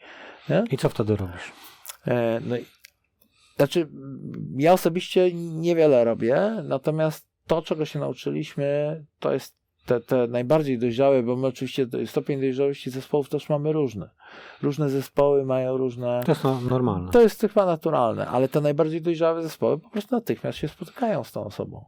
Nie? 0.49 0.65
I 0.71 0.77
co 0.79 0.89
wtedy 0.89 1.17
robisz? 1.17 1.53
E, 2.07 2.41
no 2.47 2.57
znaczy 3.57 3.81
mm, 3.81 4.55
ja 4.57 4.73
osobiście 4.73 5.33
niewiele 5.35 6.05
robię, 6.05 6.63
natomiast 6.65 7.29
to, 7.47 7.63
czego 7.63 7.85
się 7.85 7.99
nauczyliśmy, 7.99 9.05
to 9.19 9.33
jest 9.33 9.55
te, 9.87 10.01
te 10.01 10.27
najbardziej 10.27 10.79
dojrzałe, 10.79 11.23
bo 11.23 11.37
my 11.37 11.47
oczywiście 11.47 11.87
stopień 12.07 12.41
dojrzałości 12.41 12.91
zespołów 12.91 13.29
też 13.29 13.49
mamy 13.49 13.73
różne. 13.73 14.11
Różne 14.63 14.91
zespoły 14.91 15.45
mają 15.45 15.77
różne... 15.77 16.23
To 16.25 16.33
jest 16.33 16.45
no, 16.45 16.61
normalne. 16.61 17.13
To 17.13 17.21
jest 17.21 17.41
chyba 17.41 17.67
naturalne, 17.67 18.27
ale 18.27 18.49
te 18.49 18.61
najbardziej 18.61 19.03
dojrzałe 19.03 19.43
zespoły 19.43 19.79
po 19.79 19.91
prostu 19.91 20.15
natychmiast 20.15 20.59
się 20.59 20.69
spotykają 20.69 21.25
z 21.25 21.33
tą 21.33 21.45
osobą. 21.45 21.85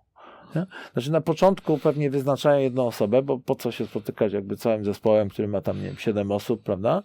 Nie? 0.55 0.67
Znaczy 0.93 1.11
na 1.13 1.21
początku 1.21 1.79
pewnie 1.79 2.11
wyznaczają 2.11 2.61
jedną 2.61 2.87
osobę, 2.87 3.23
bo 3.23 3.39
po 3.39 3.55
co 3.55 3.71
się 3.73 3.87
spotykać 3.87 4.33
jakby 4.33 4.57
całym 4.57 4.85
zespołem, 4.85 5.29
który 5.29 5.49
ma 5.49 5.61
tam, 5.61 5.77
nie 5.81 5.87
wiem, 5.87 5.97
7 5.99 6.33
osób, 6.33 6.63
prawda? 6.63 7.03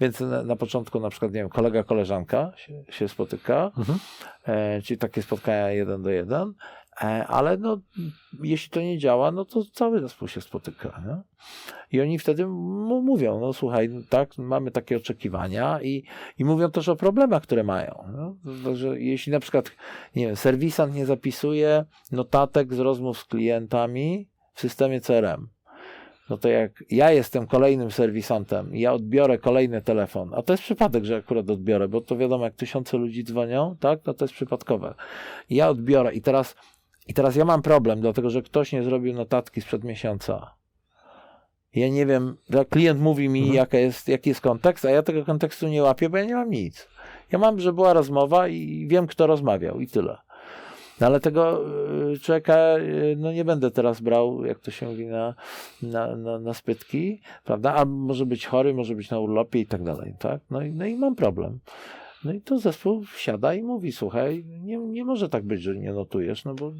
Więc 0.00 0.20
na, 0.20 0.42
na 0.42 0.56
początku 0.56 1.00
na 1.00 1.10
przykład, 1.10 1.32
nie 1.32 1.40
wiem, 1.40 1.48
kolega, 1.48 1.82
koleżanka 1.82 2.52
się, 2.56 2.72
się 2.90 3.08
spotyka, 3.08 3.70
Mhm. 3.78 3.98
e, 4.46 4.82
czyli 4.82 4.98
takie 4.98 5.22
spotkania 5.22 5.70
jeden 5.70 6.02
do 6.02 6.10
jeden, 6.10 6.52
ale 7.28 7.56
no, 7.56 7.80
jeśli 8.42 8.70
to 8.70 8.80
nie 8.80 8.98
działa, 8.98 9.30
no 9.30 9.44
to 9.44 9.64
cały 9.64 10.00
zespół 10.00 10.28
się 10.28 10.40
spotyka. 10.40 11.02
Nie? 11.06 11.22
I 11.92 12.00
oni 12.00 12.18
wtedy 12.18 12.46
mówią, 12.46 13.40
no 13.40 13.52
słuchaj, 13.52 13.90
tak, 14.08 14.38
mamy 14.38 14.70
takie 14.70 14.96
oczekiwania 14.96 15.82
i, 15.82 16.04
i 16.38 16.44
mówią 16.44 16.70
też 16.70 16.88
o 16.88 16.96
problemach, 16.96 17.42
które 17.42 17.64
mają. 17.64 18.04
No? 18.12 18.36
Że 18.74 19.00
jeśli 19.00 19.32
na 19.32 19.40
przykład, 19.40 19.72
nie 20.16 20.26
wiem, 20.26 20.36
serwisant 20.36 20.94
nie 20.94 21.06
zapisuje 21.06 21.84
notatek 22.12 22.74
z 22.74 22.78
rozmów 22.78 23.18
z 23.18 23.24
klientami 23.24 24.28
w 24.54 24.60
systemie 24.60 25.00
CRM, 25.00 25.48
no 26.30 26.36
to 26.36 26.48
jak 26.48 26.84
ja 26.90 27.12
jestem 27.12 27.46
kolejnym 27.46 27.90
serwisantem 27.90 28.76
ja 28.76 28.92
odbiorę 28.92 29.38
kolejny 29.38 29.82
telefon, 29.82 30.34
a 30.34 30.42
to 30.42 30.52
jest 30.52 30.62
przypadek, 30.62 31.04
że 31.04 31.16
akurat 31.16 31.50
odbiorę, 31.50 31.88
bo 31.88 32.00
to 32.00 32.16
wiadomo, 32.16 32.44
jak 32.44 32.54
tysiące 32.54 32.96
ludzi 32.96 33.24
dzwonią, 33.24 33.76
tak, 33.80 34.00
no 34.06 34.14
to 34.14 34.24
jest 34.24 34.34
przypadkowe. 34.34 34.94
Ja 35.50 35.68
odbiorę 35.68 36.14
i 36.14 36.20
teraz, 36.20 36.56
i 37.06 37.14
teraz 37.14 37.36
ja 37.36 37.44
mam 37.44 37.62
problem, 37.62 38.00
dlatego 38.00 38.30
że 38.30 38.42
ktoś 38.42 38.72
nie 38.72 38.82
zrobił 38.82 39.14
notatki 39.14 39.60
sprzed 39.60 39.84
miesiąca. 39.84 40.54
Ja 41.74 41.88
nie 41.88 42.06
wiem, 42.06 42.36
klient 42.70 43.00
mówi 43.00 43.28
mi, 43.28 43.40
Mhm. 43.40 43.56
jaka 43.56 43.78
jest, 43.78 44.08
jaki 44.08 44.28
jest 44.30 44.40
kontekst, 44.40 44.84
a 44.84 44.90
ja 44.90 45.02
tego 45.02 45.24
kontekstu 45.24 45.68
nie 45.68 45.82
łapię, 45.82 46.10
bo 46.10 46.16
ja 46.16 46.24
nie 46.24 46.34
mam 46.34 46.50
nic. 46.50 46.88
Ja 47.32 47.38
mam, 47.38 47.60
że 47.60 47.72
była 47.72 47.92
rozmowa 47.92 48.48
i 48.48 48.86
wiem, 48.90 49.06
kto 49.06 49.26
rozmawiał 49.26 49.80
i 49.80 49.86
tyle. 49.86 50.18
No 51.00 51.06
ale 51.06 51.20
tego 51.20 51.64
y, 52.12 52.18
człowieka 52.18 52.76
y, 52.78 53.16
no 53.18 53.32
nie 53.32 53.44
będę 53.44 53.70
teraz 53.70 54.00
brał, 54.00 54.44
jak 54.44 54.58
to 54.58 54.70
się 54.70 54.86
mówi, 54.86 55.06
na, 55.06 55.34
na, 55.82 56.16
na, 56.16 56.38
na 56.38 56.54
spytki, 56.54 57.20
prawda? 57.44 57.74
A 57.74 57.84
może 57.84 58.26
być 58.26 58.46
chory, 58.46 58.74
może 58.74 58.94
być 58.94 59.10
na 59.10 59.18
urlopie 59.18 59.60
i 59.60 59.66
tak 59.66 59.82
dalej, 59.82 60.14
tak? 60.18 60.40
No 60.50 60.62
i, 60.62 60.70
no 60.72 60.86
i 60.86 60.96
mam 60.96 61.14
problem. 61.14 61.58
No 62.24 62.32
i 62.32 62.40
to 62.40 62.58
zespół 62.58 63.04
siada 63.16 63.54
i 63.54 63.62
mówi, 63.62 63.92
słuchaj, 63.92 64.44
nie, 64.44 64.76
nie 64.76 65.04
może 65.04 65.28
tak 65.28 65.44
być, 65.44 65.62
że 65.62 65.76
nie 65.76 65.92
notujesz, 65.92 66.44
no 66.44 66.54
bo... 66.54 66.72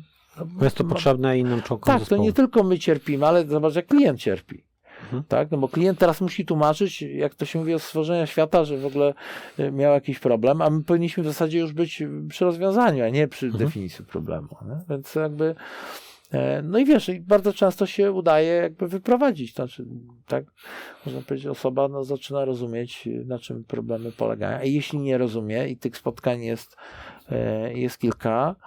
Bo 0.44 0.64
jest 0.64 0.76
to 0.76 0.84
potrzebne 0.84 1.38
innym 1.38 1.62
członkom 1.62 1.86
tak, 1.86 1.94
to 1.94 1.98
zespołu. 2.04 2.22
nie 2.22 2.32
tylko 2.32 2.62
my 2.62 2.78
cierpimy, 2.78 3.26
ale 3.26 3.46
zobacz, 3.46 3.74
jak 3.74 3.86
klient 3.86 4.20
cierpi. 4.20 4.64
Mhm. 5.02 5.22
Tak? 5.28 5.50
No 5.50 5.58
bo 5.58 5.68
klient 5.68 5.98
teraz 5.98 6.20
musi 6.20 6.44
tłumaczyć, 6.44 7.02
jak 7.02 7.34
to 7.34 7.44
się 7.44 7.58
mówi 7.58 7.74
od 7.74 7.82
stworzenia 7.82 8.26
świata, 8.26 8.64
że 8.64 8.78
w 8.78 8.86
ogóle 8.86 9.14
y, 9.58 9.72
miał 9.72 9.92
jakiś 9.92 10.18
problem, 10.18 10.62
a 10.62 10.70
my 10.70 10.84
powinniśmy 10.84 11.22
w 11.22 11.26
zasadzie 11.26 11.58
już 11.58 11.72
być 11.72 12.02
przy 12.28 12.44
rozwiązaniu, 12.44 13.04
a 13.04 13.08
nie 13.08 13.28
przy 13.28 13.46
Mhm. 13.46 13.64
definicji 13.64 14.04
problemu. 14.04 14.48
Nie? 14.68 14.78
Więc 14.90 15.14
jakby 15.14 15.54
E, 16.32 16.62
No 16.62 16.78
i 16.78 16.84
wiesz, 16.84 17.08
i 17.08 17.20
bardzo 17.20 17.52
często 17.52 17.86
się 17.86 18.12
udaje 18.12 18.52
jakby 18.52 18.88
wyprowadzić. 18.88 19.54
Znaczy, 19.54 19.84
tak, 20.26 20.44
można 21.06 21.20
powiedzieć, 21.22 21.46
osoba 21.46 21.88
no, 21.88 22.04
zaczyna 22.04 22.44
rozumieć, 22.44 23.08
na 23.26 23.38
czym 23.38 23.64
problemy 23.64 24.12
polegają. 24.12 24.58
A 24.58 24.64
jeśli 24.64 24.98
nie 24.98 25.18
rozumie 25.18 25.68
i 25.68 25.76
tych 25.76 25.96
spotkań 25.96 26.42
jest, 26.42 26.76
e, 27.30 27.72
jest 27.72 27.98
kilka, 27.98 28.54
e, 28.60 28.64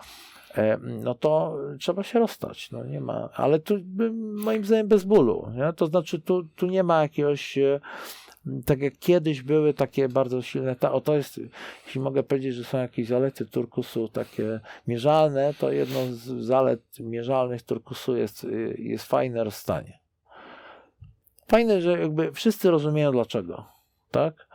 no 0.82 1.16
to 1.16 1.58
trzeba 1.80 2.04
się 2.04 2.20
rozstać. 2.20 2.72
No 2.72 2.84
nie 2.84 3.02
ma, 3.02 3.30
ale 3.34 3.60
tu 3.60 3.76
moim 4.46 4.66
zdaniem 4.66 4.88
bez 4.88 5.04
bólu. 5.04 5.52
Nie? 5.56 5.74
To 5.74 5.88
znaczy, 5.88 6.20
tu, 6.20 6.44
tu 6.44 6.68
nie 6.68 6.84
ma 6.84 7.02
jakiegoś. 7.02 7.58
e, 7.58 7.80
Tak 8.66 8.80
jak 8.82 9.00
kiedyś 9.00 9.42
były 9.42 9.74
takie 9.74 10.10
bardzo 10.10 10.42
silne, 10.42 10.76
ta, 10.76 10.92
o 10.92 11.02
to 11.02 11.16
jest, 11.16 11.40
jeśli 11.86 12.02
mogę 12.02 12.24
powiedzieć, 12.24 12.56
że 12.56 12.64
są 12.64 12.78
jakieś 12.78 13.08
zalety 13.08 13.46
turkusu 13.46 14.08
takie 14.08 14.60
mierzalne, 14.88 15.54
to 15.60 15.72
jedną 15.72 16.06
z 16.14 16.46
zalet 16.46 16.82
mierzalnych 17.00 17.62
turkusu 17.64 18.18
jest, 18.18 18.44
y, 18.44 18.76
jest 18.80 19.06
fajne 19.06 19.44
rozstanie. 19.44 20.00
Fajne, 21.48 21.82
że 21.82 22.00
jakby 22.00 22.32
wszyscy 22.32 22.72
rozumieją 22.72 23.12
dlaczego, 23.12 23.66
tak? 24.12 24.48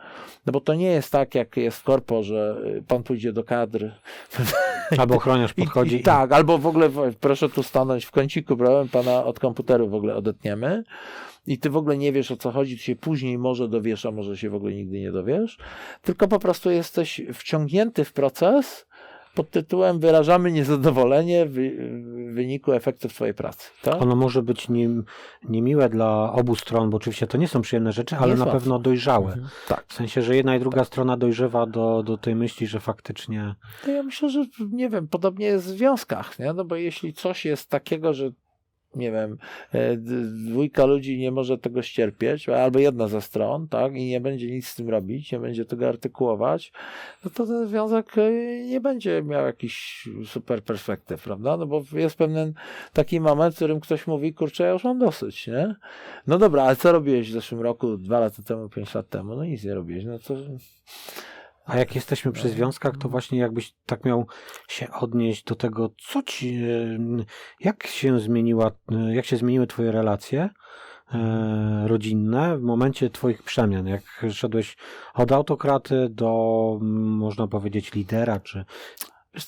No 0.45 0.53
bo 0.53 0.61
to 0.61 0.73
nie 0.73 0.87
jest 0.87 1.11
tak, 1.11 1.35
jak 1.35 1.57
jest 1.57 1.83
korpo, 1.83 2.23
że 2.23 2.61
y, 2.65 2.83
pan 2.87 3.03
pójdzie 3.03 3.33
do 3.33 3.43
kadr 3.43 3.91
Albo 4.99 5.15
ochroniarz 5.15 5.53
i, 5.57 5.61
podchodzi 5.61 5.95
i 5.95 6.03
tak, 6.03 6.31
albo 6.31 6.57
w 6.57 6.67
ogóle 6.67 6.89
proszę 7.19 7.49
tu 7.49 7.63
stanąć 7.63 8.05
w 8.05 8.11
kąciku, 8.11 8.57
prawda? 8.57 8.91
Pana 8.91 9.23
od 9.23 9.39
komputeru 9.39 9.89
w 9.89 9.93
ogóle 9.93 10.15
odetniemy 10.15 10.83
i 11.47 11.57
ty 11.57 11.69
w 11.69 11.77
ogóle 11.77 11.97
nie 11.97 12.11
wiesz 12.11 12.31
o 12.31 12.37
co 12.37 12.51
chodzi, 12.51 12.77
ty 12.77 12.83
się 12.83 12.95
później 12.95 13.37
może 13.37 13.67
dowiesz, 13.67 14.05
a 14.05 14.11
może 14.11 14.37
się 14.37 14.49
w 14.49 14.55
ogóle 14.55 14.73
nigdy 14.73 14.99
nie 14.99 15.11
dowiesz, 15.11 15.57
tylko 16.01 16.27
po 16.27 16.39
prostu 16.39 16.71
jesteś 16.71 17.21
wciągnięty 17.33 18.05
w 18.05 18.13
proces 18.13 18.87
pod 19.35 19.49
tytułem 19.49 19.99
wyrażamy 19.99 20.51
niezadowolenie 20.51 21.45
w 21.45 21.53
wyniku 22.33 22.73
efektów 22.73 23.13
twojej 23.13 23.33
pracy. 23.33 23.69
Tak? 23.81 24.01
Ono 24.01 24.15
może 24.15 24.43
być 24.43 24.69
nim, 24.69 25.03
niemiłe 25.43 25.89
dla 25.89 26.33
obu 26.33 26.55
stron, 26.55 26.89
bo 26.89 26.97
oczywiście 26.97 27.27
to 27.27 27.37
nie 27.37 27.47
są 27.47 27.61
przyjemne 27.61 27.91
rzeczy, 27.91 28.15
ale 28.15 28.35
na 28.35 28.45
pewno 28.45 28.79
dojrzałe. 28.79 29.27
Mhm. 29.27 29.47
Tak. 29.67 29.85
W 29.87 29.93
sensie, 29.93 30.21
że 30.21 30.35
jedna 30.35 30.55
i 30.55 30.59
druga 30.59 30.83
strona 30.85 31.17
dojrzewa 31.17 31.65
do, 31.65 32.03
do 32.03 32.17
tej 32.17 32.35
myśli, 32.35 32.67
że 32.67 32.79
faktycznie 32.79 33.55
To 33.85 33.91
ja 33.91 34.03
myślę, 34.03 34.29
że 34.29 34.45
nie 34.71 34.89
wiem, 34.89 35.07
podobnie 35.07 35.45
jest 35.45 35.65
w 35.65 35.69
związkach, 35.69 36.39
nie? 36.39 36.53
No 36.53 36.65
bo 36.65 36.75
jeśli 36.75 37.13
coś 37.13 37.45
jest 37.45 37.69
takiego, 37.69 38.13
że 38.13 38.31
nie 38.95 39.11
wiem, 39.11 39.37
e, 39.71 39.97
dwójka 40.47 40.85
ludzi 40.85 41.17
nie 41.17 41.31
może 41.31 41.57
tego 41.57 41.81
ścierpieć, 41.81 42.49
albo 42.49 42.79
jedna 42.79 43.07
ze 43.07 43.21
stron, 43.21 43.67
tak, 43.67 43.95
i 43.95 44.05
nie 44.05 44.21
będzie 44.21 44.51
nic 44.51 44.67
z 44.67 44.75
tym 44.75 44.89
robić, 44.89 45.31
nie 45.31 45.39
będzie 45.39 45.65
tego 45.65 45.87
artykułować, 45.87 46.71
no 47.25 47.31
to 47.33 47.45
ten 47.45 47.67
związek 47.67 48.17
e, 48.17 48.31
nie 48.65 48.81
będzie 48.81 49.23
miał 49.23 49.45
jakiś 49.45 50.07
super 50.25 50.63
perspektyw, 50.63 51.23
prawda? 51.23 51.57
No 51.57 51.65
bo 51.65 51.83
jest 51.93 52.15
pewien 52.15 52.53
taki 52.93 53.19
moment, 53.19 53.53
w 53.53 53.57
którym 53.57 53.79
ktoś 53.79 54.07
mówi, 54.07 54.33
kurczę, 54.33 54.63
ja 54.63 54.69
już 54.69 54.83
mam 54.83 54.99
dosyć, 54.99 55.47
nie? 55.47 55.75
No 56.27 56.37
dobra, 56.37 56.63
ale 56.63 56.75
co 56.75 56.91
robiłeś 56.91 57.29
w 57.29 57.33
zeszłym 57.33 57.61
roku, 57.61 57.97
dwa 57.97 58.19
lata 58.19 58.43
temu, 58.43 58.69
pięć 58.69 58.95
lat 58.95 59.09
temu? 59.09 59.35
No 59.35 59.45
nic 59.45 59.63
nie 59.63 59.73
robiłeś, 59.73 60.05
no 60.05 60.19
to 60.19 60.35
A 61.65 61.77
jak 61.77 61.95
jesteśmy 61.95 62.31
przy 62.31 62.49
związkach, 62.49 62.97
to 62.97 63.09
właśnie 63.09 63.39
jakbyś 63.39 63.73
tak 63.85 64.05
miał 64.05 64.27
się 64.67 64.91
odnieść 64.91 65.43
do 65.43 65.55
tego, 65.55 65.89
co 66.07 66.23
ci, 66.23 66.59
jak 67.59 67.87
się 67.87 68.19
zmieniła, 68.19 68.71
jak 69.13 69.25
się 69.25 69.37
zmieniły 69.37 69.67
twoje 69.67 69.91
relacje 69.91 70.49
e, 71.13 71.83
rodzinne 71.87 72.57
w 72.57 72.61
momencie 72.61 73.09
twoich 73.09 73.43
przemian, 73.43 73.87
jak 73.87 74.25
szedłeś 74.31 74.77
od 75.13 75.31
autokraty 75.31 76.07
do, 76.09 76.77
można 76.81 77.47
powiedzieć, 77.47 77.93
lidera, 77.93 78.39
czy 78.39 78.65
Wiesz 79.35 79.45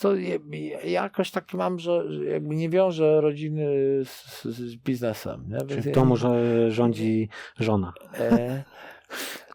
ja 0.83 1.01
jakoś 1.01 1.31
tak 1.31 1.53
mam, 1.53 1.79
że 1.79 2.03
jakby 2.31 2.55
nie 2.55 2.69
wiążę 2.69 3.21
rodziny 3.21 3.65
z, 4.05 4.43
z 4.45 4.75
biznesem. 4.75 5.45
Nie? 5.49 5.57
czy 5.57 5.65
Więc 5.65 5.83
w 5.83 5.87
ja- 5.87 5.93
domu 5.93 6.17
że 6.17 6.71
rządzi 6.71 7.29
żona. 7.59 7.93
E, 8.13 8.63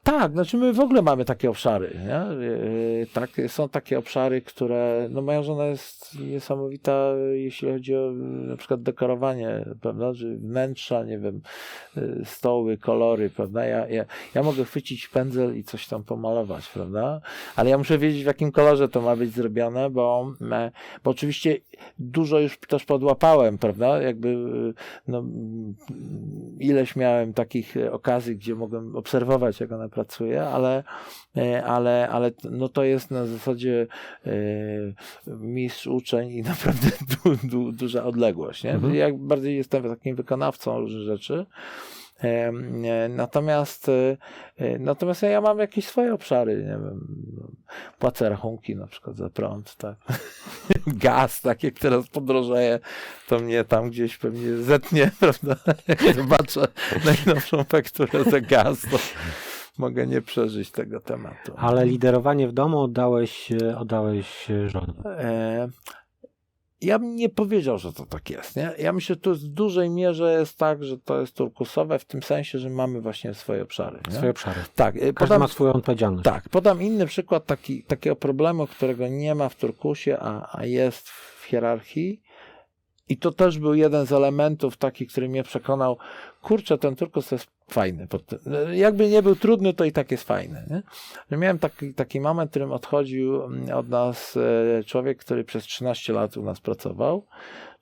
tak, 0.05 0.32
znaczy 0.32 0.57
my 0.57 0.72
w 0.72 0.80
ogóle 0.80 1.03
mamy 1.03 1.24
takie 1.24 1.50
obszary. 1.50 1.98
Nie? 2.07 2.16
E, 2.16 3.07
tak, 3.12 3.30
są 3.48 3.68
takie 3.68 3.98
obszary, 3.98 4.42
które. 4.42 5.09
No 5.11 5.22
moja 5.22 5.42
żona 5.42 5.66
jest 5.66 6.20
niesamowita, 6.20 7.12
jeśli 7.32 7.72
chodzi 7.72 7.96
o 7.96 8.12
na 8.46 8.57
przykład 8.57 8.82
dekorowanie, 8.82 9.64
prawda? 9.80 10.14
Że 10.14 10.28
wnętrza, 10.28 11.05
nie 11.05 11.18
wiem, 11.18 11.40
e, 11.96 12.24
stoły, 12.24 12.78
kolory, 12.78 13.30
prawda? 13.30 13.64
Ja, 13.64 13.88
ja, 13.88 14.05
ja 14.34 14.42
mogę 14.42 14.64
chwycić 14.64 15.09
pędzel 15.09 15.57
i 15.57 15.64
coś 15.64 15.88
tam 15.88 16.05
pomalować, 16.05 16.68
prawda? 16.68 17.20
Ale 17.57 17.70
ja 17.70 17.78
muszę 17.78 17.98
wiedzieć, 17.98 18.22
w 18.22 18.26
jakim 18.26 18.53
kolorze 18.53 18.88
to 18.88 19.00
ma 19.00 19.16
być 19.16 19.30
zrobione, 19.30 19.90
bo, 19.90 20.32
bo 21.05 21.11
oczywiście 21.11 21.57
dużo 21.98 22.38
już 22.38 22.59
też 22.59 22.84
podłapałem, 22.84 23.59
prawda? 23.59 24.03
Jakby 24.03 24.36
no, 25.09 25.24
ileś 26.59 26.96
miałem 26.96 27.32
takich 27.32 27.74
okazji, 27.90 28.36
gdzie 28.36 28.55
mogłem 28.55 28.96
obserwować, 28.96 29.61
jak 29.61 29.72
ona 29.72 29.88
pracuje, 29.93 30.43
ale, 30.43 30.84
e, 31.36 31.64
ale, 31.64 32.09
ale 32.09 32.30
t- 32.30 32.49
no 32.51 32.68
to 32.68 32.84
jest 32.84 33.11
na 33.11 33.26
zasadzie 33.26 33.86
e, 34.26 34.30
mistrz 35.26 35.86
uczeń 35.86 36.30
i 36.30 36.43
naprawdę 36.53 36.88
du, 37.24 37.36
du, 37.49 37.72
duża 37.72 38.05
odległość. 38.05 38.64
Nie? 38.64 38.72
Mhm. 38.74 38.95
Ja 38.95 39.07
bardziej 39.12 39.57
jestem 39.57 39.82
takim 39.82 40.16
wykonawcą 40.16 40.80
różnych 40.80 41.03
rzeczy. 41.03 41.47
E, 42.24 42.53
Natomiast, 43.09 43.90
natomiast 44.78 45.22
ja 45.22 45.40
mam 45.40 45.59
jakieś 45.59 45.86
swoje 45.86 46.14
obszary, 46.14 46.57
nie 46.57 46.62
wiem, 46.68 47.07
no, 47.36 47.49
płacę 47.99 48.28
rachunki 48.28 48.76
na 48.76 48.86
przykład 48.86 49.16
za 49.16 49.30
prąd, 49.30 49.76
tak. 49.76 49.97
Gaz, 50.86 51.40
tak 51.40 51.62
jak 51.62 51.74
teraz 51.74 52.09
podrożeje, 52.09 52.78
to 53.28 53.38
mnie 53.38 53.64
tam 53.64 53.90
gdzieś 53.90 54.18
pewnie 54.18 54.57
zetnie, 54.57 55.11
prawda? 55.20 55.57
Jak 55.88 56.14
zobaczę 56.14 56.61
najnowszą 57.05 57.64
fakturę 57.64 58.24
za 58.24 58.40
gaz, 58.40 58.80
to 58.90 58.99
mogę 59.79 60.07
nie 60.07 60.23
przeżyć 60.23 60.70
tego 60.70 61.01
tematu. 61.01 61.53
Ale 61.57 61.87
liderowanie 61.87 62.49
w 62.49 62.53
domu 62.53 62.81
oddałeś, 62.81 63.53
e, 63.53 63.79
oddałeś 63.79 64.51
e, 64.51 64.68
żonie. 64.68 64.95
E, 65.07 65.68
ja 66.81 66.99
bym 66.99 67.16
nie 67.16 67.29
powiedział, 67.29 67.79
że 67.79 67.93
to 67.93 68.07
tak 68.07 68.31
jest. 68.31 68.57
Nie? 68.57 68.73
Ja 68.79 68.93
myślę, 68.93 69.14
że 69.14 69.20
to 69.20 69.35
w 69.35 69.39
dużej 69.39 69.91
mierze 69.91 70.33
jest 70.33 70.59
tak, 70.59 70.85
że 70.85 70.99
to 70.99 71.20
jest 71.20 71.37
turkusowe 71.37 71.99
w 71.99 72.05
tym 72.05 72.23
sensie, 72.23 72.59
że 72.59 72.70
mamy 72.70 73.01
właśnie 73.01 73.35
swoje 73.35 73.62
obszary. 73.62 73.99
Nie? 74.09 74.14
Swoje 74.16 74.31
obszary. 74.31 74.61
Tak, 74.75 74.97
e, 74.97 74.99
Każdy 74.99 75.12
podam, 75.12 75.41
ma 75.41 75.49
swoją 75.49 75.73
odpowiedzialność. 75.73 76.25
tak, 76.25 76.49
podam 76.49 76.83
inny 76.83 77.07
przykład 77.07 77.47
taki, 77.47 77.83
takiego 77.83 78.16
problemu, 78.16 78.66
którego 78.66 79.09
nie 79.09 79.35
ma 79.35 79.49
w 79.49 79.57
turkusie, 79.57 80.18
a, 80.20 80.59
a 80.59 80.64
jest 80.66 81.09
w 81.09 81.45
hierarchii. 81.45 82.23
I 83.09 83.16
to 83.16 83.32
też 83.32 83.59
był 83.59 83.74
jeden 83.74 84.07
z 84.07 84.12
elementów 84.12 84.76
takich, 84.76 85.09
który 85.09 85.28
mnie 85.28 85.42
przekonał, 85.42 85.98
kurczę, 86.42 86.78
ten 86.78 86.96
turkus 86.96 87.30
jest 87.30 87.46
fajny. 87.70 88.09
Jakby 88.72 89.09
nie 89.09 89.22
był 89.22 89.36
trudny, 89.36 89.74
to 89.74 89.84
i 89.84 89.92
tak 89.92 90.11
jest 90.11 90.24
fajny. 90.24 90.66
Nie? 90.70 90.82
Że 91.30 91.36
miałem 91.36 91.59
taki, 91.59 91.94
taki 91.94 92.20
moment, 92.20 92.50
w 92.50 92.53
którym 92.53 92.72
odchodził 92.72 93.42
mm, 93.42 93.78
od 93.78 93.88
nas 93.88 94.36
e, 94.36 94.84
człowiek, 94.84 95.18
który 95.18 95.44
przez 95.44 95.64
13 95.64 96.12
lat 96.12 96.36
u 96.36 96.42
nas 96.42 96.61
pracował, 96.61 97.26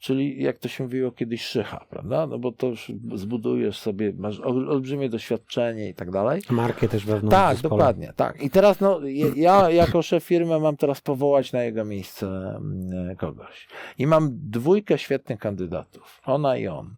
czyli 0.01 0.43
jak 0.43 0.59
to 0.59 0.69
się 0.69 0.85
mówiło 0.85 1.13
kiedyś 1.13 1.43
szycha, 1.43 1.87
prawda? 1.91 2.27
No 2.27 2.39
bo 2.39 2.53
to 2.53 2.67
już 2.67 2.93
zbudujesz 3.15 3.79
sobie, 3.79 4.13
masz 4.19 4.41
ol- 4.41 4.71
olbrzymie 4.71 5.09
doświadczenie 5.09 5.89
i 5.89 5.95
tak 5.95 6.11
dalej. 6.11 6.43
Markę 6.51 6.89
też 6.89 7.07
wewnątrz 7.07 7.37
Tak, 7.37 7.55
zespołu. 7.57 7.79
dokładnie, 7.79 8.13
tak. 8.17 8.43
I 8.43 8.51
teraz 8.51 8.81
no, 8.81 9.01
ja 9.37 9.71
jako 9.71 10.03
szef 10.03 10.25
firmy 10.25 10.61
mam 10.61 10.77
teraz 10.77 11.01
powołać 11.01 11.53
na 11.53 11.63
jego 11.63 11.85
miejsce 11.85 12.27
mm, 12.27 13.17
kogoś. 13.17 13.69
I 13.99 14.07
mam 14.07 14.31
dwójkę 14.33 14.99
świetnych 14.99 15.39
kandydatów. 15.39 16.21
Ona 16.25 16.57
i 16.57 16.67
on. 16.67 16.95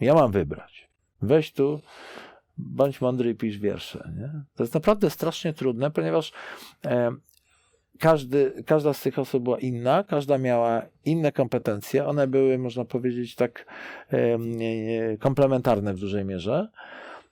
Ja 0.00 0.14
mam 0.14 0.32
wybrać. 0.32 0.88
Weź 1.22 1.52
tu, 1.52 1.80
bądź 2.58 3.00
mądry 3.00 3.30
i 3.30 3.34
pisz 3.34 3.58
wiersze. 3.58 4.10
Nie? 4.16 4.30
To 4.56 4.62
jest 4.62 4.74
naprawdę 4.74 5.10
strasznie 5.10 5.52
trudne, 5.52 5.90
ponieważ 5.90 6.32
e, 6.84 7.12
każdy, 8.00 8.64
każda 8.66 8.92
z 8.92 9.02
tych 9.02 9.18
osób 9.18 9.42
była 9.44 9.58
inna, 9.58 10.04
każda 10.04 10.38
miała 10.38 10.82
inne 11.04 11.32
kompetencje. 11.32 12.06
One 12.06 12.26
były, 12.26 12.58
można 12.58 12.84
powiedzieć, 12.84 13.34
tak 13.34 13.66
komplementarne 15.20 15.94
w 15.94 15.98
dużej 16.00 16.24
mierze. 16.24 16.68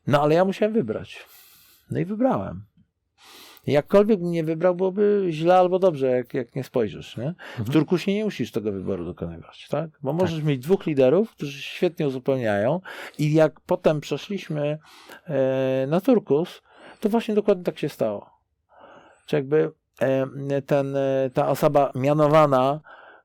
No 0.06 0.22
ale 0.22 0.34
ja 0.34 0.44
musiałem 0.44 0.74
wybrać. 0.74 1.26
No 1.90 1.98
i 1.98 2.04
wybrałem. 2.04 2.64
Jakkolwiek 3.66 4.20
bym 4.20 4.30
nie 4.30 4.44
wybrał, 4.44 4.74
byłoby 4.74 5.26
źle 5.30 5.56
albo 5.56 5.78
dobrze, 5.78 6.06
jak, 6.06 6.34
jak 6.34 6.54
nie 6.54 6.64
spojrzysz. 6.64 7.16
Nie? 7.16 7.34
W 7.56 7.58
Mhm. 7.58 7.72
Turkusie 7.72 8.14
nie 8.14 8.24
musisz 8.24 8.52
tego 8.52 8.72
wyboru 8.72 9.04
dokonywać, 9.04 9.68
tak? 9.70 9.90
Bo 10.02 10.12
możesz 10.12 10.42
mieć 10.42 10.62
dwóch 10.62 10.86
liderów, 10.86 11.30
którzy 11.30 11.52
się 11.52 11.62
świetnie 11.62 12.06
uzupełniają 12.06 12.80
i 13.18 13.32
jak 13.32 13.60
potem 13.60 14.00
przeszliśmy 14.00 14.78
e, 15.26 15.86
na 15.88 16.00
Turkus, 16.00 16.62
to 17.00 17.08
właśnie 17.08 17.34
dokładnie 17.34 17.64
tak 17.64 17.78
się 17.78 17.88
stało. 17.88 18.30
Czy 19.26 19.36
jakby 19.36 19.72
ten, 20.66 20.96
e, 20.96 21.30
ta 21.34 21.48
osoba 21.48 21.92
mianowana 21.94 22.80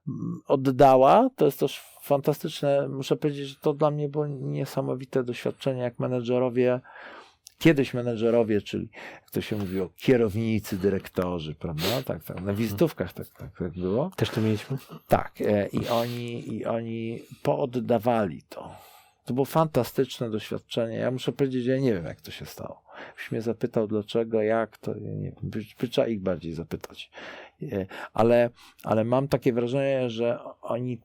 m, 0.07 0.41
oddała, 0.47 1.29
to 1.35 1.45
jest 1.45 1.59
też 1.59 1.83
fantastyczne. 2.01 2.87
Muszę 2.87 3.15
powiedzieć, 3.15 3.47
że 3.47 3.55
to 3.55 3.73
dla 3.73 3.91
mnie 3.91 4.09
było 4.09 4.27
niesamowite 4.27 5.23
doświadczenie, 5.23 5.81
jak 5.81 5.99
menedżerowie 5.99 6.79
kiedyś 7.63 7.93
menedżerowie, 7.93 8.61
czyli 8.61 8.89
jak 9.21 9.31
to 9.31 9.41
się 9.41 9.55
mówiło, 9.55 9.89
kierownicy, 9.97 10.77
dyrektorzy, 10.77 11.55
prawda? 11.55 12.03
Tak, 12.05 12.23
tak. 12.23 12.41
Na 12.41 12.53
wizytówkach 12.53 13.13
tak, 13.13 13.27
tak, 13.29 13.57
tak 13.57 13.73
było. 13.73 14.11
Też 14.15 14.29
to 14.29 14.41
mieliśmy? 14.41 14.77
Tak, 15.07 15.41
e, 15.41 15.67
i 15.67 15.87
oni, 15.87 16.53
i 16.55 16.65
oni 16.65 17.19
pooddawali 17.43 18.41
to. 18.49 18.75
To 19.25 19.33
było 19.33 19.45
fantastyczne 19.45 20.29
doświadczenie. 20.29 20.97
Ja 20.97 21.11
muszę 21.11 21.31
powiedzieć, 21.31 21.63
że 21.63 21.71
ja 21.71 21.79
nie 21.79 21.93
wiem, 21.93 22.05
jak 22.05 22.21
to 22.21 22.31
się 22.31 22.45
stało. 22.45 22.83
Byś 23.17 23.31
mnie 23.31 23.41
zapytał, 23.41 23.87
dlaczego, 23.87 24.41
jak, 24.41 24.77
to 24.77 24.93
nie 24.93 25.31
wiem. 25.31 25.35
By, 25.43 25.59
by 25.79 25.87
trzeba 25.87 26.07
ich 26.07 26.21
bardziej 26.21 26.53
zapytać. 26.53 27.11
E, 27.61 27.85
Ale, 28.13 28.49
ale 28.83 29.03
mam 29.03 29.27
takie 29.27 29.53
wrażenie, 29.53 30.09
że 30.09 30.39
oni 30.61 30.99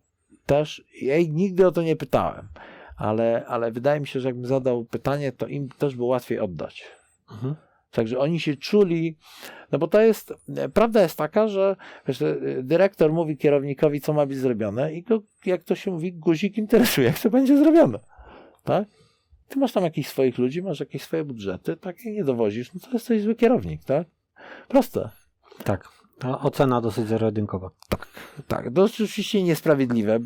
też, 0.47 0.85
ja 1.03 1.16
ich 1.16 1.33
nigdy 1.33 1.66
o 1.66 1.73
to 1.73 1.83
nie 1.83 1.97
pytałem, 1.97 2.49
ale, 2.97 3.47
ale 3.47 3.73
wydaje 3.73 4.01
mi 4.01 4.07
się, 4.07 4.21
że 4.21 4.29
jakbym 4.29 4.47
zadał 4.47 4.85
pytanie, 4.85 5.33
to 5.33 5.47
im 5.47 5.69
też 5.69 5.97
było 5.97 6.09
łatwiej 6.09 6.39
oddać. 6.39 6.85
Mhm. 7.31 7.55
Także 7.91 8.18
oni 8.18 8.41
się 8.41 8.57
czuli, 8.57 9.16
no 9.72 9.78
bo 9.78 9.89
to 9.89 10.01
jest, 10.01 10.34
prawda 10.74 11.03
jest 11.03 11.16
taka, 11.16 11.49
że 11.49 11.76
wiesz, 12.09 12.22
dyrektor 12.62 13.12
mówi 13.12 13.36
kierownikowi, 13.36 14.01
co 14.01 14.12
ma 14.12 14.26
być 14.26 14.39
zrobione 14.39 14.95
i 14.95 15.03
go, 15.03 15.22
jak 15.47 15.64
to 15.64 15.74
się 15.74 15.91
mówi, 15.91 16.12
guzik 16.12 16.59
interesuje, 16.59 17.07
jak 17.07 17.18
to 17.18 17.30
będzie 17.30 17.59
zrobione. 17.59 17.99
Tak? 18.64 18.89
Ty 19.49 19.59
masz 19.59 19.72
tam 19.72 19.84
jakichś 19.84 20.09
swoich 20.09 20.39
ludzi, 20.39 20.62
masz 20.62 20.80
jakieś 20.80 21.03
swoje 21.03 21.24
budżety, 21.24 21.76
tak, 21.76 22.05
i 22.05 22.12
nie 22.12 22.24
dowozisz, 22.24 22.74
no 22.74 22.80
to 22.80 22.91
jesteś 22.93 23.22
zły 23.22 23.34
kierownik, 23.34 23.84
tak? 23.84 24.09
Proste. 24.68 25.11
Tak. 25.64 25.89
Ta 26.18 26.41
ocena 26.41 26.80
dosyć 26.80 27.07
zero-jedynkowa. 27.07 27.70
Tak, 28.49 28.70
to 28.74 28.84
oczywiście 28.84 29.43
niesprawiedliwe 29.43 30.18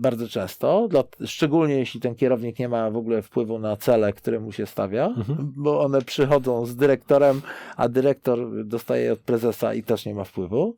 bardzo 0.00 0.28
często, 0.28 0.88
dla, 0.88 1.04
szczególnie 1.24 1.74
jeśli 1.74 2.00
ten 2.00 2.14
kierownik 2.14 2.58
nie 2.58 2.68
ma 2.68 2.90
w 2.90 2.96
ogóle 2.96 3.22
wpływu 3.22 3.58
na 3.58 3.76
cele, 3.76 4.12
które 4.12 4.40
mu 4.40 4.52
się 4.52 4.66
stawia, 4.66 5.06
Mhm. 5.06 5.52
bo 5.56 5.80
one 5.80 6.02
przychodzą 6.02 6.66
z 6.66 6.76
dyrektorem, 6.76 7.42
a 7.76 7.88
dyrektor 7.88 8.64
dostaje 8.64 9.12
od 9.12 9.18
prezesa 9.20 9.74
i 9.74 9.82
też 9.82 10.06
nie 10.06 10.14
ma 10.14 10.24
wpływu. 10.24 10.76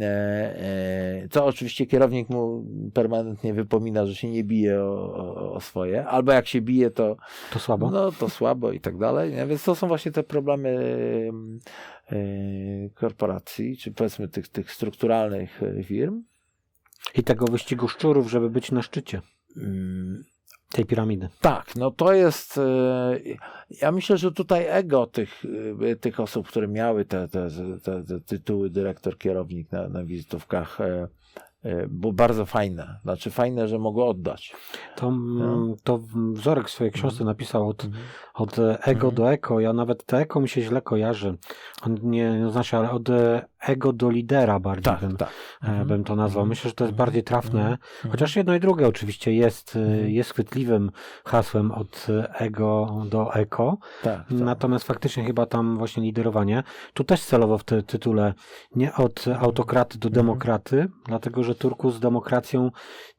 E, 0.00 0.04
e, 0.04 1.28
Co 1.30 1.46
oczywiście 1.46 1.86
kierownik 1.86 2.28
mu 2.28 2.64
permanentnie 2.94 3.54
wypomina, 3.54 4.06
że 4.06 4.14
się 4.14 4.28
nie 4.30 4.44
bije 4.44 4.82
o, 4.82 5.14
o, 5.14 5.52
o 5.52 5.60
swoje, 5.60 6.06
albo 6.06 6.32
jak 6.32 6.46
się 6.46 6.60
bije, 6.60 6.90
to, 6.90 7.16
To 7.52 7.58
słabo. 7.58 7.90
no, 7.90 8.12
to 8.12 8.28
słabo 8.28 8.72
i 8.72 8.80
tak 8.80 8.98
dalej. 8.98 9.32
Nie? 9.32 9.46
Więc 9.46 9.64
to 9.64 9.74
są 9.74 9.88
właśnie 9.88 10.12
te 10.12 10.22
problemy 10.22 10.68
em, 11.28 11.58
e, 12.12 12.90
korporacji, 12.94 13.76
czy 13.76 13.92
powiedzmy 13.92 14.28
tych, 14.28 14.48
tych 14.48 14.72
strukturalnych 14.72 15.60
firm. 15.84 16.22
I 17.14 17.22
tego 17.22 17.46
wyścigu 17.46 17.88
szczurów, 17.88 18.30
żeby 18.30 18.50
być 18.50 18.72
na 18.72 18.82
szczycie 18.82 19.22
Mm, 19.56 20.24
tej 20.72 20.84
piramidy. 20.86 21.28
Tak, 21.40 21.76
no 21.76 21.90
to 21.90 22.12
jest. 22.12 22.58
e, 22.58 23.16
Ja 23.70 23.92
myślę, 23.92 24.16
że 24.16 24.32
tutaj 24.32 24.66
ego 24.68 25.06
tych, 25.06 25.42
e, 25.92 25.96
tych 25.96 26.20
osób, 26.20 26.48
które 26.48 26.68
miały 26.68 27.04
te, 27.04 27.28
te, 27.28 27.48
te, 27.84 28.04
te 28.04 28.20
tytuły 28.20 28.70
dyrektor, 28.70 29.18
kierownik 29.18 29.72
na, 29.72 29.88
na 29.88 30.04
wizytówkach, 30.04 30.80
e, 30.80 31.08
e, 31.62 31.86
było 31.88 32.12
bardzo 32.12 32.46
fajne. 32.46 32.98
Znaczy, 33.02 33.30
fajne, 33.30 33.68
że 33.68 33.78
mogło 33.78 34.08
oddać. 34.08 34.54
To, 34.96 35.08
mm, 35.08 35.74
to 35.84 36.00
wzorek 36.32 36.68
w 36.68 36.70
swojej 36.70 36.92
książce 36.92 37.24
napisał 37.24 37.68
od, 37.68 37.84
Mhm. 37.84 38.04
od 38.34 38.56
ego 38.82 39.10
do 39.10 39.32
eko. 39.32 39.60
Ja 39.60 39.72
nawet 39.72 40.04
to 40.06 40.20
eko 40.20 40.40
mi 40.40 40.48
się 40.48 40.62
źle 40.62 40.82
kojarzy. 40.82 41.36
On 41.82 41.98
nie, 42.02 42.38
nie 42.40 42.50
znaczy, 42.50 42.76
ale 42.76 42.90
od 42.90 43.08
ego 43.66 43.92
do 43.92 44.10
lidera 44.10 44.60
bardziej 44.60 44.92
bym, 45.00 45.16
tak. 45.16 45.28
e, 45.62 45.84
bym 45.84 46.04
to 46.04 46.16
nazwał. 46.16 46.46
Myślę, 46.46 46.68
że 46.70 46.74
to 46.74 46.84
jest 46.84 46.96
bardziej 46.96 47.22
trafne. 47.24 47.60
Mhm. 47.60 47.78
Chociaż 48.10 48.36
jedno 48.36 48.54
i 48.54 48.60
drugie 48.60 48.86
oczywiście 48.88 49.32
jest, 49.34 49.76
e, 49.76 49.80
Mhm. 49.80 50.10
jest 50.10 50.30
chwytliwym 50.32 50.90
hasłem 51.24 51.72
od 51.72 52.06
ego 52.38 52.96
do 53.10 53.34
eko. 53.34 53.78
tak, 54.02 54.14
tak. 54.28 54.30
Natomiast 54.30 54.84
faktycznie 54.86 55.24
chyba 55.24 55.46
tam 55.46 55.78
właśnie 55.78 56.02
liderowanie. 56.02 56.62
Tu 56.94 57.04
też 57.04 57.20
celowo 57.24 57.58
w 57.58 57.64
tym 57.64 57.82
tytule 57.82 58.34
nie 58.76 58.94
od 58.94 59.24
autokraty 59.40 59.98
do 59.98 60.08
Mhm. 60.08 60.26
demokraty, 60.26 60.88
dlatego 61.06 61.44
że 61.44 61.54
Turku 61.54 61.90
z 61.90 62.00
demokracją 62.00 62.70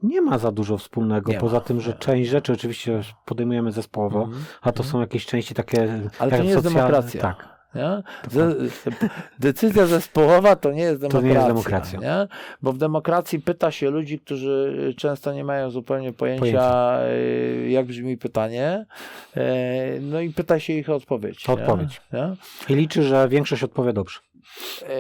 nie 0.03 0.21
ma 0.21 0.37
za 0.37 0.51
dużo 0.51 0.77
wspólnego. 0.77 1.29
Nie 1.31 1.37
ma. 1.37 1.41
Poza 1.41 1.59
tym, 1.61 1.81
że 1.81 1.93
część 1.93 2.29
rzeczy 2.29 2.53
oczywiście 2.53 3.01
podejmujemy 3.25 3.71
zespołowo, 3.71 4.23
Mhm. 4.23 4.43
a 4.61 4.71
to 4.71 4.83
są 4.83 4.99
jakieś 4.99 5.25
części 5.25 5.53
takie. 5.53 5.99
Ale 6.19 6.31
to 6.31 6.37
nie 6.43 6.49
jest 6.49 6.63
socjalne- 6.63 6.73
demokracja. 6.75 7.21
Tak. 7.21 7.50
Decyzja 9.39 9.85
zespołowa 9.85 10.55
to 10.55 10.71
nie 10.71 10.81
jest 10.81 11.01
demokracja. 11.01 11.29
nie 11.29 11.35
jest 11.35 11.47
demokracja. 11.47 11.99
Nie? 11.99 12.27
Bo 12.61 12.73
w 12.73 12.77
demokracji 12.77 13.39
pyta 13.39 13.71
się 13.71 13.89
ludzi, 13.89 14.19
którzy 14.19 14.93
często 14.97 15.33
nie 15.33 15.43
mają 15.43 15.69
zupełnie 15.69 16.13
pojęcia, 16.13 16.41
Pojęcia. 16.41 16.99
e, 17.01 17.69
jak 17.71 17.85
brzmi 17.85 18.17
pytanie. 18.17 18.85
E, 19.37 19.99
No 20.01 20.21
i 20.21 20.29
pyta 20.29 20.59
się 20.59 20.73
ich 20.73 20.89
o 20.89 20.95
odpowiedź. 20.95 21.49
Odpowiedź. 21.49 22.01
Nie? 22.13 22.35
I 22.69 22.75
liczy, 22.75 23.03
że 23.03 23.29
większość 23.29 23.63
odpowie 23.63 23.93
dobrze. 23.93 24.19
E, 24.83 24.91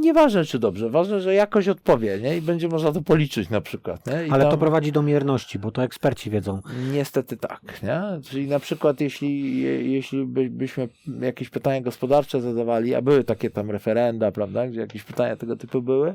Nieważne 0.00 0.44
czy 0.44 0.58
dobrze, 0.58 0.90
ważne, 0.90 1.20
że 1.20 1.34
jakoś 1.34 1.68
odpowie 1.68 2.18
nie? 2.22 2.36
i 2.36 2.40
będzie 2.40 2.68
można 2.68 2.92
to 2.92 3.02
policzyć 3.02 3.50
na 3.50 3.60
przykład. 3.60 4.04
Ale 4.30 4.44
to 4.44 4.50
tam- 4.50 4.58
prowadzi 4.58 4.92
do 4.92 5.02
mierności, 5.02 5.58
bo 5.58 5.70
to 5.70 5.82
eksperci 5.82 6.30
wiedzą. 6.30 6.60
Niestety 6.92 7.36
tak. 7.36 7.82
Nie? 7.82 8.00
Czyli 8.24 8.48
na 8.48 8.58
przykład 8.58 9.00
jeśli, 9.00 9.60
je- 9.62 9.92
jeśli 9.92 10.24
by, 10.26 10.50
byśmy 10.50 10.88
jakieś 11.20 11.48
pytania 11.50 11.80
gospodarcze 11.80 12.40
zadawali, 12.40 12.94
a 12.94 13.02
były 13.02 13.24
takie 13.24 13.50
tam 13.50 13.70
referenda, 13.70 14.32
prawda, 14.32 14.66
gdzie 14.68 14.80
jakieś 14.80 15.02
pytania 15.04 15.36
tego 15.36 15.56
typu 15.56 15.82
były, 15.82 16.14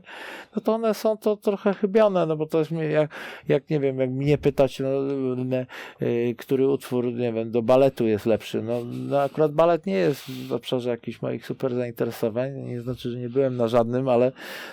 no 0.55 0.61
to 0.61 0.73
one 0.73 0.93
są 0.93 1.17
to 1.17 1.37
trochę 1.37 1.73
chybione, 1.73 2.25
no 2.25 2.37
bo 2.37 2.45
to 2.45 2.59
jest 2.59 2.71
jak, 2.71 3.09
jak 3.47 3.69
nie 3.69 3.79
wiem, 3.79 3.99
jak 3.99 4.09
mnie 4.09 4.37
pytać, 4.37 4.79
no, 4.79 4.87
y, 6.01 6.35
który 6.37 6.67
utwór, 6.67 7.05
nie 7.13 7.33
wiem, 7.33 7.51
do 7.51 7.61
baletu 7.61 8.07
jest 8.07 8.25
lepszy. 8.25 8.61
No, 8.61 8.73
no 9.09 9.21
akurat 9.21 9.51
balet 9.51 9.85
nie 9.85 9.93
jest 9.95 10.31
w 10.47 10.53
obszarze 10.53 10.89
jakichś 10.89 11.21
moich 11.21 11.44
super 11.45 11.75
zainteresowań, 11.75 12.53
nie 12.53 12.81
znaczy, 12.81 13.09
że 13.09 13.19
nie 13.19 13.29
byłem 13.29 13.57
na 13.57 13.67
żadnym, 13.67 14.09
ale 14.09 14.31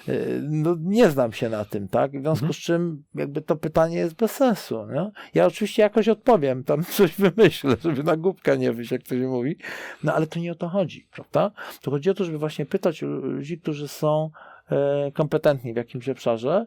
y, 0.08 0.40
no, 0.42 0.76
nie 0.80 1.10
znam 1.10 1.32
się 1.32 1.48
na 1.48 1.64
tym, 1.64 1.88
tak? 1.88 2.10
W 2.10 2.20
związku 2.20 2.44
Mhm. 2.44 2.52
z 2.52 2.56
czym 2.56 3.02
jakby 3.14 3.40
to 3.42 3.56
pytanie 3.56 3.96
jest 3.96 4.14
bez 4.14 4.30
sensu. 4.30 4.86
Nie? 4.86 5.10
Ja 5.34 5.46
oczywiście 5.46 5.82
jakoś 5.82 6.08
odpowiem, 6.08 6.64
tam 6.64 6.84
coś 6.96 7.14
wymyślę, 7.14 7.76
żeby 7.84 8.02
na 8.02 8.16
głupka 8.16 8.54
nie 8.54 8.72
wyjść, 8.72 8.92
jak 8.92 9.02
to 9.02 9.08
się 9.08 9.28
mówi, 9.28 9.56
no 10.04 10.14
ale 10.14 10.26
to 10.26 10.40
nie 10.40 10.52
o 10.52 10.54
to 10.54 10.68
chodzi, 10.68 11.06
prawda? 11.12 11.50
To 11.82 11.90
chodzi 11.90 12.10
o 12.10 12.14
to, 12.14 12.24
żeby 12.24 12.38
właśnie 12.38 12.66
pytać 12.66 13.02
ludzi, 13.02 13.58
którzy 13.58 13.88
są 13.88 14.30
e, 14.70 15.12
kompetentni 15.12 15.72
w 15.72 15.76
jakimś 15.76 16.08
obszarze, 16.08 16.66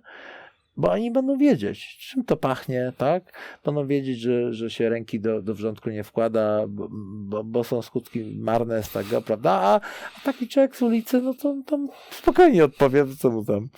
bo 0.78 0.92
oni 0.92 1.12
będą 1.12 1.38
wiedzieć, 1.38 1.98
czym 2.00 2.26
to 2.26 2.38
pachnie, 2.38 2.94
tak? 2.98 3.24
Będą 3.66 3.88
wiedzieć, 3.88 4.20
że, 4.20 4.54
że 4.54 4.70
się 4.70 4.90
ręki 4.90 5.20
do, 5.20 5.42
do 5.42 5.54
wrzątku 5.54 5.90
nie 5.90 6.04
wkłada, 6.04 6.66
bo, 6.68 7.44
bo, 7.44 7.64
są 7.64 7.82
skutki 7.82 8.38
marne 8.40 8.84
z 8.84 8.92
tego, 8.92 9.22
prawda? 9.22 9.52
A, 9.52 9.76
a 10.18 10.20
taki 10.24 10.48
człowiek 10.48 10.76
z 10.76 10.82
ulicy, 10.82 11.22
no 11.22 11.34
to 11.34 11.56
tam 11.66 11.88
spokojnie 12.12 12.66
odpowie, 12.66 13.06
co 13.20 13.30
mu 13.30 13.46
tam, 13.46 13.70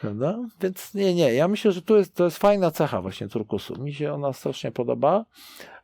prawda? 0.00 0.38
Więc 0.60 0.94
nie, 0.94 1.14
nie, 1.14 1.34
ja 1.34 1.48
myślę, 1.48 1.72
że 1.72 1.82
tu 1.82 1.96
jest, 1.96 2.14
to 2.14 2.24
jest 2.24 2.38
fajna 2.38 2.70
cecha 2.70 3.02
właśnie 3.02 3.28
turkusu. 3.28 3.82
Mi 3.82 3.94
się 3.94 4.12
ona 4.12 4.32
strasznie 4.32 4.72
podoba, 4.72 5.24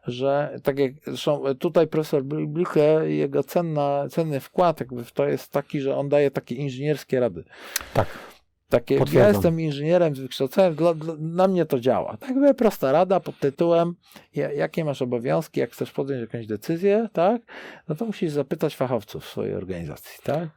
że 0.07 0.59
tak 0.62 0.78
jak 0.78 0.92
zresztą 1.07 1.42
tutaj 1.59 1.86
profesor 1.86 2.24
Blicke, 2.24 3.11
jego 3.11 3.42
cenna, 3.42 4.07
cenny 4.11 4.40
wkład 4.40 4.80
jakby 4.80 5.05
w 5.05 5.12
to 5.12 5.26
jest 5.26 5.53
taki, 5.53 5.80
że 5.80 5.96
on 5.96 6.09
daje 6.09 6.30
takie 6.30 6.55
inżynierskie 6.55 7.20
rady. 7.20 7.44
Tak. 7.94 8.32
Takie, 8.72 8.94
ja 9.12 9.28
jestem 9.28 9.60
inżynierem 9.60 10.16
z 10.16 10.20
wykształceniem, 10.20 10.74
dla, 10.74 10.94
dla, 10.94 11.14
na 11.18 11.48
mnie 11.48 11.64
to 11.66 11.80
działa. 11.80 12.16
Tak 12.16 12.28
jakby 12.30 12.54
prosta 12.54 12.92
rada 12.92 13.20
pod 13.20 13.38
tytułem, 13.38 13.94
ja- 14.34 14.52
jakie 14.52 14.84
masz 14.84 15.02
obowiązki, 15.02 15.60
jak 15.60 15.70
chcesz 15.70 15.92
podjąć 15.92 16.20
jakąś 16.20 16.46
decyzję, 16.46 17.08
tak, 17.12 17.42
no 17.88 17.94
to 17.94 18.04
musisz 18.06 18.30
zapytać 18.32 18.76
fachowców 18.76 19.24
w 19.24 19.28
swojej 19.28 19.54
organizacji, 19.54 20.18
tak? 20.22 20.48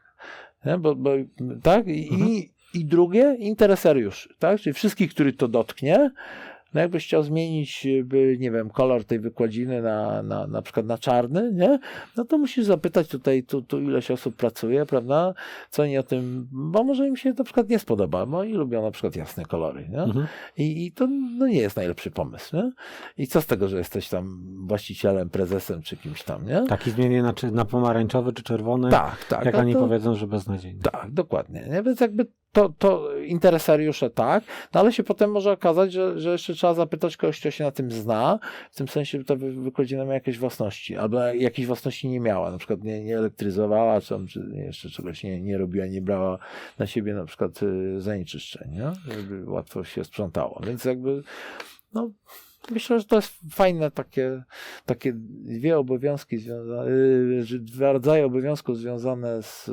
Nie? 0.65 0.77
Bo, 0.77 0.95
bo, 0.95 1.11
tak? 1.63 1.87
I, 1.87 2.09
Mhm. 2.11 2.29
i, 2.31 2.51
I 2.73 2.85
drugie, 2.85 3.35
interesariuszy, 3.39 4.29
tak? 4.39 4.59
Czyli 4.59 4.73
wszystkich, 4.73 5.11
których 5.13 5.37
to 5.37 5.47
dotknie, 5.47 6.11
no 6.75 6.81
jakbyś 6.81 7.05
chciał 7.05 7.23
zmienić, 7.23 7.87
by, 8.03 8.37
nie 8.39 8.51
wiem, 8.51 8.69
kolor 8.69 9.05
tej 9.05 9.19
wykładziny 9.19 9.81
na, 9.81 10.23
na, 10.23 10.47
na 10.47 10.61
przykład 10.61 10.85
na 10.85 10.97
czarny, 10.97 11.51
nie? 11.53 11.79
No 12.17 12.25
to 12.25 12.37
musisz 12.37 12.65
zapytać 12.65 13.07
tutaj, 13.07 13.43
tu, 13.43 13.61
tu 13.61 13.81
ileś 13.81 14.11
osób 14.11 14.35
pracuje, 14.35 14.85
prawda? 14.85 15.33
Co 15.69 15.83
oni 15.83 15.97
o 15.97 16.03
tym, 16.03 16.47
bo 16.51 16.83
może 16.83 17.07
im 17.07 17.17
się 17.17 17.33
na 17.37 17.43
przykład 17.43 17.69
nie 17.69 17.79
spodoba, 17.79 18.25
bo 18.25 18.37
oni 18.37 18.53
lubią 18.53 18.81
na 18.81 18.91
przykład 18.91 19.15
jasne 19.15 19.45
kolory, 19.45 19.89
nie? 19.89 20.01
Mhm. 20.01 20.27
I, 20.57 20.85
I 20.85 20.91
to 20.91 21.07
no, 21.37 21.47
nie 21.47 21.59
jest 21.59 21.75
najlepszy 21.75 22.11
pomysł, 22.11 22.55
nie? 22.55 22.71
I 23.17 23.27
co 23.27 23.41
z 23.41 23.45
tego, 23.45 23.67
że 23.67 23.77
jesteś 23.77 24.09
tam 24.09 24.43
właścicielem, 24.67 25.29
prezesem 25.29 25.81
czy 25.81 25.97
kimś 25.97 26.23
tam, 26.23 26.45
nie? 26.45 26.65
Taki 26.69 26.91
zmienię 26.91 27.23
na, 27.23 27.33
na 27.51 27.65
pomarańczowy 27.65 28.33
czy 28.33 28.43
czerwony, 28.43 28.91
tak. 28.91 29.25
tak 29.29 29.45
jak 29.45 29.55
a 29.55 29.57
oni 29.57 29.73
to- 29.73 29.79
powiedzą, 29.79 30.15
że 30.15 30.27
beznadziejny. 30.27 30.79
tak, 30.81 31.11
dokładnie. 31.11 31.67
Nie? 31.69 31.83
Więc 31.83 31.99
jakby 31.99 32.25
to, 32.55 32.69
to 32.79 33.17
interesariusze 33.17 34.09
tak, 34.09 34.43
no 34.73 34.79
ale 34.79 34.93
się 34.93 35.03
potem 35.03 35.31
może 35.31 35.51
okazać, 35.51 35.93
że, 35.93 36.19
że 36.19 36.31
jeszcze 36.31 36.53
trzeba 36.53 36.73
zapytać 36.73 37.17
kogoś, 37.17 37.39
kto 37.39 37.51
się 37.51 37.63
na 37.63 37.71
tym 37.71 37.91
zna, 37.91 38.39
w 38.71 38.75
tym 38.75 38.87
sensie, 38.87 39.17
że 39.17 39.25
ta 39.25 39.35
wy- 39.35 39.51
wykładzina 39.51 40.05
ma 40.05 40.13
jakieś 40.13 40.37
własności, 40.37 40.97
albo 40.97 41.19
jakiejś 41.19 41.67
własności 41.67 42.09
nie 42.09 42.19
miała, 42.19 42.51
na 42.51 42.57
przykład 42.57 42.83
nie, 42.83 43.03
nie 43.03 43.17
elektryzowała, 43.17 44.01
czy, 44.01 44.27
czy 44.29 44.51
jeszcze 44.53 44.89
czegoś 44.89 45.23
nie, 45.23 45.41
nie 45.41 45.57
robiła, 45.57 45.85
nie 45.85 46.01
brała 46.01 46.37
na 46.79 46.87
siebie 46.87 47.13
na 47.13 47.25
przykład 47.25 47.63
y, 47.63 48.01
zanieczyszczeń, 48.01 48.71
nie? 48.71 49.13
żeby 49.13 49.51
łatwo 49.51 49.83
się 49.83 50.03
sprzątało. 50.03 50.61
Więc 50.67 50.85
jakby 50.85 51.23
no, 51.93 52.09
Myślę, 52.71 52.99
że 52.99 53.05
to 53.05 53.15
jest 53.15 53.33
fajne 53.51 53.91
takie, 53.91 54.43
takie 54.85 55.13
dwie 55.15 55.77
obowiązki 55.77 56.35
y, 56.35 57.59
dwa 57.59 57.91
rodzaje 57.91 58.25
obowiązków 58.25 58.77
związane 58.77 59.43
z, 59.43 59.65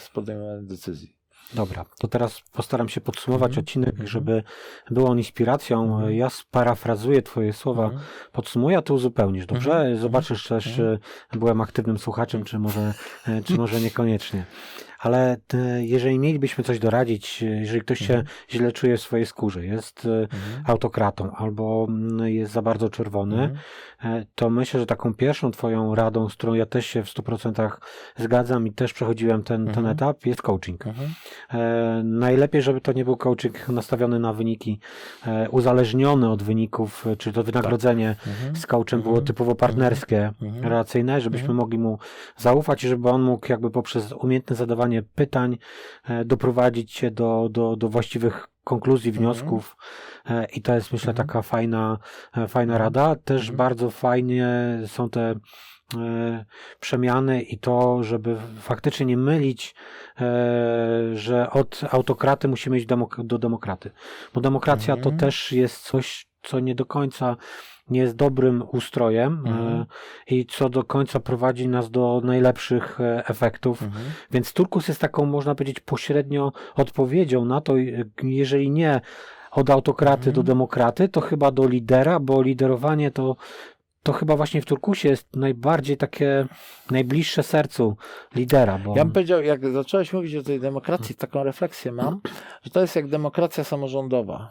z 0.00 0.08
podejmowaniem 0.14 0.66
decyzji. 0.66 1.19
Dobra, 1.54 1.84
to 1.98 2.08
teraz 2.08 2.40
postaram 2.52 2.88
się 2.88 3.00
podsumować 3.00 3.50
Mhm. 3.50 3.64
odcinek, 3.64 3.88
Mhm. 3.90 4.06
żeby 4.08 4.42
był 4.90 5.06
on 5.06 5.18
inspiracją. 5.18 5.94
Mhm. 5.96 6.12
Ja 6.14 6.30
sparafrazuję 6.30 7.22
Twoje 7.22 7.52
słowa, 7.52 7.90
podsumuję, 8.32 8.78
a 8.78 8.82
Ty 8.82 8.92
uzupełnisz, 8.92 9.46
dobrze? 9.46 9.96
Zobaczysz 9.96 10.46
też, 10.48 10.64
czy 10.76 10.98
byłem 11.32 11.60
aktywnym 11.60 11.98
słuchaczem, 11.98 12.44
czy 12.44 12.58
może, 12.58 12.94
e, 13.28 13.42
czy 13.42 13.54
może 13.56 13.80
niekoniecznie. 13.86 14.44
Ale 15.00 15.36
e, 15.54 15.84
jeżeli 15.84 16.18
mielibyśmy 16.18 16.64
coś 16.64 16.78
doradzić, 16.78 17.42
e, 17.42 17.46
jeżeli 17.46 17.80
ktoś 17.80 17.98
się 17.98 18.14
Mhm. 18.14 18.26
źle 18.50 18.72
czuje 18.72 18.96
w 18.96 19.00
swojej 19.00 19.26
skórze, 19.26 19.66
jest 19.66 20.06
e, 20.06 20.08
Mhm. 20.22 20.64
autokratą 20.66 21.30
albo 21.36 21.86
mm, 21.88 22.28
jest 22.28 22.52
za 22.52 22.62
bardzo 22.62 22.88
czerwony, 22.88 23.42
Mhm. 23.42 24.24
to 24.34 24.50
myślę, 24.50 24.80
że 24.80 24.86
taką 24.86 25.14
pierwszą 25.14 25.50
Twoją 25.50 25.94
radą, 25.94 26.28
z 26.28 26.34
którą 26.34 26.54
ja 26.54 26.66
też 26.66 26.86
się 26.86 27.02
w 27.02 27.08
100% 27.08 27.80
zgadzam 28.16 28.66
i 28.66 28.72
też 28.72 28.92
przechodziłem 28.92 29.42
ten, 29.42 29.64
ten 29.66 29.68
Mhm. 29.78 29.86
etap, 29.86 30.26
jest 30.26 30.42
coaching. 30.42 30.86
Mhm. 30.86 31.10
E, 31.50 32.02
najlepiej, 32.04 32.62
żeby 32.62 32.80
to 32.80 32.92
nie 32.92 33.04
był 33.04 33.16
coaching 33.16 33.68
nastawiony 33.68 34.18
na 34.18 34.32
wyniki, 34.32 34.80
e, 35.26 35.50
uzależniony 35.50 36.30
od 36.30 36.42
wyników, 36.42 37.06
czy 37.18 37.32
to 37.32 37.42
wynagrodzenie 37.42 38.16
Mhm. 38.26 38.56
z 38.56 38.66
coachem 38.66 39.02
było 39.02 39.20
typowo 39.20 39.54
partnerskie, 39.54 40.32
relacyjne, 40.62 41.20
żebyśmy 41.20 41.54
mogli 41.54 41.78
mu 41.78 41.98
zaufać 42.36 42.84
i 42.84 42.88
żeby 42.88 43.08
on 43.08 43.22
mógł 43.22 43.46
jakby 43.52 43.70
poprzez 43.70 44.12
umiejętne 44.12 44.56
zadawanie 44.56 44.89
pytań 45.02 45.58
e, 46.04 46.24
doprowadzić 46.24 46.92
się 46.92 47.10
do, 47.10 47.48
do, 47.50 47.76
do 47.76 47.88
właściwych 47.88 48.48
konkluzji, 48.64 49.08
Mhm. 49.10 49.24
wniosków 49.24 49.76
e, 50.30 50.44
i 50.44 50.62
to 50.62 50.74
jest 50.74 50.92
myślę 50.92 51.10
Mhm. 51.10 51.26
taka 51.28 51.42
fajna, 51.42 51.98
e, 52.36 52.48
fajna 52.48 52.72
Mhm. 52.72 52.82
rada. 52.82 53.16
Też 53.24 53.40
Mhm. 53.40 53.56
bardzo 53.56 53.90
fajnie 53.90 54.48
są 54.86 55.10
te 55.10 55.34
przemiany 56.80 57.42
i 57.42 57.58
to, 57.58 58.02
żeby 58.02 58.36
faktycznie 58.60 59.06
nie 59.06 59.16
mylić, 59.16 59.74
że 61.14 61.50
od 61.50 61.80
autokraty 61.90 62.48
musimy 62.48 62.76
iść 62.76 62.86
do 63.18 63.38
demokraty. 63.38 63.90
Bo 64.34 64.40
demokracja 64.40 64.94
to 64.94 65.10
Mhm. 65.10 65.18
też 65.18 65.52
jest 65.52 65.82
coś, 65.82 66.26
co 66.42 66.60
nie 66.60 66.74
do 66.74 66.86
końca 66.86 67.36
nie 67.90 68.00
jest 68.00 68.16
dobrym 68.16 68.64
ustrojem 68.72 69.42
Mhm. 69.46 69.80
e, 69.80 69.86
i 70.26 70.46
co 70.46 70.68
do 70.68 70.84
końca 70.84 71.20
prowadzi 71.20 71.68
nas 71.68 71.90
do 71.90 72.20
najlepszych 72.24 73.00
e, 73.00 73.26
efektów. 73.28 73.82
Mhm. 73.82 74.04
Więc 74.30 74.52
Turkus 74.52 74.88
jest 74.88 75.00
taką, 75.00 75.26
można 75.26 75.54
powiedzieć, 75.54 75.80
pośrednio 75.80 76.52
odpowiedzią 76.76 77.44
na 77.44 77.60
to, 77.60 77.74
jeżeli 78.22 78.70
nie 78.70 79.00
od 79.50 79.70
autokraty 79.70 80.18
Mhm. 80.30 80.34
do 80.34 80.42
demokraty, 80.42 81.08
to 81.08 81.20
chyba 81.20 81.50
do 81.50 81.68
lidera, 81.68 82.20
bo 82.20 82.42
liderowanie 82.42 83.10
to, 83.10 83.36
to 84.02 84.12
chyba 84.12 84.36
właśnie 84.36 84.62
w 84.62 84.66
Turkusie 84.66 85.08
jest 85.08 85.36
najbardziej 85.36 85.96
takie 85.96 86.46
najbliższe 86.90 87.42
sercu 87.42 87.96
lidera. 88.34 88.78
Bo... 88.78 88.96
Ja 88.96 89.04
bym 89.04 89.12
powiedział, 89.12 89.42
jak 89.42 89.70
zacząłeś 89.70 90.12
mówić 90.12 90.36
o 90.36 90.42
tej 90.42 90.60
demokracji, 90.60 91.14
taką 91.14 91.44
refleksję 91.44 91.92
mam, 91.92 92.20
że 92.62 92.70
to 92.70 92.80
jest 92.80 92.96
jak 92.96 93.08
demokracja 93.08 93.64
samorządowa. 93.64 94.50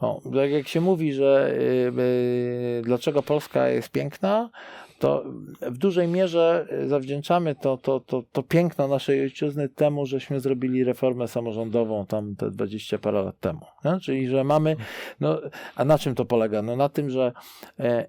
O, 0.00 0.20
tak 0.34 0.50
jak 0.50 0.68
się 0.68 0.80
mówi, 0.80 1.12
że 1.12 1.54
y, 1.54 2.00
y, 2.00 2.82
dlaczego 2.84 3.22
Polska 3.22 3.68
jest 3.68 3.90
piękna, 3.90 4.50
to 4.98 5.24
w 5.60 5.78
dużej 5.78 6.08
mierze 6.08 6.66
zawdzięczamy 6.86 7.54
to, 7.54 7.76
to, 7.76 8.00
to, 8.00 8.22
to 8.32 8.42
piękno 8.42 8.88
naszej 8.88 9.20
ojczyzny 9.20 9.68
temu, 9.68 10.06
żeśmy 10.06 10.40
zrobili 10.40 10.84
reformę 10.84 11.28
samorządową 11.28 12.06
tam 12.06 12.36
te 12.36 12.50
20 12.50 12.98
parę 12.98 13.22
lat 13.22 13.40
temu. 13.40 13.60
No? 13.84 14.00
Czyli, 14.00 14.28
że 14.28 14.44
mamy, 14.44 14.76
no, 15.20 15.40
a 15.76 15.84
na 15.84 15.98
czym 15.98 16.14
to 16.14 16.24
polega? 16.24 16.62
No 16.62 16.76
na 16.76 16.88
tym, 16.88 17.10
że 17.10 17.32
e, 17.78 18.06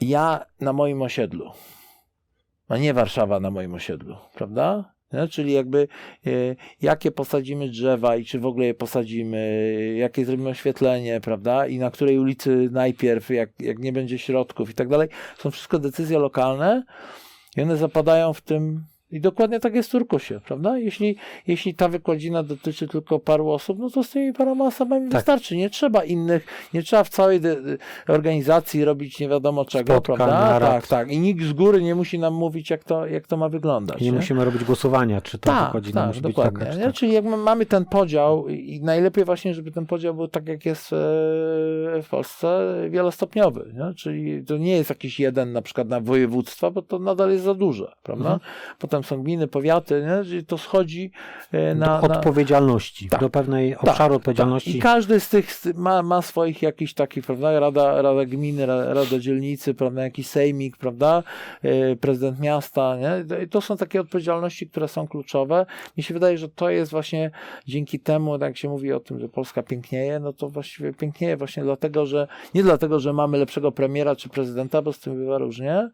ja 0.00 0.46
na 0.60 0.72
moim 0.72 1.02
osiedlu, 1.02 1.50
a 2.68 2.76
nie 2.76 2.94
Warszawa 2.94 3.40
na 3.40 3.50
moim 3.50 3.74
osiedlu, 3.74 4.16
prawda? 4.34 4.95
Nie? 5.12 5.28
Czyli 5.28 5.52
jakby 5.52 5.88
e, 6.26 6.30
jakie 6.82 7.10
posadzimy 7.10 7.68
drzewa 7.68 8.16
i 8.16 8.24
czy 8.24 8.40
w 8.40 8.46
ogóle 8.46 8.66
je 8.66 8.74
posadzimy, 8.74 9.94
jakie 9.96 10.24
zrobimy 10.24 10.50
oświetlenie, 10.50 11.20
prawda? 11.20 11.66
I 11.66 11.78
na 11.78 11.90
której 11.90 12.18
ulicy 12.18 12.68
najpierw, 12.72 13.30
jak, 13.30 13.50
jak 13.60 13.78
nie 13.78 13.92
będzie 13.92 14.18
środków 14.18 14.70
i 14.70 14.74
tak 14.74 14.88
dalej. 14.88 15.08
Są 15.38 15.50
wszystko 15.50 15.78
decyzje 15.78 16.18
lokalne 16.18 16.82
i 17.56 17.62
one 17.62 17.76
zapadają 17.76 18.32
w 18.32 18.40
tym. 18.40 18.84
I 19.10 19.20
dokładnie 19.20 19.60
tak 19.60 19.74
jest 19.74 19.88
w 19.88 19.92
Turkusie, 19.92 20.40
prawda? 20.46 20.78
Jeśli, 20.78 21.16
jeśli 21.46 21.74
ta 21.74 21.88
wykładzina 21.88 22.42
dotyczy 22.42 22.88
tylko 22.88 23.18
paru 23.18 23.50
osób, 23.50 23.78
no 23.78 23.90
to 23.90 24.04
z 24.04 24.10
tymi 24.10 24.32
paroma 24.32 24.66
osobami 24.66 25.08
Tak. 25.08 25.18
wystarczy. 25.18 25.56
Nie 25.56 25.70
trzeba 25.70 26.04
innych, 26.04 26.46
nie 26.74 26.82
trzeba 26.82 27.04
w 27.04 27.08
całej 27.08 27.40
de- 27.40 27.56
organizacji 28.08 28.84
robić 28.84 29.20
nie 29.20 29.28
wiadomo 29.28 29.64
czego, 29.64 29.92
Spotkań, 29.92 30.16
prawda? 30.16 30.40
narad. 30.40 30.70
Tak, 30.70 30.86
tak. 30.86 31.10
I 31.10 31.18
nikt 31.18 31.44
z 31.44 31.52
góry 31.52 31.82
nie 31.82 31.94
musi 31.94 32.18
nam 32.18 32.34
mówić, 32.34 32.70
jak 32.70 32.84
to, 32.84 33.06
jak 33.06 33.26
to 33.26 33.36
ma 33.36 33.48
wyglądać. 33.48 34.00
I 34.00 34.04
nie 34.04 34.10
nie? 34.10 34.16
musimy 34.16 34.44
robić 34.44 34.64
głosowania, 34.64 35.20
czy 35.20 35.38
to 35.38 35.50
Tak, 35.50 35.66
wychodzi, 35.66 35.92
tak, 35.92 36.06
musi 36.08 36.20
być 36.20 36.34
dokładnie. 36.34 36.60
taka, 36.60 36.72
czy 36.72 36.80
tak. 36.80 36.92
Czyli 36.94 37.12
jak 37.12 37.24
my 37.24 37.36
mamy 37.36 37.66
ten 37.66 37.84
podział 37.84 38.48
i 38.48 38.80
najlepiej 38.82 39.24
właśnie, 39.24 39.54
żeby 39.54 39.70
ten 39.70 39.86
podział 39.86 40.14
był 40.14 40.28
tak, 40.28 40.48
jak 40.48 40.66
jest 40.66 40.92
e, 40.92 40.96
w 42.02 42.06
Polsce, 42.10 42.74
wielostopniowy. 42.90 43.72
Nie? 43.74 43.94
Czyli 43.94 44.44
to 44.44 44.56
nie 44.56 44.76
jest 44.76 44.90
jakiś 44.90 45.20
jeden 45.20 45.52
na 45.52 45.62
przykład 45.62 45.88
na 45.88 46.00
województwa, 46.00 46.70
bo 46.70 46.82
to 46.82 46.98
nadal 46.98 47.30
jest 47.30 47.44
za 47.44 47.54
duże, 47.54 47.92
prawda? 48.02 48.32
Mhm. 48.32 48.40
Potem 48.78 48.95
są 49.02 49.22
gminy, 49.22 49.48
powiaty, 49.48 50.06
nie? 50.06 50.42
To 50.42 50.58
schodzi 50.58 51.10
e, 51.52 51.74
na... 51.74 52.00
do 52.00 52.08
na 52.08 52.16
odpowiedzialności, 52.16 53.08
Tak. 53.08 53.20
do 53.20 53.30
pewnej 53.30 53.76
obszaru 53.76 54.14
odpowiedzialności. 54.14 54.76
I 54.76 54.80
każdy 54.80 55.20
z 55.20 55.28
tych 55.28 55.50
ma, 55.74 56.02
ma 56.02 56.22
swoich 56.22 56.62
jakichś 56.62 56.94
takich, 56.94 57.26
prawda, 57.26 57.60
rada, 57.60 58.02
rada 58.02 58.24
gminy, 58.24 58.66
ra- 58.66 58.94
rada 58.94 59.18
dzielnicy, 59.18 59.74
prawda, 59.74 60.02
jakiś 60.02 60.26
sejmik, 60.26 60.76
prawda, 60.76 61.22
e, 61.62 61.96
prezydent 61.96 62.40
miasta, 62.40 62.96
nie? 62.96 63.42
I 63.44 63.48
to 63.48 63.60
są 63.60 63.76
takie 63.76 64.00
odpowiedzialności, 64.00 64.68
które 64.68 64.88
są 64.88 65.08
kluczowe. 65.08 65.66
Mi 65.96 66.02
się 66.02 66.14
wydaje, 66.14 66.38
że 66.38 66.48
to 66.48 66.70
jest 66.70 66.90
właśnie 66.90 67.30
dzięki 67.66 68.00
temu, 68.00 68.38
tak 68.38 68.48
jak 68.48 68.56
się 68.56 68.68
mówi 68.68 68.92
o 68.92 69.00
tym, 69.00 69.20
że 69.20 69.28
Polska 69.28 69.62
pięknieje, 69.62 70.20
no 70.20 70.32
to 70.32 70.48
właściwie 70.48 70.92
pięknieje 70.92 71.36
właśnie 71.36 71.62
dlatego, 71.62 72.06
że 72.06 72.28
nie 72.54 72.62
dlatego, 72.62 73.00
że 73.00 73.12
mamy 73.12 73.38
lepszego 73.38 73.72
premiera 73.72 74.16
czy 74.16 74.28
prezydenta, 74.28 74.82
bo 74.82 74.92
z 74.92 75.00
tym 75.00 75.14
bywa 75.16 75.38
różnie, 75.38 75.90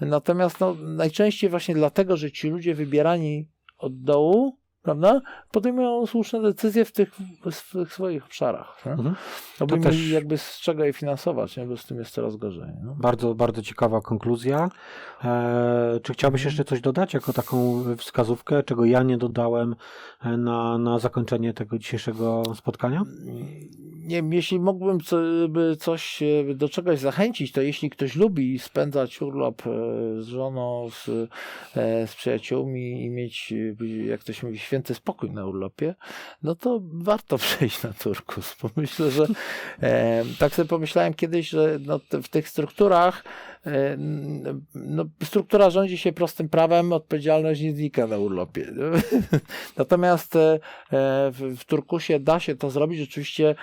natomiast 0.00 0.60
no, 0.60 0.74
najczęściej 0.74 1.50
właśnie 1.50 1.74
dlatego, 1.74 2.16
że 2.16 2.32
ci 2.32 2.48
ludzie 2.48 2.74
wybierani 2.74 3.48
od 3.78 4.02
dołu, 4.02 4.58
prawda, 4.84 5.20
podejmują 5.50 6.06
słuszne 6.06 6.42
decyzje 6.42 6.84
w 6.84 6.92
tych, 6.92 7.14
w 7.52 7.72
tych 7.72 7.92
swoich 7.92 8.24
obszarach. 8.24 8.86
Mhm. 8.86 9.14
To 9.58 9.66
też- 9.66 10.10
jakby 10.10 10.38
z 10.38 10.60
czego 10.60 10.84
je 10.84 10.92
finansować, 10.92 11.56
nie? 11.56 11.66
bo 11.66 11.76
z 11.76 11.86
tym 11.86 11.98
jest 11.98 12.10
coraz 12.10 12.36
gorzej. 12.36 12.70
No. 12.82 12.96
Bardzo, 12.98 13.34
bardzo 13.34 13.62
ciekawa 13.62 14.00
konkluzja. 14.00 14.70
E, 15.24 16.00
czy 16.02 16.12
chciałbyś 16.12 16.44
jeszcze 16.44 16.64
coś 16.64 16.80
dodać 16.80 17.14
jako 17.14 17.32
taką 17.32 17.84
wskazówkę, 17.96 18.62
czego 18.62 18.84
ja 18.84 19.02
nie 19.02 19.18
dodałem 19.18 19.76
e, 20.20 20.36
na, 20.36 20.78
na 20.78 20.98
zakończenie 20.98 21.54
tego 21.54 21.78
dzisiejszego 21.78 22.42
spotkania? 22.54 23.02
Nie 23.94 24.16
wiem, 24.16 24.32
jeśli 24.32 24.60
mógłbym 24.60 25.00
co, 25.00 25.16
coś 25.78 26.22
e, 26.22 26.54
do 26.54 26.68
czegoś 26.68 26.98
zachęcić, 26.98 27.52
to 27.52 27.62
jeśli 27.62 27.90
ktoś 27.90 28.16
lubi 28.16 28.58
spędzać 28.58 29.22
urlop 29.22 29.62
z 30.18 30.26
żoną, 30.26 30.88
z, 30.90 31.04
z 32.10 32.14
przyjaciółmi 32.14 33.04
i 33.04 33.10
mieć, 33.10 33.54
jak 34.06 34.24
to 34.24 34.32
się 34.32 34.46
mówi, 34.46 34.58
święty 34.74 34.94
spokój 34.94 35.30
na 35.30 35.46
urlopie, 35.46 35.94
no 36.42 36.54
to 36.54 36.80
warto 36.82 37.38
przejść 37.44 37.82
na 37.82 37.92
Turkus, 37.92 38.56
bo 38.62 38.70
myślę, 38.76 39.10
że 39.10 39.26
e, 39.82 40.24
tak 40.38 40.54
sobie 40.54 40.68
pomyślałem 40.68 41.14
kiedyś, 41.14 41.48
że 41.48 41.78
no, 41.80 42.00
w 42.22 42.28
tych 42.28 42.48
strukturach 42.48 43.24
no, 44.74 45.04
struktura 45.22 45.70
rządzi 45.70 45.98
się 45.98 46.12
prostym 46.12 46.48
prawem, 46.48 46.92
odpowiedzialność 46.92 47.60
nie 47.60 47.72
znika 47.72 48.06
na 48.06 48.18
urlopie. 48.18 48.72
Natomiast 49.76 50.36
e, 50.36 50.60
w, 51.30 51.54
w 51.58 51.64
Turkusie 51.64 52.20
da 52.20 52.40
się 52.40 52.56
to 52.56 52.70
zrobić. 52.70 52.98
Rzeczywiście 52.98 53.54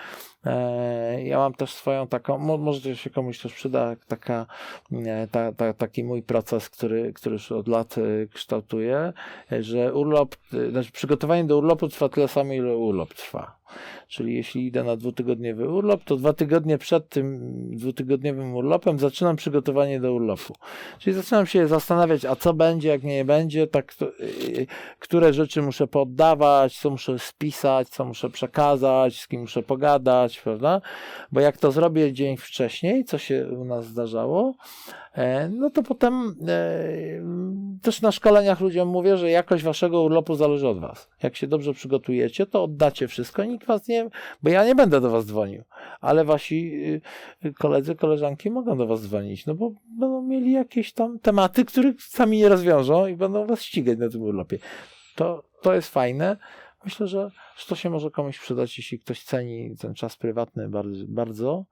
e, 0.45 1.24
ja 1.24 1.38
mam 1.38 1.54
też 1.54 1.74
swoją 1.74 2.08
taką, 2.08 2.38
mo, 2.38 2.58
może 2.58 2.95
się 2.95 3.10
komuś 3.10 3.39
też 3.39 3.54
przyda, 3.54 3.95
taka, 4.08 4.45
e, 4.91 5.28
ta, 5.28 5.52
ta, 5.52 5.74
taki 5.74 6.04
mój 6.04 6.24
proces, 6.24 6.70
który, 6.70 7.14
który 7.14 7.34
już 7.34 7.52
od 7.52 7.68
lat 7.68 7.95
kształtuję, 8.34 9.14
że 9.60 9.93
urlop, 9.93 10.36
znaczy 10.72 10.91
przygotowanie 10.91 11.43
do 11.43 11.58
urlopu 11.58 11.88
trwa 11.88 12.10
tyle 12.10 12.28
samo, 12.28 12.54
ile 12.54 12.78
urlop 12.78 13.14
trwa. 13.14 13.61
Czyli 14.07 14.36
jeśli 14.36 14.67
idę 14.67 14.84
na 14.84 14.95
dwutygodniowy 14.95 15.69
urlop, 15.69 16.03
to 16.03 16.15
dwa 16.15 16.34
tygodnie 16.34 16.78
przed 16.78 17.09
tym 17.09 17.39
dwutygodniowym 17.78 18.55
urlopem 18.55 18.99
zaczynam 18.99 19.36
przygotowanie 19.36 19.99
do 19.99 20.13
urlopu. 20.13 20.55
Czyli 20.99 21.15
zaczynam 21.15 21.45
się 21.45 21.67
zastanawiać, 21.67 22.26
a 22.26 22.36
co 22.36 22.53
będzie, 22.53 22.89
jak 22.89 23.03
nie 23.03 23.26
będzie, 23.26 23.67
tak, 23.67 23.93
to, 23.93 24.05
yy, 24.05 24.67
które 24.99 25.34
rzeczy 25.34 25.61
muszę 25.61 25.88
poddawać, 25.88 26.80
co 26.80 26.89
muszę 26.89 27.19
spisać, 27.19 27.89
co 27.89 28.05
muszę 28.05 28.30
przekazać, 28.30 29.19
z 29.19 29.28
kim 29.28 29.41
muszę 29.41 29.63
pogadać, 29.63 30.39
prawda? 30.39 30.82
Bo 31.32 31.39
jak 31.39 31.57
to 31.57 31.72
zrobię 31.72 32.13
dzień 32.13 32.38
wcześniej, 32.38 33.05
co 33.05 33.17
się 33.17 33.47
u 33.59 33.65
nas 33.65 33.86
zdarzało, 33.86 34.53
no 35.49 35.70
to 35.70 35.84
potem 35.84 36.36
e, 36.47 37.82
też 37.82 38.01
na 38.01 38.12
szkoleniach 38.12 38.62
ludziom 38.62 38.88
mówię, 38.88 39.18
że 39.18 39.32
jakość 39.32 39.64
waszego 39.64 40.01
urlopu 40.01 40.36
zależy 40.36 40.68
od 40.68 40.80
was. 40.80 41.09
Jak 41.24 41.36
się 41.36 41.47
dobrze 41.47 41.74
przygotujecie, 41.74 42.45
to 42.45 42.64
oddacie 42.64 43.07
wszystko, 43.07 43.43
nikt 43.43 43.68
was 43.68 43.88
nie, 43.88 44.09
bo 44.43 44.49
ja 44.49 44.66
nie 44.66 44.76
będę 44.76 45.01
do 45.01 45.09
was 45.09 45.26
dzwonił, 45.26 45.64
ale 46.01 46.26
wasi 46.26 46.84
y, 47.45 47.53
koledzy, 47.53 47.95
koleżanki 47.95 48.51
mogą 48.51 48.78
do 48.78 48.88
was 48.88 49.01
dzwonić, 49.01 49.45
no 49.45 49.55
bo 49.55 49.72
będą 49.99 50.22
mieli 50.22 50.51
jakieś 50.51 50.93
tam 50.93 51.20
tematy, 51.20 51.66
których 51.66 52.01
sami 52.01 52.38
nie 52.38 52.49
rozwiążą 52.49 53.07
i 53.07 53.16
będą 53.16 53.45
was 53.45 53.62
ścigać 53.62 53.97
na 53.99 54.09
tym 54.09 54.22
urlopie. 54.22 54.59
To, 55.16 55.43
to 55.62 55.74
jest 55.74 55.89
fajne. 55.89 56.38
Myślę, 56.86 57.07
że, 57.07 57.32
że 57.57 57.66
to 57.68 57.76
się 57.76 57.89
może 57.89 58.12
komuś 58.12 58.39
przydać, 58.39 58.78
jeśli 58.78 58.99
ktoś 58.99 59.24
ceni 59.24 59.76
ten 59.80 59.93
czas 59.93 60.16
prywatny 60.16 60.70
bardzo, 60.70 61.05
bardzo 61.07 61.66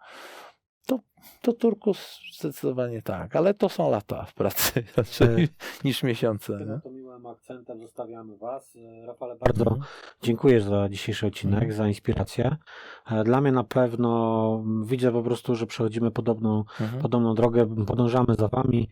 to, 0.90 1.00
to 1.42 1.54
Turkus 1.54 2.20
zdecydowanie 2.40 3.02
tak, 3.02 3.36
ale 3.36 3.54
to 3.54 3.70
są 3.70 3.92
lata 3.92 4.26
w 4.26 4.34
pracy 4.34 4.84
raczej 4.98 5.48
niż 5.86 6.04
miesiące. 6.04 6.58
Tym 6.58 6.68
Nie? 6.68 6.74
oto 6.76 6.90
miłym 6.92 7.26
akcentem 7.26 7.82
zostawiamy 7.82 8.38
Was. 8.38 8.76
E, 9.04 9.06
Rafale, 9.06 9.36
bardzo 9.36 9.78
dziękuję 10.22 10.62
za 10.62 10.90
dzisiejszy 10.90 11.28
odcinek, 11.28 11.54
Mhm. 11.56 11.74
za 11.74 11.88
inspirację. 11.88 12.58
E, 13.12 13.24
Dla 13.24 13.42
mnie 13.42 13.52
na 13.52 13.64
pewno 13.64 14.64
widzę 14.86 15.12
po 15.12 15.24
prostu, 15.24 15.56
że 15.56 15.66
przechodzimy 15.66 16.12
podobną, 16.12 16.64
Mhm. 16.82 17.02
podobną 17.02 17.34
drogę, 17.36 17.86
podążamy 17.86 18.36
za 18.36 18.48
Wami, 18.48 18.90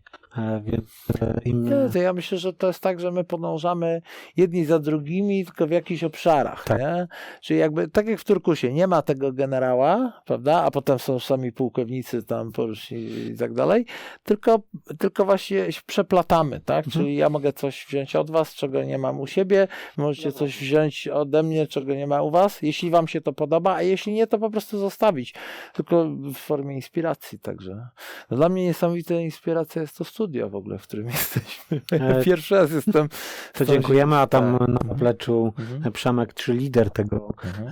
więc 0.64 1.06
e, 1.20 1.40
im... 1.44 1.70
Ja 1.94 2.12
myślę, 2.12 2.38
że 2.38 2.52
to 2.52 2.66
jest 2.66 2.80
tak, 2.80 3.00
że 3.00 3.10
my 3.10 3.24
podążamy 3.24 4.02
jedni 4.36 4.64
za 4.64 4.78
drugimi, 4.78 5.44
tylko 5.44 5.66
w 5.66 5.70
jakichś 5.70 6.04
obszarach, 6.04 6.64
Tak. 6.64 6.80
nie? 6.80 7.08
Czyli 7.40 7.60
jakby, 7.60 7.88
tak 7.88 8.06
jak 8.06 8.20
w 8.20 8.24
Turkusie, 8.24 8.72
nie 8.72 8.86
ma 8.86 9.02
tego 9.02 9.32
generała, 9.32 10.22
prawda, 10.26 10.62
a 10.62 10.70
potem 10.70 10.98
są 10.98 11.18
sami 11.18 11.52
pułkownicy 11.52 12.22
tam 12.22 12.52
poruszni 12.52 12.98
i 13.32 13.36
tak 13.38 13.54
dalej, 13.54 13.86
tylko, 14.22 14.62
tylko 14.98 15.24
właśnie 15.24 15.72
się 15.72 15.80
przeplatamy, 15.86 16.60
tak? 16.60 16.86
Mhm. 16.86 16.92
Czyli 16.92 17.16
ja 17.16 17.30
mogę 17.30 17.52
coś 17.52 17.86
wziąć 17.88 18.16
od 18.16 18.30
was, 18.30 18.54
czego 18.54 18.84
nie 18.84 18.98
mam 18.98 19.20
u 19.20 19.26
siebie, 19.26 19.68
możecie 19.96 20.32
coś 20.32 20.58
wziąć 20.58 21.08
ode 21.08 21.42
mnie, 21.42 21.66
czego 21.66 21.94
nie 21.94 22.06
ma 22.06 22.22
u 22.22 22.30
was, 22.30 22.62
jeśli 22.62 22.90
wam 22.90 23.08
się 23.08 23.20
to 23.20 23.32
podoba, 23.32 23.74
a 23.74 23.82
jeśli 23.82 24.12
nie, 24.12 24.26
to 24.26 24.38
po 24.38 24.50
prostu 24.50 24.78
zostawić, 24.78 25.34
tylko 25.74 26.06
w 26.34 26.34
formie 26.34 26.74
inspiracji, 26.74 27.38
także. 27.38 27.88
Dla 28.30 28.48
mnie 28.48 28.64
niesamowita 28.64 29.14
inspiracja 29.14 29.82
jest 29.82 29.98
to 29.98 30.04
studio 30.28 30.50
w 30.50 30.54
ogóle, 30.54 30.78
w 30.78 30.82
którym 30.82 31.06
jesteśmy. 31.18 31.80
E, 31.92 32.22
Pierwszy 32.24 32.54
raz 32.54 32.70
jestem. 32.72 33.08
To 33.52 33.64
dziękujemy, 33.64 34.16
a 34.16 34.26
tam 34.26 34.58
Tak. 34.58 34.68
na 34.68 34.78
zapleczu 34.88 35.52
Mhm. 35.58 35.92
Przemek, 35.92 36.34
czy 36.34 36.52
lider 36.54 36.90
tego 36.90 37.34
Mhm. 37.44 37.68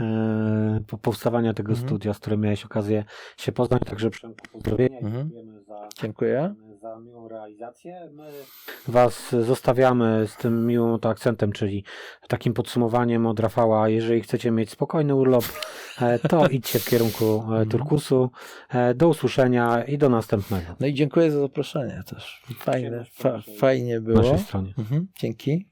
e, 0.77 0.81
po- 0.87 0.99
powstawania 0.99 1.55
tego 1.55 1.71
Mhm. 1.73 1.89
studia, 1.89 2.15
z 2.15 2.19
którym 2.19 2.41
miałeś 2.41 2.65
okazję 2.65 3.05
się 3.37 3.53
poznać, 3.53 3.83
także 3.87 4.11
Przemku 4.11 4.47
pozdrowienia 4.53 4.99
Mhm. 4.99 5.31
dziękujemy 5.31 5.63
za, 5.65 5.89
Dziękuję. 6.01 6.55
Za 6.77 6.97
miłą 7.01 7.29
realizację. 7.29 8.11
My 8.13 8.31
Was 8.89 9.31
zostawiamy 9.41 10.25
z 10.27 10.37
tym 10.37 10.67
miłym 10.67 10.91
oto 10.93 11.09
akcentem, 11.09 11.53
czyli 11.53 11.85
takim 12.29 12.55
podsumowaniem 12.55 13.27
od 13.27 13.41
Rafała. 13.41 13.89
Jeżeli 13.89 14.21
chcecie 14.21 14.51
mieć 14.51 14.71
spokojny 14.71 15.15
urlop, 15.15 15.45
e, 16.03 16.19
to 16.19 16.47
idźcie 16.57 16.79
w 16.79 16.85
kierunku 16.89 17.25
e, 17.25 17.39
Mhm. 17.47 17.69
Turkusu. 17.69 18.31
E, 18.71 18.95
Do 18.95 19.09
usłyszenia 19.09 19.85
i 19.85 19.99
do 19.99 20.09
następnego 20.09 20.67
No 20.81 20.87
i 20.87 20.95
dziękuję 20.95 21.31
za 21.31 21.41
zaproszenie 21.41 22.03
też. 22.07 22.43
Fajne, 22.59 23.05
fa, 23.13 23.41
fajnie 23.59 24.01
w 24.01 24.03
było. 24.03 24.19
naszej 24.23 24.39
stronie. 24.39 24.75
Mhm. 24.79 25.07
Dzięki. 25.19 25.69